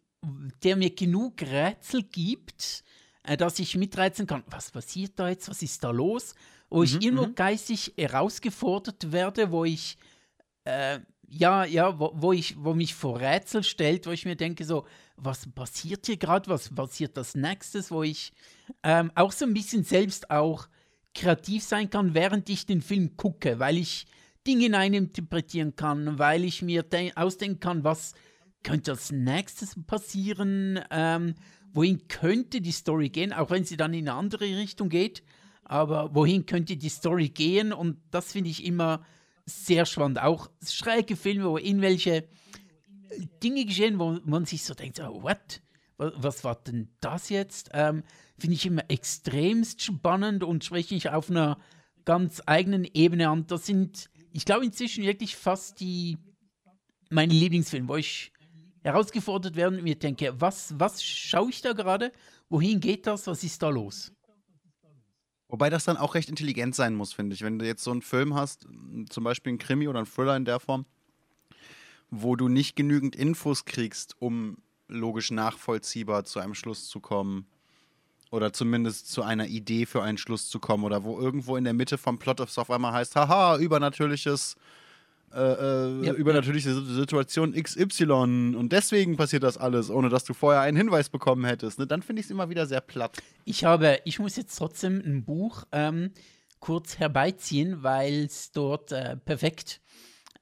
[0.63, 2.83] der mir genug Rätsel gibt,
[3.23, 4.43] äh, dass ich mitreizen kann.
[4.47, 5.49] Was passiert da jetzt?
[5.49, 6.35] Was ist da los?
[6.69, 7.35] wo ich mhm, immer mhm.
[7.35, 9.97] geistig herausgefordert werde, wo ich
[10.63, 14.65] äh, ja, ja, wo, wo, ich, wo mich vor Rätsel stellt, wo ich mir denke,
[14.65, 14.85] so,
[15.17, 18.31] was passiert hier gerade, was passiert das nächstes, wo ich
[18.83, 20.67] ähm, auch so ein bisschen selbst auch
[21.13, 24.05] kreativ sein kann, während ich den Film gucke, weil ich
[24.45, 28.13] Dinge hineininterpretieren kann, weil ich mir ausdenken kann, was
[28.63, 31.35] könnte als nächstes passieren, ähm,
[31.73, 35.23] wohin könnte die Story gehen, auch wenn sie dann in eine andere Richtung geht
[35.65, 37.73] aber wohin könnte die Story gehen?
[37.73, 39.03] Und das finde ich immer
[39.45, 40.21] sehr spannend.
[40.21, 42.27] Auch schräge Filme, wo irgendwelche
[43.43, 45.61] Dinge geschehen, wo man sich so denkt, oh, what?
[45.97, 47.69] Was war denn das jetzt?
[47.73, 48.03] Ähm,
[48.37, 51.57] finde ich immer extremst spannend und spreche ich auf einer
[52.03, 53.47] ganz eigenen Ebene an.
[53.47, 56.17] Das sind, ich glaube, inzwischen wirklich fast die
[57.09, 58.33] meine Lieblingsfilme, wo ich
[58.83, 62.11] herausgefordert werde und mir denke, was, was schaue ich da gerade?
[62.49, 63.25] Wohin geht das?
[63.27, 64.11] Was ist da los?
[65.47, 67.41] Wobei das dann auch recht intelligent sein muss, finde ich.
[67.41, 68.67] Wenn du jetzt so einen Film hast,
[69.09, 70.85] zum Beispiel einen Krimi oder einen Thriller in der Form,
[72.09, 74.57] wo du nicht genügend Infos kriegst, um
[74.87, 77.45] logisch nachvollziehbar zu einem Schluss zu kommen.
[78.31, 80.83] Oder zumindest zu einer Idee für einen Schluss zu kommen.
[80.83, 84.55] Oder wo irgendwo in der Mitte vom Plot auf einmal heißt, haha, übernatürliches,
[85.35, 85.39] äh,
[86.01, 86.13] äh, Ja.
[86.13, 91.45] übernatürliche Situation XY und deswegen passiert das alles, ohne dass du vorher einen Hinweis bekommen
[91.45, 91.77] hättest.
[91.79, 91.87] Ne?
[91.87, 93.17] Dann finde ich es immer wieder sehr platt.
[93.43, 96.11] Ich habe, ich muss jetzt trotzdem ein Buch ähm,
[96.59, 99.81] kurz herbeiziehen, weil es dort äh, perfekt,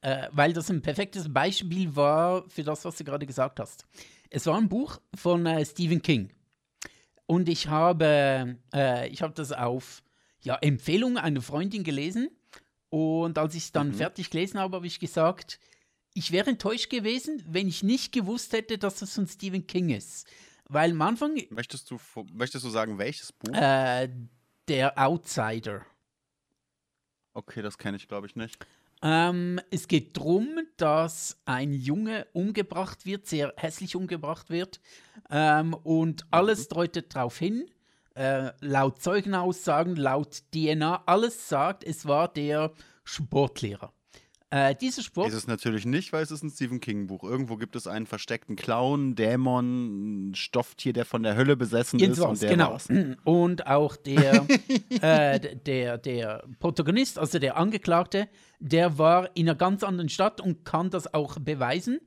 [0.00, 3.86] äh, weil das ein perfektes Beispiel war für das, was du gerade gesagt hast.
[4.30, 6.30] Es war ein Buch von äh, Stephen King.
[7.26, 10.02] Und ich habe, äh, ich habe das auf
[10.42, 12.28] ja, Empfehlung einer Freundin gelesen.
[12.94, 15.58] Und als ich es dann fertig gelesen habe, habe ich gesagt,
[16.12, 20.28] ich wäre enttäuscht gewesen, wenn ich nicht gewusst hätte, dass das von Stephen King ist.
[20.68, 21.98] Weil am Anfang Möchtest du,
[22.32, 23.52] möchtest du sagen, welches Buch?
[23.52, 24.08] äh,
[24.68, 25.84] der Outsider.
[27.32, 28.64] okay, das kenne ich, glaube ich, nicht.
[29.02, 34.80] Ähm, es geht darum, dass ein Junge umgebracht wird, sehr hässlich umgebracht wird.
[35.30, 37.68] Ähm, und alles deutet darauf hin,
[38.14, 42.72] äh, laut Zeugenaussagen, laut DNA, alles sagt, es war der
[43.04, 43.92] Sportlehrer.
[44.54, 45.30] Äh, dieser Sport.
[45.30, 47.24] Ist es natürlich nicht, weil es ist ein Stephen King-Buch.
[47.24, 52.18] Irgendwo gibt es einen versteckten Clown, Dämon, Stofftier, der von der Hölle besessen ist.
[52.18, 52.70] Irgendwas, Und der genau.
[52.70, 52.88] war's.
[53.24, 54.46] Und auch der,
[55.00, 58.28] äh, der, der Protagonist, also der Angeklagte,
[58.60, 61.98] der war in einer ganz anderen Stadt und kann das auch beweisen.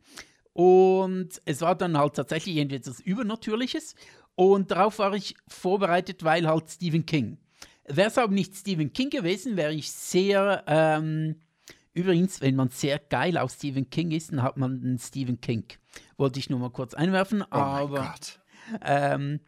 [0.53, 3.93] Und es war dann halt tatsächlich irgendwie etwas Übernatürliches.
[4.39, 7.39] Und darauf war ich vorbereitet, weil halt Stephen King.
[7.85, 10.64] Wäre es aber nicht Stephen King gewesen, wäre ich sehr.
[10.68, 11.38] Ähm,
[11.95, 15.64] übrigens, wenn man sehr geil auf Stephen King ist, dann hat man einen Stephen King.
[16.18, 17.41] Wollte ich nur mal kurz einwerfen.
[17.41, 18.39] Oh aber Gott.
[18.84, 19.39] ähm,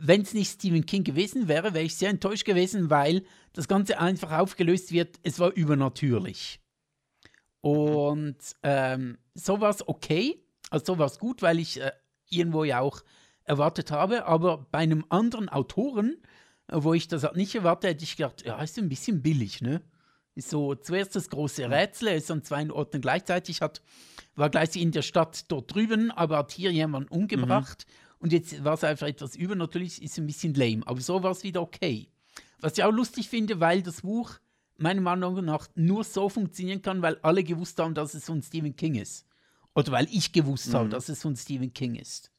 [0.00, 4.00] wenn es nicht Stephen King gewesen wäre, wäre ich sehr enttäuscht gewesen, weil das Ganze
[4.00, 5.20] einfach aufgelöst wird.
[5.22, 6.58] Es war übernatürlich.
[7.60, 10.44] Und ähm, so war es okay.
[10.68, 11.92] Also so war es gut, weil ich äh,
[12.28, 13.02] irgendwo ja auch
[13.44, 14.26] erwartet habe.
[14.26, 16.16] Aber bei einem anderen Autoren,
[16.68, 19.82] äh, wo ich das nicht erwarte, hätte ich gedacht, ja, ist ein bisschen billig, ne?
[20.34, 23.82] Ist so zuerst das große Rätsel, er ist an zwei Orten gleichzeitig, hat,
[24.34, 27.84] war gleich in der Stadt dort drüben, aber hat hier jemanden umgebracht.
[28.18, 30.86] Und jetzt war es einfach etwas übernatürlich, ist ein bisschen lame.
[30.86, 32.08] Aber so war es wieder okay.
[32.60, 34.38] Was ich auch lustig finde, weil das Buch
[34.78, 38.74] meiner Meinung nach nur so funktionieren kann, weil alle gewusst haben, dass es von Stephen
[38.74, 39.26] King ist.
[39.74, 42.31] Oder weil ich gewusst habe, dass es von Stephen King ist.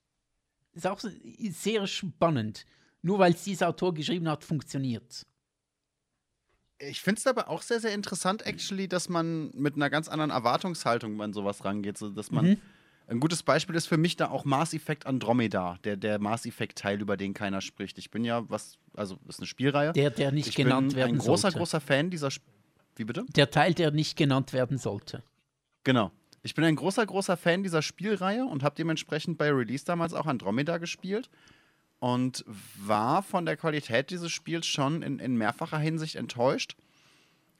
[0.73, 2.65] Ist auch sehr spannend.
[3.01, 5.25] Nur weil es dieser Autor geschrieben hat, funktioniert.
[6.79, 10.31] Ich finde es aber auch sehr, sehr interessant, actually, dass man mit einer ganz anderen
[10.31, 11.97] Erwartungshaltung an sowas rangeht.
[11.97, 12.45] So, dass man.
[12.45, 12.57] Mhm.
[13.05, 17.01] Ein gutes Beispiel ist für mich da auch Mass Effect Andromeda, der, der Mass Effect-Teil,
[17.01, 17.97] über den keiner spricht.
[17.97, 19.91] Ich bin ja, was, also ist eine Spielreihe.
[19.91, 21.57] Der, der nicht ich genannt bin werden ein großer, sollte.
[21.57, 22.27] großer Fan dieser.
[22.31, 22.47] Sp
[22.95, 23.25] Wie bitte?
[23.35, 25.21] Der Teil, der nicht genannt werden sollte.
[25.83, 26.11] Genau.
[26.45, 30.25] Ich bin ein großer, großer Fan dieser Spielreihe und habe dementsprechend bei Release damals auch
[30.25, 31.29] Andromeda gespielt
[31.99, 36.75] und war von der Qualität dieses Spiels schon in, in mehrfacher Hinsicht enttäuscht.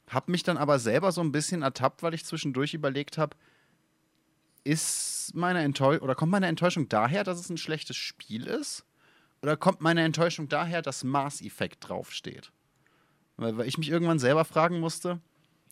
[0.09, 3.37] Hab mich dann aber selber so ein bisschen ertappt, weil ich zwischendurch überlegt habe,
[4.65, 8.85] ist meine Enttäuschung oder kommt meine Enttäuschung daher, dass es ein schlechtes Spiel ist?
[9.41, 12.51] Oder kommt meine Enttäuschung daher, dass Mass Effect draufsteht?
[13.37, 15.21] Weil, weil ich mich irgendwann selber fragen musste,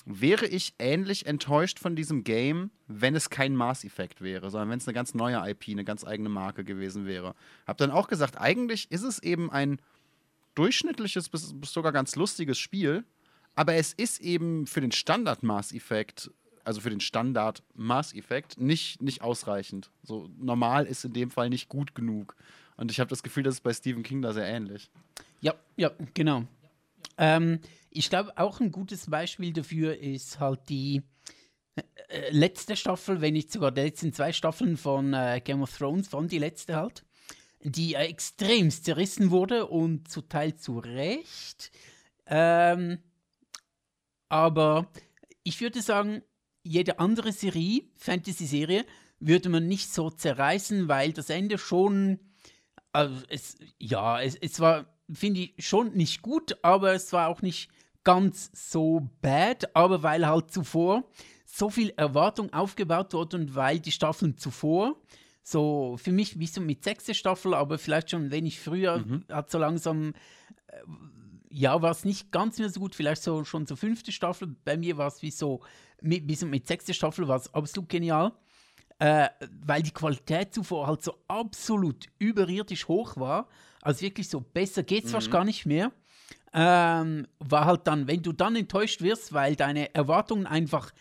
[0.05, 4.79] wäre ich ähnlich enttäuscht von diesem Game, wenn es kein Mass Effect wäre, sondern wenn
[4.79, 7.35] es eine ganz neue IP, eine ganz eigene Marke gewesen wäre.
[7.67, 9.79] Hab dann auch gesagt, eigentlich ist es eben ein
[10.55, 13.03] durchschnittliches bis, bis sogar ganz lustiges Spiel,
[13.55, 16.31] aber es ist eben für den Standard Mass Effect,
[16.63, 19.89] also für den Standard Mass Effect, nicht, nicht ausreichend.
[20.03, 22.35] So normal ist in dem Fall nicht gut genug.
[22.77, 24.89] Und ich habe das Gefühl, das ist bei Stephen King da sehr ähnlich.
[25.41, 26.45] Ja, ja, genau.
[27.17, 27.59] Ähm,
[27.91, 31.03] ich glaube, auch ein gutes Beispiel dafür ist halt die
[31.75, 36.07] äh, letzte Staffel, wenn nicht sogar die letzten zwei Staffeln von äh, Game of Thrones,
[36.07, 37.03] von die letzte halt,
[37.61, 41.71] die äh, extrem zerrissen wurde und zu Teil zu Recht.
[42.25, 42.99] Ähm,
[44.29, 44.89] aber
[45.43, 46.23] ich würde sagen,
[46.63, 48.85] jede andere Serie, Fantasy-Serie,
[49.19, 52.19] würde man nicht so zerreißen, weil das Ende schon
[52.93, 57.41] also es, ja, es, es war, finde ich, schon nicht gut, aber es war auch
[57.41, 57.69] nicht
[58.03, 61.03] ganz so bad, aber weil halt zuvor
[61.45, 64.95] so viel Erwartung aufgebaut wurde und weil die Staffeln zuvor,
[65.43, 69.51] so für mich wie so mit sechste Staffel, aber vielleicht schon ein wenig früher, hat
[69.51, 70.13] so langsam,
[70.67, 70.77] äh,
[71.49, 74.77] ja, war es nicht ganz mehr so gut, vielleicht so schon so fünfte Staffel, bei
[74.77, 75.61] mir war es wie so,
[76.01, 78.31] mit, wie so mit sechste Staffel war es absolut genial
[79.01, 79.29] äh,
[79.65, 83.47] weil die Qualität zuvor halt so absolut überirdisch hoch war.
[83.81, 85.91] Also wirklich so besser geht's fast gar nicht mehr.
[86.53, 90.91] Ähm, war halt dann, wenn du dann enttäuscht wirst, weil deine Erwartungen einfach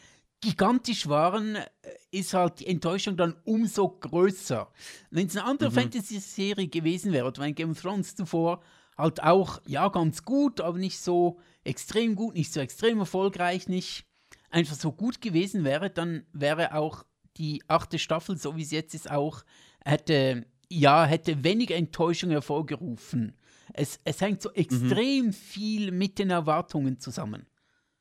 [0.41, 1.67] gigantisch waren, äh,
[2.13, 4.71] ist halt die Enttäuschung dann umso größer.
[5.11, 5.75] Wenn es eine andere Mhm.
[5.75, 8.63] Fantasy-Serie gewesen wäre, oder wenn Game of Thrones zuvor
[8.97, 14.05] halt auch, ja, ganz gut, aber nicht so extrem gut, nicht so extrem erfolgreich, nicht
[14.51, 17.05] einfach so gut gewesen wäre, dann wäre auch
[17.37, 19.43] die achte Staffel, so wie es jetzt ist, auch,
[19.85, 23.35] hätte, ja, hätte weniger Enttäuschung hervorgerufen.
[23.75, 27.47] Es, es hängt so extrem viel mit den Erwartungen zusammen.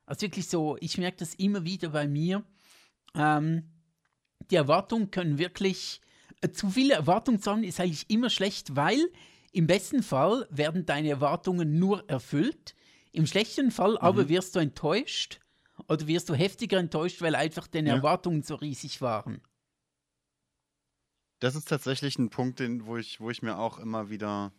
[0.05, 2.43] Also wirklich so, ich merke das immer wieder bei mir.
[3.15, 3.69] Ähm,
[4.49, 6.01] die Erwartungen können wirklich,
[6.41, 8.99] äh, zu viele Erwartungen zu haben, ist eigentlich immer schlecht, weil
[9.51, 12.75] im besten Fall werden deine Erwartungen nur erfüllt.
[13.11, 15.39] Im schlechten Fall aber wirst du enttäuscht
[15.87, 17.95] oder wirst du heftiger enttäuscht, weil einfach deine Ja.
[17.95, 19.41] Erwartungen so riesig waren.
[21.39, 24.51] Das ist tatsächlich ein Punkt, den, wo, ich, wo ich mir auch immer wieder,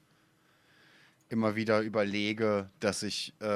[1.31, 3.47] immer wieder überlege, dass ich, äh,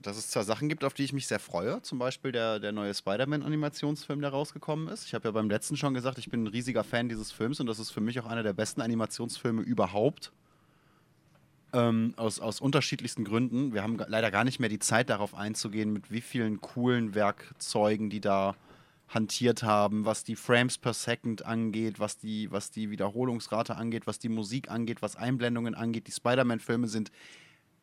[0.00, 2.72] dass es zwar Sachen gibt, auf die ich mich sehr freue, zum Beispiel der, der
[2.72, 5.06] neue Spider-Man-Animationsfilm, der rausgekommen ist.
[5.06, 7.66] Ich habe ja beim letzten schon gesagt, ich bin ein riesiger Fan dieses Films und
[7.66, 10.32] das ist für mich auch einer der besten Animationsfilme überhaupt.
[11.72, 13.72] Ähm, aus, aus unterschiedlichsten Gründen.
[13.72, 18.10] Wir haben leider gar nicht mehr die Zeit, darauf einzugehen, mit wie vielen coolen Werkzeugen
[18.10, 18.56] die da
[19.14, 24.18] hantiert haben, was die Frames per Second angeht, was die, was die Wiederholungsrate angeht, was
[24.18, 26.06] die Musik angeht, was Einblendungen angeht.
[26.06, 27.12] Die Spider-Man-Filme sind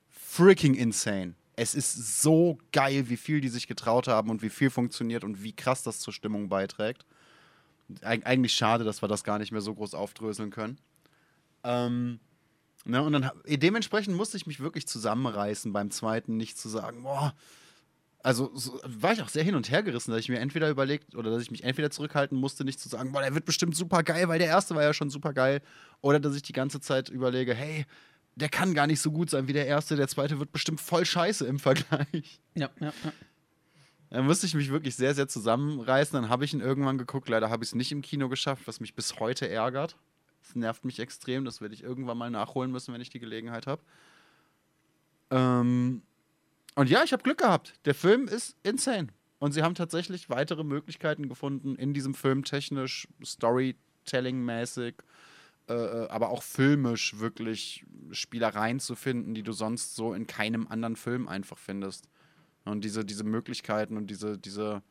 [0.09, 1.35] freaking insane.
[1.55, 5.43] Es ist so geil, wie viel die sich getraut haben und wie viel funktioniert und
[5.43, 7.05] wie krass das zur Stimmung beiträgt.
[8.01, 10.79] Eig eigentlich schade, dass wir das gar nicht mehr so groß aufdröseln können.
[11.63, 12.19] Ähm,
[12.85, 17.33] ne, und dann dementsprechend musste ich mich wirklich zusammenreißen beim zweiten, nicht zu sagen, boah,
[18.21, 21.15] also so, war ich auch sehr hin und her gerissen, dass ich mir entweder überlegt
[21.15, 24.03] oder dass ich mich entweder zurückhalten musste, nicht zu sagen, boah, der wird bestimmt super
[24.03, 25.61] geil, weil der erste war ja schon super geil,
[26.01, 27.85] oder dass ich die ganze Zeit überlege, hey,
[28.35, 31.05] der kann gar nicht so gut sein wie der erste, der zweite wird bestimmt voll
[31.05, 32.41] scheiße im Vergleich.
[32.55, 33.13] Ja, ja, ja.
[34.09, 36.19] Da musste ich mich wirklich sehr, sehr zusammenreißen.
[36.19, 37.29] Dann habe ich ihn irgendwann geguckt.
[37.29, 39.97] Leider habe ich es nicht im Kino geschafft, was mich bis heute ärgert.
[40.41, 41.45] Das nervt mich extrem.
[41.45, 43.83] Das werde ich irgendwann mal nachholen müssen, wenn ich die Gelegenheit habe.
[45.29, 46.01] Ähm,
[46.79, 47.73] und ja, ich habe Glück gehabt.
[47.83, 49.07] Der Film ist insane.
[49.37, 54.95] Und sie haben tatsächlich weitere Möglichkeiten gefunden, in diesem Film technisch, Storytelling-mäßig,
[55.67, 60.67] äh, äh, aber auch filmisch wirklich Spielereien zu finden, die du sonst so in keinem
[60.67, 62.07] anderen Film einfach findest.
[62.63, 64.81] Und diese, diese Möglichkeiten und diese, diese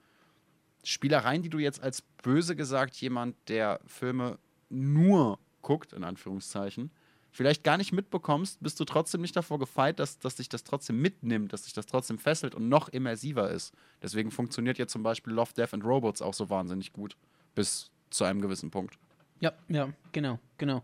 [0.85, 4.39] Spielereien, die du jetzt als böse gesagt jemand, der Filme
[4.69, 6.91] nur guckt, in Anführungszeichen,
[7.39, 11.01] vielleicht gar nicht mitbekommst, bist du trotzdem nicht davor gefeit, dass, dass dich das trotzdem
[11.01, 13.73] mitnimmt, dass dich das trotzdem fesselt und noch immersiver ist.
[14.03, 17.17] Deswegen funktioniert jetzt zum Beispiel Love, Death and Robots auch so wahnsinnig gut.
[17.55, 18.99] Bis zu einem gewissen Punkt.
[19.39, 20.83] Ja, ja, genau, genau.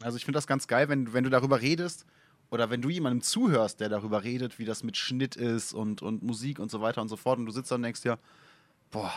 [0.00, 2.06] Also ich finde das ganz geil, wenn, wenn du darüber redest
[2.48, 6.22] oder wenn du jemandem zuhörst, der darüber redet, wie das mit Schnitt ist und, und
[6.22, 8.18] Musik und so weiter und so fort und du sitzt da und denkst dir,
[8.90, 9.12] boah,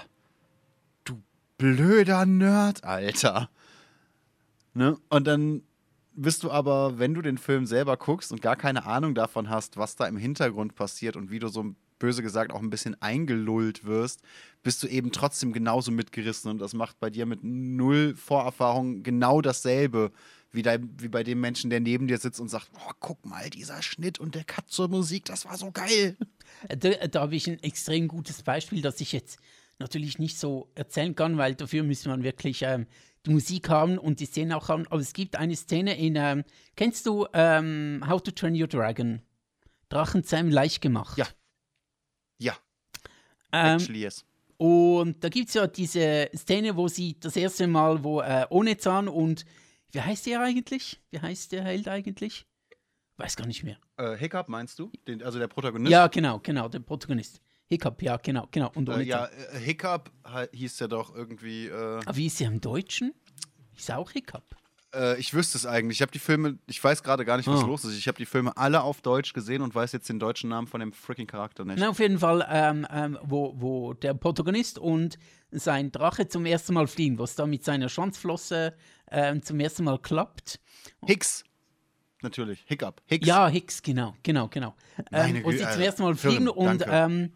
[1.06, 1.24] du
[1.58, 3.50] blöder Nerd, Alter.
[4.74, 4.98] Ne?
[5.10, 5.64] Und dann
[6.14, 9.78] bist du aber, wenn du den Film selber guckst und gar keine Ahnung davon hast,
[9.78, 13.86] was da im Hintergrund passiert und wie du so böse gesagt auch ein bisschen eingelullt
[13.86, 14.22] wirst,
[14.64, 19.42] bist du eben trotzdem genauso mitgerissen und das macht bei dir mit null Vorerfahrung genau
[19.42, 20.12] dasselbe
[20.52, 23.50] wie, dein, wie bei dem Menschen, der neben dir sitzt und sagt, oh, guck mal,
[23.50, 26.18] dieser Schnitt und der Cut zur Musik, das war so geil.
[26.68, 29.40] Da, da habe ich ein extrem gutes Beispiel, das ich jetzt
[29.82, 32.88] natürlich nicht so erzählen kann, weil dafür müsste man wirklich ähm,
[33.26, 34.88] die Musik haben und die Szene auch haben.
[34.88, 36.44] Aber es gibt eine Szene in, ähm,
[36.76, 39.22] kennst du ähm, How to Train Your Dragon?
[39.90, 41.18] Drachenzähmen leicht gemacht.
[41.18, 41.28] Ja.
[42.40, 42.58] Ja,
[43.52, 44.26] Ähm, actually yes.
[44.58, 48.78] und da gibt es ja diese Szene, wo sie das erste Mal, wo äh, ohne
[48.78, 49.46] Zahn und
[49.92, 51.02] wie heißt der eigentlich?
[51.12, 52.48] Wie heißt der Held eigentlich?
[53.18, 53.78] Weiß gar nicht mehr.
[53.98, 54.90] Äh, Hiccup meinst du?
[55.08, 55.92] Den, also der Protagonist?
[55.92, 57.42] Ja, genau, genau, der Protagonist.
[57.72, 58.70] Hiccup, ja, genau, genau.
[58.76, 60.12] Und Äh, ja, äh, Hiccup
[60.52, 61.68] hieß ja doch irgendwie.
[61.68, 63.14] Äh, Aber wie ist er im Deutschen?
[63.78, 64.44] Ist er auch Hiccup?
[64.94, 66.00] äh, ich wüsste es eigentlich.
[66.00, 67.66] Ich habe die Filme, ich weiß gerade gar nicht, was Ah.
[67.66, 67.98] los ist.
[67.98, 70.82] Ich habe die Filme alle auf Deutsch gesehen und weiß jetzt den deutschen Namen von
[70.82, 71.80] dem freaking Charakter nicht.
[71.80, 75.18] Na, auf jeden Fall, ähm, ähm, wo, wo der Protagonist und
[75.50, 78.76] sein Drache zum ersten Mal fliegen, was da mit seiner Schwanzflosse
[79.10, 80.60] ähm, zum ersten Mal klappt.
[81.06, 81.46] Hicks.
[82.22, 82.62] Natürlich.
[82.68, 83.02] Hiccup.
[83.06, 83.26] Hicks.
[83.26, 84.76] Ja, Hicks, genau, genau, genau.
[85.10, 86.86] Meine Ähm, wo sie zum ersten Mal fliegen und danke.
[86.92, 87.32] ähm,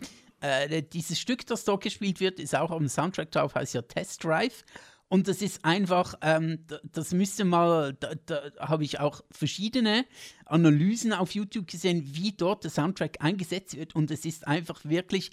[0.45, 4.23] äh, dieses Stück, das dort gespielt wird, ist auch dem Soundtrack drauf, heißt ja Test
[4.23, 4.63] Drive.
[5.07, 10.05] Und das ist einfach, ähm, das müsste mal, da, da habe ich auch verschiedene
[10.45, 13.93] Analysen auf YouTube gesehen, wie dort der Soundtrack eingesetzt wird.
[13.95, 15.31] Und es ist einfach wirklich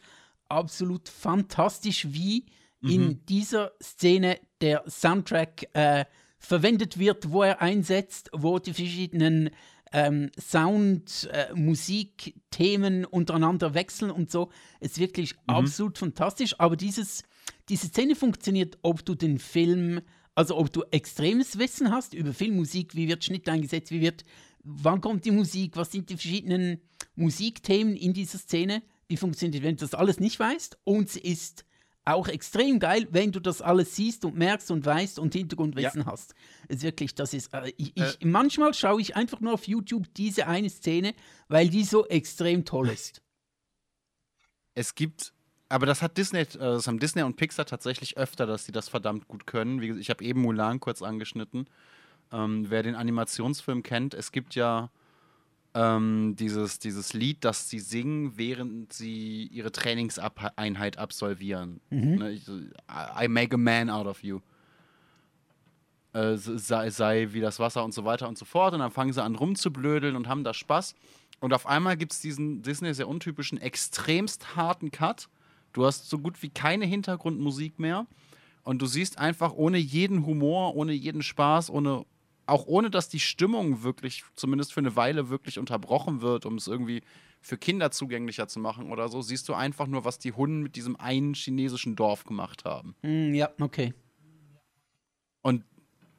[0.49, 2.47] absolut fantastisch, wie
[2.85, 6.05] in dieser Szene der Soundtrack äh,
[6.39, 9.51] verwendet wird, wo er einsetzt, wo die verschiedenen
[9.93, 14.51] ähm, Sound, äh, Musik, Themen untereinander wechseln und so.
[14.81, 16.59] Ist wirklich absolut fantastisch.
[16.59, 17.25] Aber dieses
[17.69, 20.01] diese Szene funktioniert, ob du den Film,
[20.35, 24.25] also ob du extremes Wissen hast über Filmmusik, wie wird Schnitt eingesetzt, wie wird,
[24.63, 26.81] wann kommt die Musik, was sind die verschiedenen
[27.15, 30.79] Musikthemen in dieser Szene, wie funktioniert, wenn du das alles nicht weißt.
[30.85, 31.65] Und es ist
[32.05, 36.07] auch extrem geil, wenn du das alles siehst und merkst und weißt und Hintergrundwissen ja.
[36.07, 36.35] hast.
[36.69, 38.27] Es ist wirklich, das ist, äh, ich, ich, äh.
[38.27, 41.15] manchmal schaue ich einfach nur auf YouTube diese eine Szene,
[41.49, 43.23] weil die so extrem toll ist.
[44.75, 45.33] Es gibt,
[45.69, 48.89] aber das hat Disney, äh, das haben Disney und Pixar tatsächlich öfter, dass sie das
[48.89, 49.81] verdammt gut können.
[49.99, 51.69] Ich habe eben Mulan kurz angeschnitten.
[52.33, 54.91] Ähm, wer den Animationsfilm kennt, es gibt ja
[55.75, 61.81] ähm, dieses, dieses Lied, das sie singen, während sie ihre Trainingseinheit absolvieren.
[61.91, 62.15] Mhm.
[62.17, 62.41] Ne,
[62.91, 64.41] I make a man out of you.
[66.13, 68.75] Äh, sei, sei wie das Wasser und so weiter und so fort.
[68.75, 70.95] Und dann fangen sie an rumzublödeln und haben da Spaß.
[71.41, 75.29] Und auf einmal gibt es diesen Disney sehr untypischen, extremst harten Cut.
[75.73, 78.07] Du hast so gut wie keine Hintergrundmusik mehr.
[78.63, 82.05] Und du siehst einfach ohne jeden Humor, ohne jeden Spaß, ohne
[82.47, 86.67] auch ohne dass die Stimmung wirklich, zumindest für eine Weile, wirklich unterbrochen wird, um es
[86.67, 87.03] irgendwie
[87.41, 90.77] für Kinder zugänglicher zu machen oder so, siehst du einfach nur, was die Hunden mit
[90.77, 92.95] diesem einen chinesischen Dorf gemacht haben.
[93.03, 93.95] Mm, ja, okay.
[95.43, 95.65] Und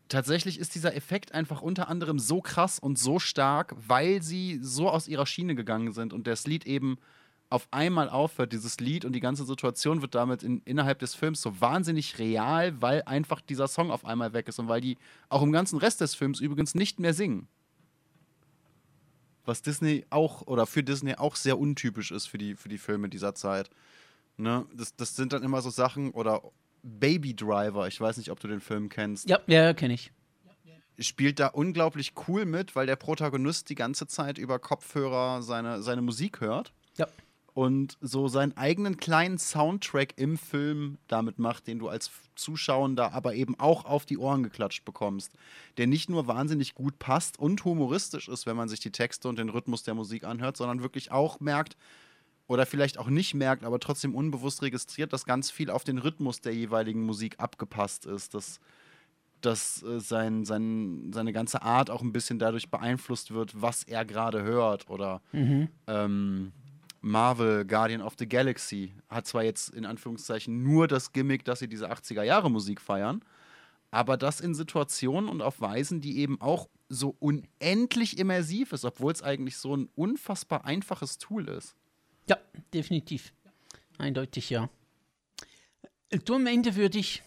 [0.09, 4.89] tatsächlich ist dieser Effekt einfach unter anderem so krass und so stark, weil sie so
[4.89, 6.97] aus ihrer Schiene gegangen sind und das Lied eben
[7.49, 11.39] auf einmal aufhört, dieses Lied und die ganze Situation wird damit in, innerhalb des Films
[11.39, 14.97] so wahnsinnig real, weil einfach dieser Song auf einmal weg ist und weil die
[15.29, 17.47] auch im ganzen Rest des Films übrigens nicht mehr singen.
[19.45, 23.07] Was Disney auch oder für Disney auch sehr untypisch ist für die, für die Filme
[23.07, 23.69] dieser Zeit.
[24.37, 24.65] Ne?
[24.73, 26.41] Das, das sind dann immer so Sachen oder
[26.81, 29.29] Baby Driver, ich weiß nicht, ob du den Film kennst.
[29.29, 30.11] Ja, ja, kenne ich
[30.99, 36.03] spielt da unglaublich cool mit, weil der Protagonist die ganze Zeit über Kopfhörer seine, seine
[36.03, 36.71] Musik hört.
[36.97, 37.07] Ja
[37.53, 43.35] und so seinen eigenen kleinen Soundtrack im Film damit macht, den du als Zuschauender aber
[43.35, 45.33] eben auch auf die Ohren geklatscht bekommst,
[45.77, 49.37] der nicht nur wahnsinnig gut passt und humoristisch ist, wenn man sich die Texte und
[49.37, 51.77] den Rhythmus der Musik anhört, sondern wirklich auch merkt
[52.47, 56.41] oder vielleicht auch nicht merkt, aber trotzdem unbewusst registriert, dass ganz viel auf den Rhythmus
[56.41, 58.59] der jeweiligen Musik abgepasst ist, dass
[59.41, 64.05] dass äh, sein, sein, seine ganze Art auch ein bisschen dadurch beeinflusst wird, was er
[64.05, 65.67] gerade hört oder mhm.
[65.87, 66.53] ähm,
[67.03, 71.67] Marvel Guardian of the Galaxy hat zwar jetzt in Anführungszeichen nur das Gimmick, dass sie
[71.67, 73.23] diese 80er Jahre Musik feiern,
[73.91, 79.11] aber das in Situationen und auf Weisen, die eben auch so unendlich immersiv ist, obwohl
[79.11, 81.75] es eigentlich so ein unfassbar einfaches Tool ist.
[82.29, 82.37] Ja,
[82.73, 83.33] definitiv.
[83.97, 84.69] Eindeutig ja.
[86.23, 87.21] Du am Ende würde ich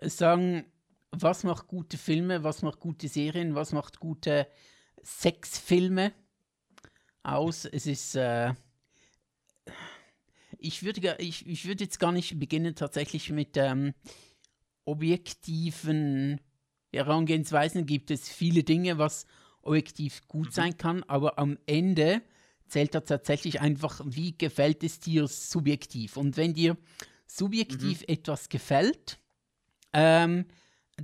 [0.00, 0.64] sagen,
[1.12, 4.48] was macht gute Filme, was macht gute Serien, was macht gute
[5.04, 6.12] Sexfilme?
[7.26, 7.64] Aus.
[7.64, 8.16] Es ist.
[8.16, 8.54] Äh,
[10.58, 13.94] ich würde ich, ich würd jetzt gar nicht beginnen, tatsächlich mit ähm,
[14.84, 16.40] objektiven
[16.92, 17.86] Herangehensweisen.
[17.86, 19.26] Gibt es viele Dinge, was
[19.62, 20.52] objektiv gut mhm.
[20.52, 22.22] sein kann, aber am Ende
[22.68, 26.16] zählt da tatsächlich einfach, wie gefällt es dir subjektiv.
[26.16, 26.76] Und wenn dir
[27.26, 28.14] subjektiv mhm.
[28.14, 29.18] etwas gefällt,
[29.92, 30.46] ähm,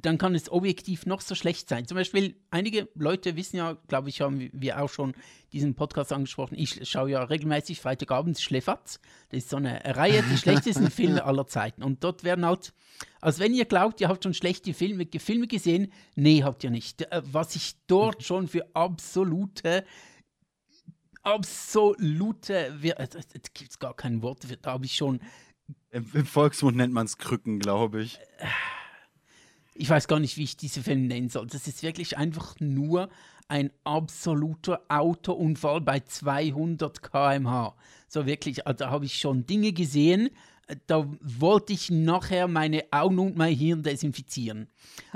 [0.00, 1.86] dann kann es objektiv noch so schlecht sein.
[1.86, 5.12] Zum Beispiel, einige Leute wissen ja, glaube ich, haben wir auch schon
[5.52, 6.54] diesen Podcast angesprochen.
[6.56, 9.00] Ich schaue ja regelmäßig Freitagabends Schläferz.
[9.28, 11.82] Das ist so eine Reihe der schlechtesten Filme aller Zeiten.
[11.82, 12.72] Und dort werden halt,
[13.20, 17.02] als wenn ihr glaubt, ihr habt schon schlechte Filme, Filme gesehen, nee, habt ihr nicht.
[17.02, 18.24] Äh, was ich dort mhm.
[18.24, 19.84] schon für absolute
[21.24, 23.20] absolute, äh, da
[23.54, 25.20] gibt es gar kein Wort, da habe ich schon.
[25.90, 28.18] Im, Im Volksmund nennt man es Krücken, glaube ich.
[29.74, 31.46] Ich weiß gar nicht, wie ich diese Film nennen soll.
[31.46, 33.08] Das ist wirklich einfach nur
[33.48, 37.74] ein absoluter Autounfall bei 200 km/h.
[38.08, 40.30] So wirklich, also, da habe ich schon Dinge gesehen,
[40.86, 44.68] da wollte ich nachher meine Augen und mein Hirn desinfizieren.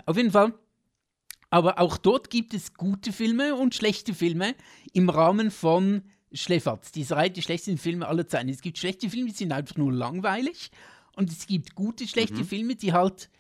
[0.05, 0.55] Auf jeden Fall.
[1.51, 4.55] Aber auch dort gibt es gute Filme und schlechte Filme
[4.93, 6.03] im Rahmen von
[6.33, 6.93] Schläferz.
[6.93, 8.49] Diese Reihe die schlechtesten Filme aller Zeiten.
[8.49, 10.71] Es gibt schlechte Filme, die sind einfach nur langweilig.
[11.15, 12.45] Und es gibt gute, schlechte mhm.
[12.45, 13.31] Filme, die halt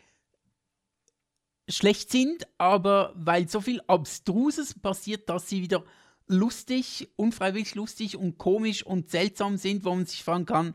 [1.68, 5.84] schlecht sind, aber weil so viel Abstruses passiert, dass sie wieder
[6.26, 10.74] lustig, unfreiwillig lustig und komisch und seltsam sind, wo man sich fragen kann,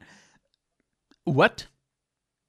[1.25, 1.69] what?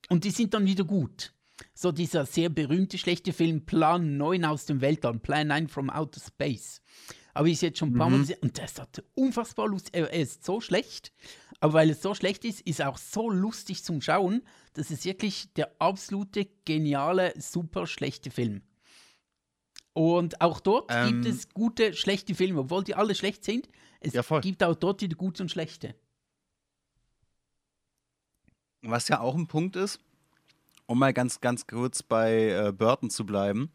[0.08, 1.32] Und die sind dann wieder gut.
[1.74, 6.20] So dieser sehr berühmte schlechte Film Plan 9 aus dem Weltall, Plan 9 from Outer
[6.20, 6.80] Space.
[7.34, 8.22] Aber ich jetzt schon ein paar Mal mhm.
[8.22, 9.88] gesehen und das hat unfassbar Lust.
[9.92, 11.12] Er ist so schlecht,
[11.60, 14.42] aber weil es so schlecht ist, ist er auch so lustig zum Schauen.
[14.74, 18.62] Das ist wirklich der absolute geniale, super schlechte Film.
[19.94, 23.68] Und auch dort ähm, gibt es gute, schlechte Filme, obwohl die alle schlecht sind.
[24.00, 25.94] Es ja, gibt auch dort wieder gute und schlechte.
[28.82, 30.00] Was ja auch ein Punkt ist,
[30.86, 33.70] um mal ganz, ganz kurz bei äh, Burton zu bleiben.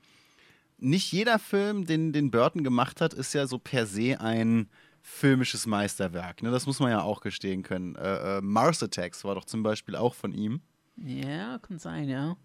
[0.77, 4.69] Nicht jeder Film, den, den Burton gemacht hat, ist ja so per se ein
[5.01, 6.43] filmisches Meisterwerk.
[6.43, 6.51] Ne?
[6.51, 7.95] Das muss man ja auch gestehen können.
[7.95, 10.61] Äh, äh, Mars Attacks war doch zum Beispiel auch von ihm.
[10.97, 12.37] Ja, kann sein, ja.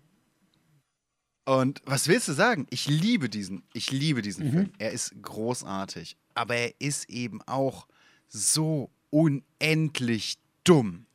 [1.45, 2.67] Und was willst du sagen?
[2.71, 4.51] Ich liebe diesen, ich liebe diesen mhm.
[4.51, 4.73] Film.
[4.79, 6.17] Er ist großartig.
[6.35, 7.89] Aber er ist eben auch
[8.29, 11.07] so unendlich dumm.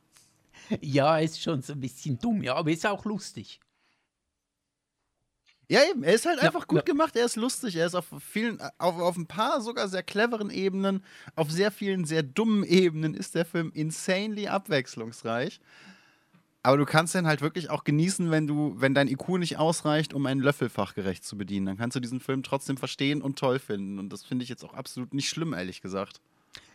[0.82, 3.58] Ja, er ist schon so ein bisschen dumm, ja, aber ist auch lustig.
[5.70, 6.02] Ja, eben.
[6.02, 6.84] Er ist halt einfach gut ja.
[6.84, 7.14] gemacht.
[7.14, 7.76] Er ist lustig.
[7.76, 11.04] Er ist auf vielen, auf, auf ein paar sogar sehr cleveren Ebenen,
[11.36, 15.60] auf sehr vielen sehr dummen Ebenen ist der Film insanely abwechslungsreich.
[16.62, 20.12] Aber du kannst den halt wirklich auch genießen, wenn du, wenn dein IQ nicht ausreicht,
[20.12, 21.66] um ein Löffel fachgerecht zu bedienen.
[21.66, 23.98] Dann kannst du diesen Film trotzdem verstehen und toll finden.
[23.98, 26.20] Und das finde ich jetzt auch absolut nicht schlimm, ehrlich gesagt.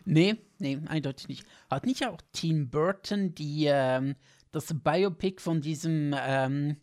[0.04, 1.46] Nee, nee, eindeutig nicht.
[1.70, 4.14] Hat nicht auch Tim Burton die, ähm,
[4.52, 6.76] das Biopic von diesem, ähm,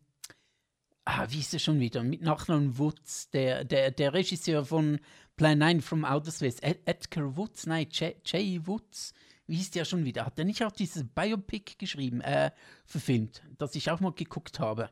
[1.05, 2.03] ah, wie ist er schon wieder?
[2.03, 4.99] Mit Nachnamen Woods, der, der, der Regisseur von
[5.35, 9.13] Plan 9 from Outer Space, Ed Edgar Woods, nein, Jay, Jay Woods,
[9.47, 10.25] wie hieß der schon wieder?
[10.25, 12.51] Hat er nicht auch dieses Biopic geschrieben, äh,
[12.85, 14.89] verfilmt, das ich auch mal geguckt habe?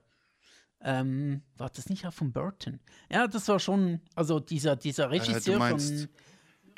[0.81, 2.79] Ähm, war das nicht auch von Burton?
[3.11, 6.07] Ja, das war schon, also dieser, dieser äh, Regisseur äh, von.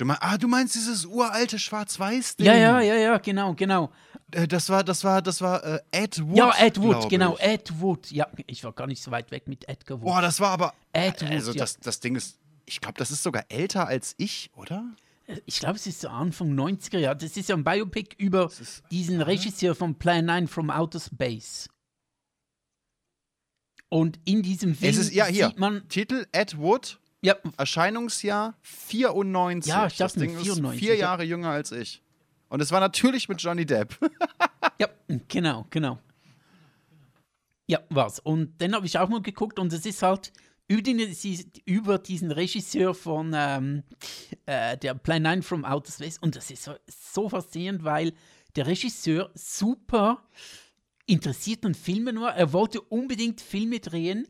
[0.01, 2.47] Du, mein, ah, du meinst dieses uralte Schwarz-Weiß-Ding?
[2.47, 3.91] Ja, ja, ja, ja, genau, genau.
[4.31, 6.37] Äh, das war, das war, das war äh, Ed Wood.
[6.37, 7.43] Ja, Ed Wood, genau, ich.
[7.43, 8.09] Ed Wood.
[8.09, 10.07] Ja, ich war gar nicht so weit weg mit Edgar Wood.
[10.07, 10.73] Boah, das war aber.
[10.91, 11.29] Ed Wood.
[11.29, 14.85] Also, das, das Ding ist, ich glaube, das ist sogar älter als ich, oder?
[15.45, 17.17] ich glaube, es ist so Anfang 90er Jahre.
[17.17, 21.69] Das ist ja ein Biopic über ist, diesen Regisseur von Plan 9 from Outer Space.
[23.87, 25.87] Und in diesem Film es ist, ja, hier, sieht man.
[25.89, 26.99] Titel Ed Wood.
[27.21, 27.35] Ja.
[27.57, 29.69] Erscheinungsjahr 94.
[29.69, 32.01] Ja, ich das Ding 94, ist vier Jahre jünger als ich.
[32.49, 33.97] Und es war natürlich mit Johnny Depp.
[34.79, 34.87] ja,
[35.27, 35.99] genau, genau.
[37.67, 38.19] Ja, war's.
[38.19, 40.33] Und dann habe ich auch mal geguckt und es ist halt
[41.65, 43.83] über diesen Regisseur von ähm,
[44.45, 46.17] äh, der Plan 9 from Outer Space.
[46.17, 48.13] Und das ist so, so faszinierend, weil
[48.55, 50.23] der Regisseur super
[51.05, 52.35] interessiert an Filmen war.
[52.35, 54.27] Er wollte unbedingt Filme drehen,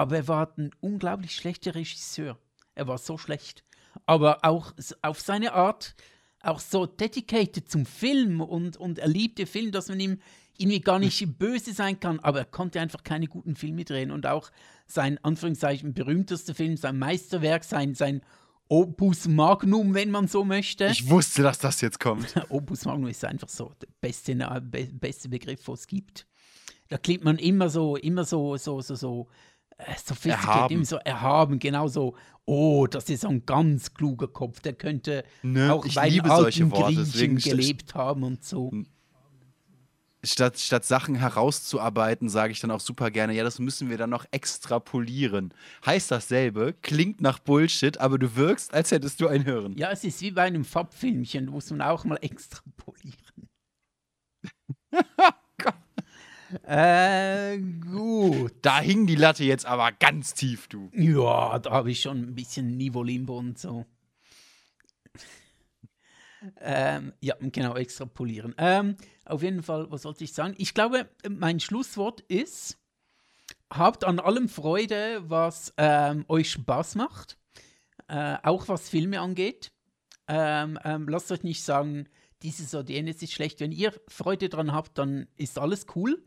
[0.00, 2.38] aber er war ein unglaublich schlechter Regisseur.
[2.74, 3.64] Er war so schlecht.
[4.06, 4.72] Aber auch
[5.02, 5.94] auf seine Art,
[6.40, 10.18] auch so dedicated zum Film und, und er liebte Film, dass man ihm
[10.56, 14.10] irgendwie gar nicht böse sein kann, aber er konnte einfach keine guten Filme drehen.
[14.10, 14.50] Und auch
[14.86, 18.22] sein, Anführungszeichen, berühmtester Film, sein Meisterwerk, sein, sein
[18.68, 20.86] Opus Magnum, wenn man so möchte.
[20.86, 22.34] Ich wusste, dass das jetzt kommt.
[22.48, 26.26] Opus Magnum ist einfach so der beste, be beste Begriff, was es gibt.
[26.88, 29.28] Da klingt man immer so, immer so, so, so, so
[29.86, 34.74] äh, sophisticated, immer so erhaben, genau so, oh, das ist ein ganz kluger Kopf, der
[34.74, 38.70] könnte ne, auch bei den alten Griechen gelebt haben und so
[40.24, 44.10] statt, statt Sachen herauszuarbeiten, sage ich dann auch super gerne, ja, das müssen wir dann
[44.10, 45.54] noch extrapolieren.
[45.84, 49.76] Heißt dasselbe, klingt nach Bullshit, aber du wirkst, als hättest du ein Hirn.
[49.76, 53.48] Ja, es ist wie bei einem Farbfilmchen, muss man auch mal extrapolieren.
[56.64, 58.54] äh, gut.
[58.62, 60.90] Da hing die Latte jetzt aber ganz tief, du.
[60.94, 63.86] Ja, da habe ich schon ein bisschen Niveau-Limbo und so.
[66.60, 68.54] Ähm, ja, genau, extrapolieren.
[68.58, 70.54] Ähm, auf jeden Fall, was sollte ich sagen?
[70.56, 72.78] Ich glaube, mein Schlusswort ist,
[73.70, 77.38] habt an allem Freude, was ähm, euch Spaß macht,
[78.08, 79.72] äh, auch was Filme angeht.
[80.28, 82.08] Ähm, ähm, lasst euch nicht sagen,
[82.42, 83.60] dieses oder jenes ist schlecht.
[83.60, 86.22] Wenn ihr Freude dran habt, dann ist alles cool.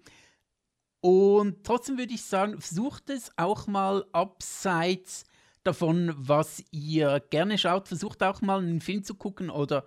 [1.02, 5.26] Und trotzdem würde ich sagen, versucht es auch mal abseits
[5.64, 7.88] davon, was ihr gerne schaut.
[7.88, 9.86] Versucht auch mal einen Film zu gucken oder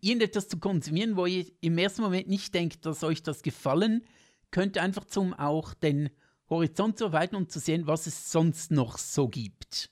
[0.00, 4.04] irgendetwas zu konsumieren, wo ihr im ersten Moment nicht denkt, dass euch das gefallen
[4.50, 6.10] könnte, einfach zum auch den
[6.48, 9.90] Horizont zu erweitern und zu sehen, was es sonst noch so gibt.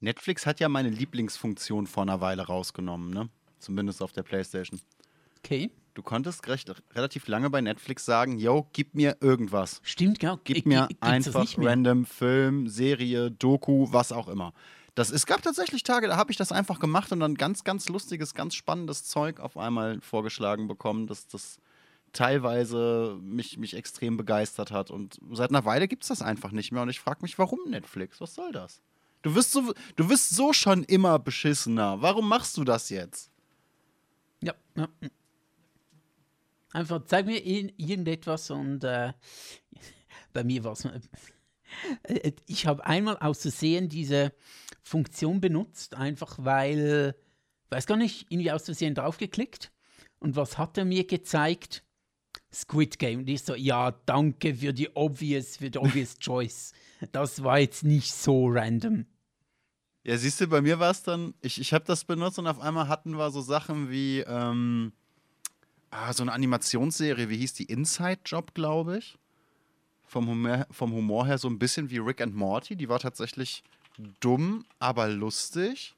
[0.00, 3.30] Netflix hat ja meine Lieblingsfunktion vor einer Weile rausgenommen, ne?
[3.58, 4.80] Zumindest auf der Playstation.
[5.38, 5.70] Okay.
[5.94, 9.80] Du konntest recht, relativ lange bei Netflix sagen, yo, gib mir irgendwas.
[9.84, 10.40] Stimmt, genau.
[10.42, 14.52] Gib mir einfach random Film, Serie, Doku, was auch immer.
[14.96, 17.88] Das, es gab tatsächlich Tage, da habe ich das einfach gemacht und dann ganz, ganz
[17.88, 21.58] lustiges, ganz spannendes Zeug auf einmal vorgeschlagen bekommen, dass das
[22.12, 24.90] teilweise mich, mich extrem begeistert hat.
[24.90, 26.82] Und seit einer Weile gibt es das einfach nicht mehr.
[26.82, 28.20] Und ich frage mich, warum Netflix?
[28.20, 28.80] Was soll das?
[29.22, 32.00] Du wirst, so, du wirst so schon immer beschissener.
[32.00, 33.30] Warum machst du das jetzt?
[34.44, 34.88] Ja, ja.
[36.72, 39.12] Einfach zeig mir irgendetwas und äh,
[40.32, 40.88] bei mir war es.
[42.04, 44.32] Äh, ich habe einmal aus Versehen diese
[44.84, 47.16] Funktion benutzt, einfach weil,
[47.70, 49.72] weiß gar nicht, irgendwie aus Versehen draufgeklickt.
[50.20, 51.82] Und was hat er mir gezeigt?
[52.52, 53.20] Squid Game.
[53.20, 56.72] Und ich so, ja, danke für die obvious, für die obvious choice.
[57.10, 59.06] Das war jetzt nicht so random.
[60.04, 62.60] Ja, siehst du, bei mir war es dann, ich, ich habe das benutzt und auf
[62.60, 64.92] einmal hatten wir so Sachen wie ähm,
[65.90, 67.64] ah, so eine Animationsserie, wie hieß die?
[67.64, 69.18] Inside Job, glaube ich.
[70.06, 72.76] Vom Humor, vom Humor her so ein bisschen wie Rick and Morty.
[72.76, 73.64] Die war tatsächlich
[74.20, 75.94] dumm, aber lustig.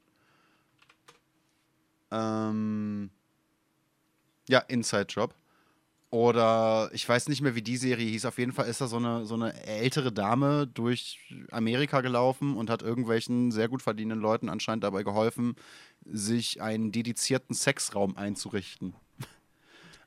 [2.13, 3.11] Ähm,
[4.49, 5.35] ja, Inside Job.
[6.11, 8.27] Oder ich weiß nicht mehr, wie die Serie hieß.
[8.27, 11.19] Auf jeden Fall ist da so eine, so eine ältere Dame durch
[11.51, 15.57] Amerika gelaufen und hat irgendwelchen sehr gut verdienenden Leuten anscheinend dabei geholfen,
[16.05, 18.95] sich einen dedizierten Sexraum einzurichten.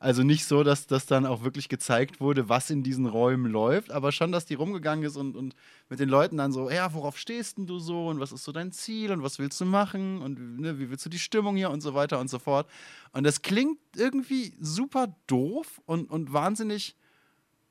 [0.02, 3.92] Also nicht so, dass das dann auch wirklich gezeigt wurde, was in diesen Räumen läuft,
[3.92, 5.56] aber schon, dass die rumgegangen ist und, und
[5.90, 8.54] mit den Leuten dann so, ja, worauf stehst denn du so und was ist so
[8.54, 11.70] dein Ziel und was willst du machen und ne, wie willst du die Stimmung hier
[11.70, 12.70] und so weiter und so fort.
[13.12, 16.96] Und das klingt irgendwie super doof und, und wahnsinnig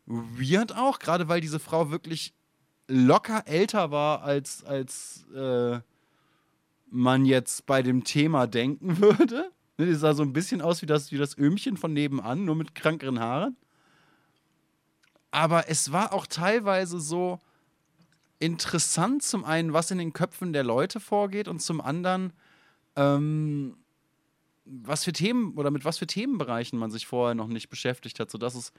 [0.04, 2.34] weird auch, gerade weil diese Frau wirklich
[2.88, 5.80] locker älter war, als, als äh,
[6.90, 9.50] man jetzt bei dem Thema denken würde.
[9.78, 12.56] Ne, die sah so ein bisschen aus wie das, wie das Öhmchen von nebenan, nur
[12.56, 13.56] mit krankeren Haaren.
[15.30, 17.38] Aber es war auch teilweise so
[18.40, 22.32] interessant, zum einen, was in den Köpfen der Leute vorgeht und zum anderen,
[22.96, 23.76] ähm,
[24.64, 28.30] was für Themen oder mit was für Themenbereichen man sich vorher noch nicht beschäftigt hat,
[28.30, 28.72] sodass es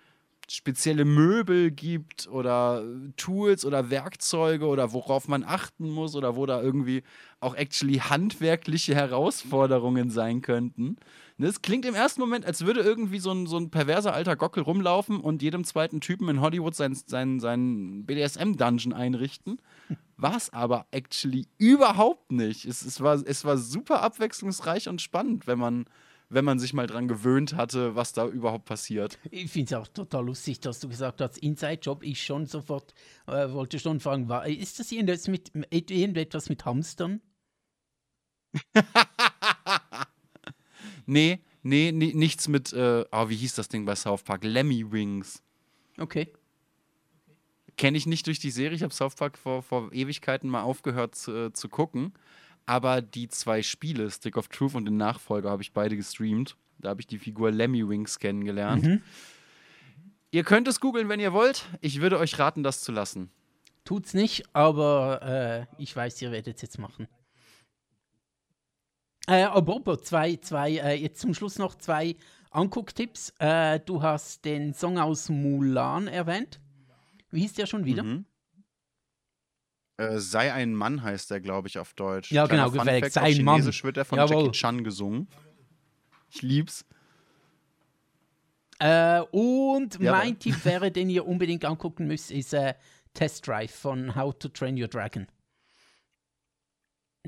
[0.52, 2.84] spezielle Möbel gibt oder
[3.18, 7.04] Tools oder Werkzeuge oder worauf man achten muss oder wo da irgendwie
[7.40, 10.98] auch actually handwerkliche Herausforderungen sein könnten.
[11.38, 14.36] Das ne, klingt im ersten Moment, als würde irgendwie so ein, so ein perverser alter
[14.36, 19.62] Gockel rumlaufen und jedem zweiten Typen in Hollywood sein, sein, sein BDSM-Dungeon einrichten.
[20.18, 22.66] War es aber actually überhaupt nicht.
[22.66, 25.86] Es, es, war, es war super abwechslungsreich und spannend, wenn man
[26.30, 29.18] wenn man sich mal dran gewöhnt hatte, was da überhaupt passiert.
[29.32, 32.94] Ich finde es auch total lustig, dass du gesagt hast, Inside-Job, ich schon sofort
[33.28, 37.22] äh, wollte schon fragen, war, ist das irgendetwas mit, irgendetwas mit Hamstern?
[41.06, 44.44] nee, nee, nee, nichts mit, äh, oh, wie hieß das Ding bei South Park?
[44.44, 45.42] Lemmy Wings.
[45.98, 46.32] Okay.
[47.76, 48.76] Kenne ich nicht durch die Serie.
[48.76, 52.14] Ich habe South Park vor, vor Ewigkeiten mal aufgehört zu, äh, zu gucken.
[52.70, 56.56] Aber die zwei Spiele, Stick of Truth und den Nachfolger, habe ich beide gestreamt.
[56.78, 58.84] Da habe ich die Figur Lemmy Wings kennengelernt.
[58.84, 59.02] Mhm.
[60.30, 61.66] Ihr könnt es googeln, wenn ihr wollt.
[61.82, 63.32] Ich würde euch raten, das zu lassen.
[63.86, 67.08] Tut's nicht, aber äh, ich weiß, ihr werdet es jetzt machen.
[69.26, 72.18] Äh, aber zwei, zwei, äh, jetzt zum Schluss noch zwei
[72.52, 73.34] Angucktipps.
[73.40, 76.60] Äh, du hast den Song aus Mulan erwähnt.
[77.32, 78.04] Wie hieß der schon wieder?
[78.04, 78.26] Mhm.
[80.00, 82.32] Äh, sei ein Mann heißt der, glaube ich, auf Deutsch.
[82.32, 83.12] Ja, Kleiner genau, gefällt.
[83.12, 83.56] Sei ein Mann.
[83.58, 84.46] Chinesisch wird er von Jawohl.
[84.46, 85.28] Jackie Chan gesungen.
[86.30, 86.86] Ich lieb's.
[88.80, 92.76] Äh, und ja, mein Tipp wäre, den ihr unbedingt angucken müsst, ist äh,
[93.14, 95.28] Test Drive von How to Train Your Dragon.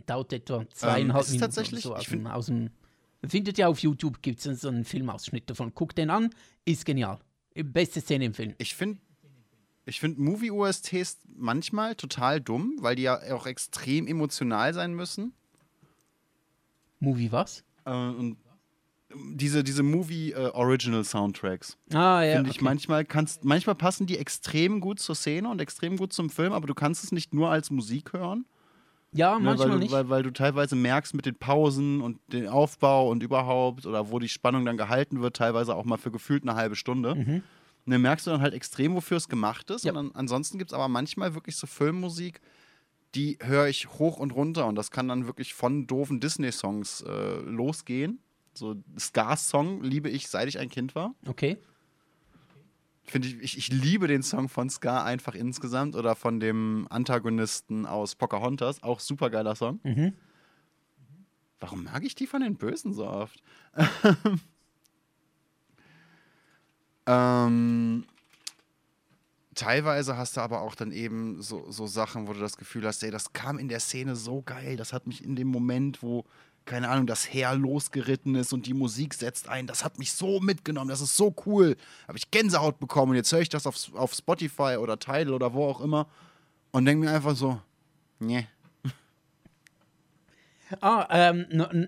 [0.05, 1.39] Dauert etwa zweieinhalb ähm, Minuten.
[1.39, 2.69] Tatsächlich, so aus, dem, aus dem,
[3.27, 5.73] findet ja auf YouTube, gibt es so einen Filmausschnitt davon.
[5.75, 6.29] Guckt den an,
[6.63, 7.19] ist genial.
[7.53, 8.55] Beste Szene im Film.
[8.59, 9.01] Ich finde
[9.85, 15.33] ich finde Movie-OSTs manchmal total dumm, weil die ja auch extrem emotional sein müssen.
[16.99, 17.63] Movie was?
[17.85, 18.37] Äh, und
[19.13, 21.77] diese, diese Movie-Original-Soundtracks.
[21.91, 22.35] Äh, ah, ja.
[22.35, 22.65] Finde ich okay.
[22.65, 26.67] manchmal kannst, manchmal passen die extrem gut zur Szene und extrem gut zum Film, aber
[26.67, 28.45] du kannst es nicht nur als Musik hören.
[29.13, 29.91] Ja, manchmal ne, weil du, nicht.
[29.91, 34.19] Weil, weil du teilweise merkst mit den Pausen und dem Aufbau und überhaupt oder wo
[34.19, 37.15] die Spannung dann gehalten wird, teilweise auch mal für gefühlt eine halbe Stunde.
[37.15, 37.43] Mhm.
[37.85, 39.85] Und dann merkst du dann halt extrem, wofür es gemacht ist.
[39.85, 39.91] Ja.
[39.91, 42.41] Und dann, ansonsten gibt es aber manchmal wirklich so Filmmusik,
[43.15, 44.67] die höre ich hoch und runter.
[44.67, 48.19] Und das kann dann wirklich von doofen Disney-Songs äh, losgehen.
[48.53, 51.15] So Ska-Song liebe ich, seit ich ein Kind war.
[51.25, 51.57] Okay.
[53.03, 57.85] Finde ich, ich, ich liebe den Song von Ska einfach insgesamt oder von dem Antagonisten
[57.85, 58.83] aus Pocahontas.
[58.83, 59.79] Auch super geiler Song.
[59.83, 60.13] Mhm.
[61.59, 63.41] Warum mag ich die von den Bösen so oft?
[67.05, 68.05] Ähm,
[69.55, 73.03] teilweise hast du aber auch dann eben so, so Sachen, wo du das Gefühl hast,
[73.03, 74.77] ey, das kam in der Szene so geil.
[74.77, 76.25] Das hat mich in dem Moment, wo,
[76.65, 80.39] keine Ahnung, das Heer losgeritten ist und die Musik setzt ein, das hat mich so
[80.39, 81.75] mitgenommen, das ist so cool.
[82.07, 85.53] Habe ich Gänsehaut bekommen und jetzt höre ich das auf, auf Spotify oder Tidal oder
[85.53, 86.07] wo auch immer
[86.71, 87.59] und denke mir einfach so,
[88.19, 88.47] nee.
[90.79, 91.45] Ah, ähm,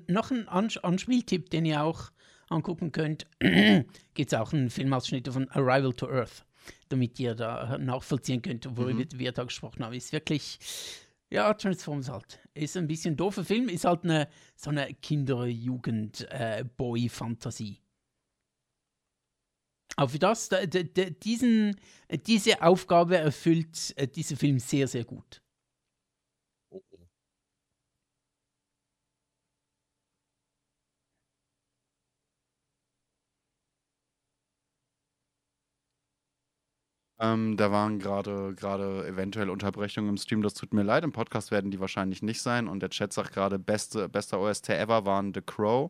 [0.07, 2.11] noch ein Anspieltipp, den ihr auch
[2.53, 6.45] angucken könnt, gibt es auch einen Filmausschnitt von Arrival to Earth,
[6.89, 9.07] damit ihr da nachvollziehen könnt, worüber mhm.
[9.15, 9.93] wir da gesprochen haben.
[9.93, 10.59] Ist wirklich,
[11.29, 12.39] ja, Transformers halt.
[12.53, 17.79] Ist ein bisschen doofer Film, ist halt eine, so eine Kinder-Jugend-Boy-Fantasie.
[19.95, 21.79] Aber für das, da, da, da, diesen,
[22.25, 25.42] diese Aufgabe erfüllt äh, dieser Film sehr, sehr gut.
[37.23, 40.41] Ähm, da waren gerade gerade eventuell Unterbrechungen im Stream.
[40.41, 41.05] Das tut mir leid.
[41.05, 42.67] Im Podcast werden die wahrscheinlich nicht sein.
[42.67, 45.89] Und der Chat sagt gerade, beste, bester OST ever waren The Crow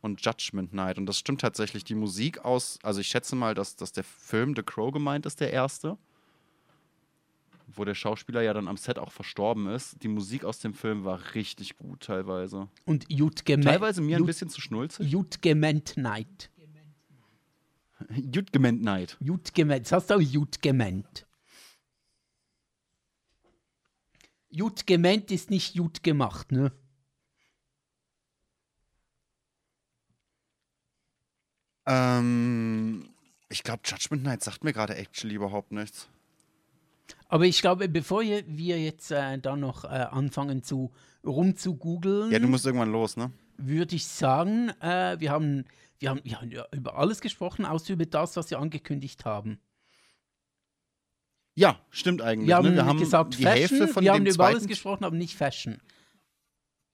[0.00, 0.96] und Judgment Night.
[0.96, 1.82] Und das stimmt tatsächlich.
[1.82, 5.40] Die Musik aus, also ich schätze mal, dass, dass der Film The Crow gemeint ist,
[5.40, 5.98] der erste.
[7.66, 10.00] Wo der Schauspieler ja dann am Set auch verstorben ist.
[10.04, 12.68] Die Musik aus dem Film war richtig gut teilweise.
[12.84, 13.64] Und Jutgement.
[13.64, 15.10] Teilweise mir ein bisschen zu schnulzig.
[15.10, 16.48] Jutgement Night.
[18.10, 19.16] Jutgement Night.
[19.20, 19.84] Jutgement.
[19.84, 21.26] Das hast du auch Jutgement.
[24.50, 26.72] Jutgement ist nicht Jut gemacht, ne?
[31.86, 33.08] Ähm,
[33.48, 36.08] ich glaube, Judgment Night sagt mir gerade actually überhaupt nichts.
[37.28, 40.90] Aber ich glaube, bevor wir jetzt äh, da noch äh, anfangen zu
[41.24, 42.32] rumzugoogeln.
[42.32, 43.30] Ja, du musst irgendwann los, ne?
[43.56, 45.64] Würde ich sagen, äh, wir, haben,
[46.00, 49.60] wir, haben, wir haben ja über alles gesprochen, außer über das, was wir angekündigt haben.
[51.54, 52.48] Ja, stimmt eigentlich.
[52.48, 52.76] Wir haben, ne?
[52.76, 55.16] wir haben gesagt die Fashion, Hälfte von wir dem haben über zweiten alles gesprochen, aber
[55.16, 55.78] nicht Fashion.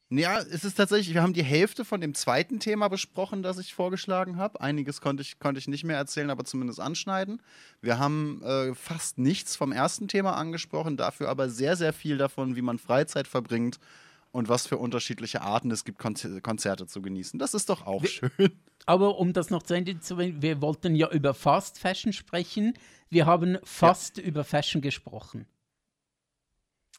[0.08, 3.74] Ja, es ist tatsächlich, wir haben die Hälfte von dem zweiten Thema besprochen, das ich
[3.74, 4.60] vorgeschlagen habe.
[4.60, 7.42] Einiges konnte ich, konnte ich nicht mehr erzählen, aber zumindest anschneiden.
[7.80, 12.54] Wir haben äh, fast nichts vom ersten Thema angesprochen, dafür aber sehr, sehr viel davon,
[12.54, 13.78] wie man Freizeit verbringt
[14.36, 17.38] und was für unterschiedliche Arten es gibt, Konzer Konzerte zu genießen.
[17.38, 18.52] Das ist doch auch Wir- schön.
[18.86, 22.74] Aber um das noch zu Ende zu bringen, wir wollten ja über Fast Fashion sprechen.
[23.08, 25.46] Wir haben fast über Fashion gesprochen.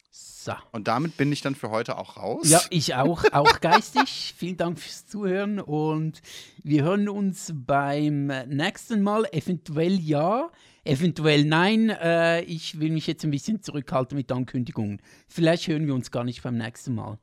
[0.10, 0.54] So.
[0.72, 2.50] Und damit bin ich dann für heute auch raus.
[2.50, 4.34] Ja, ich auch, auch geistig.
[4.38, 6.22] Vielen Dank fürs Zuhören und
[6.64, 9.26] wir hören uns beim nächsten Mal.
[9.32, 10.50] Eventuell ja,
[10.86, 11.90] eventuell nein.
[11.90, 15.02] Äh, ich will mich jetzt ein bisschen zurückhalten mit Ankündigungen.
[15.28, 17.20] Vielleicht hören wir uns gar nicht beim nächsten Mal.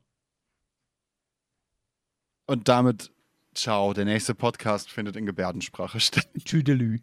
[2.46, 3.10] Und damit,
[3.54, 3.92] ciao.
[3.92, 6.28] Der nächste Podcast findet in Gebärdensprache statt.
[6.44, 7.00] Tschüdelü.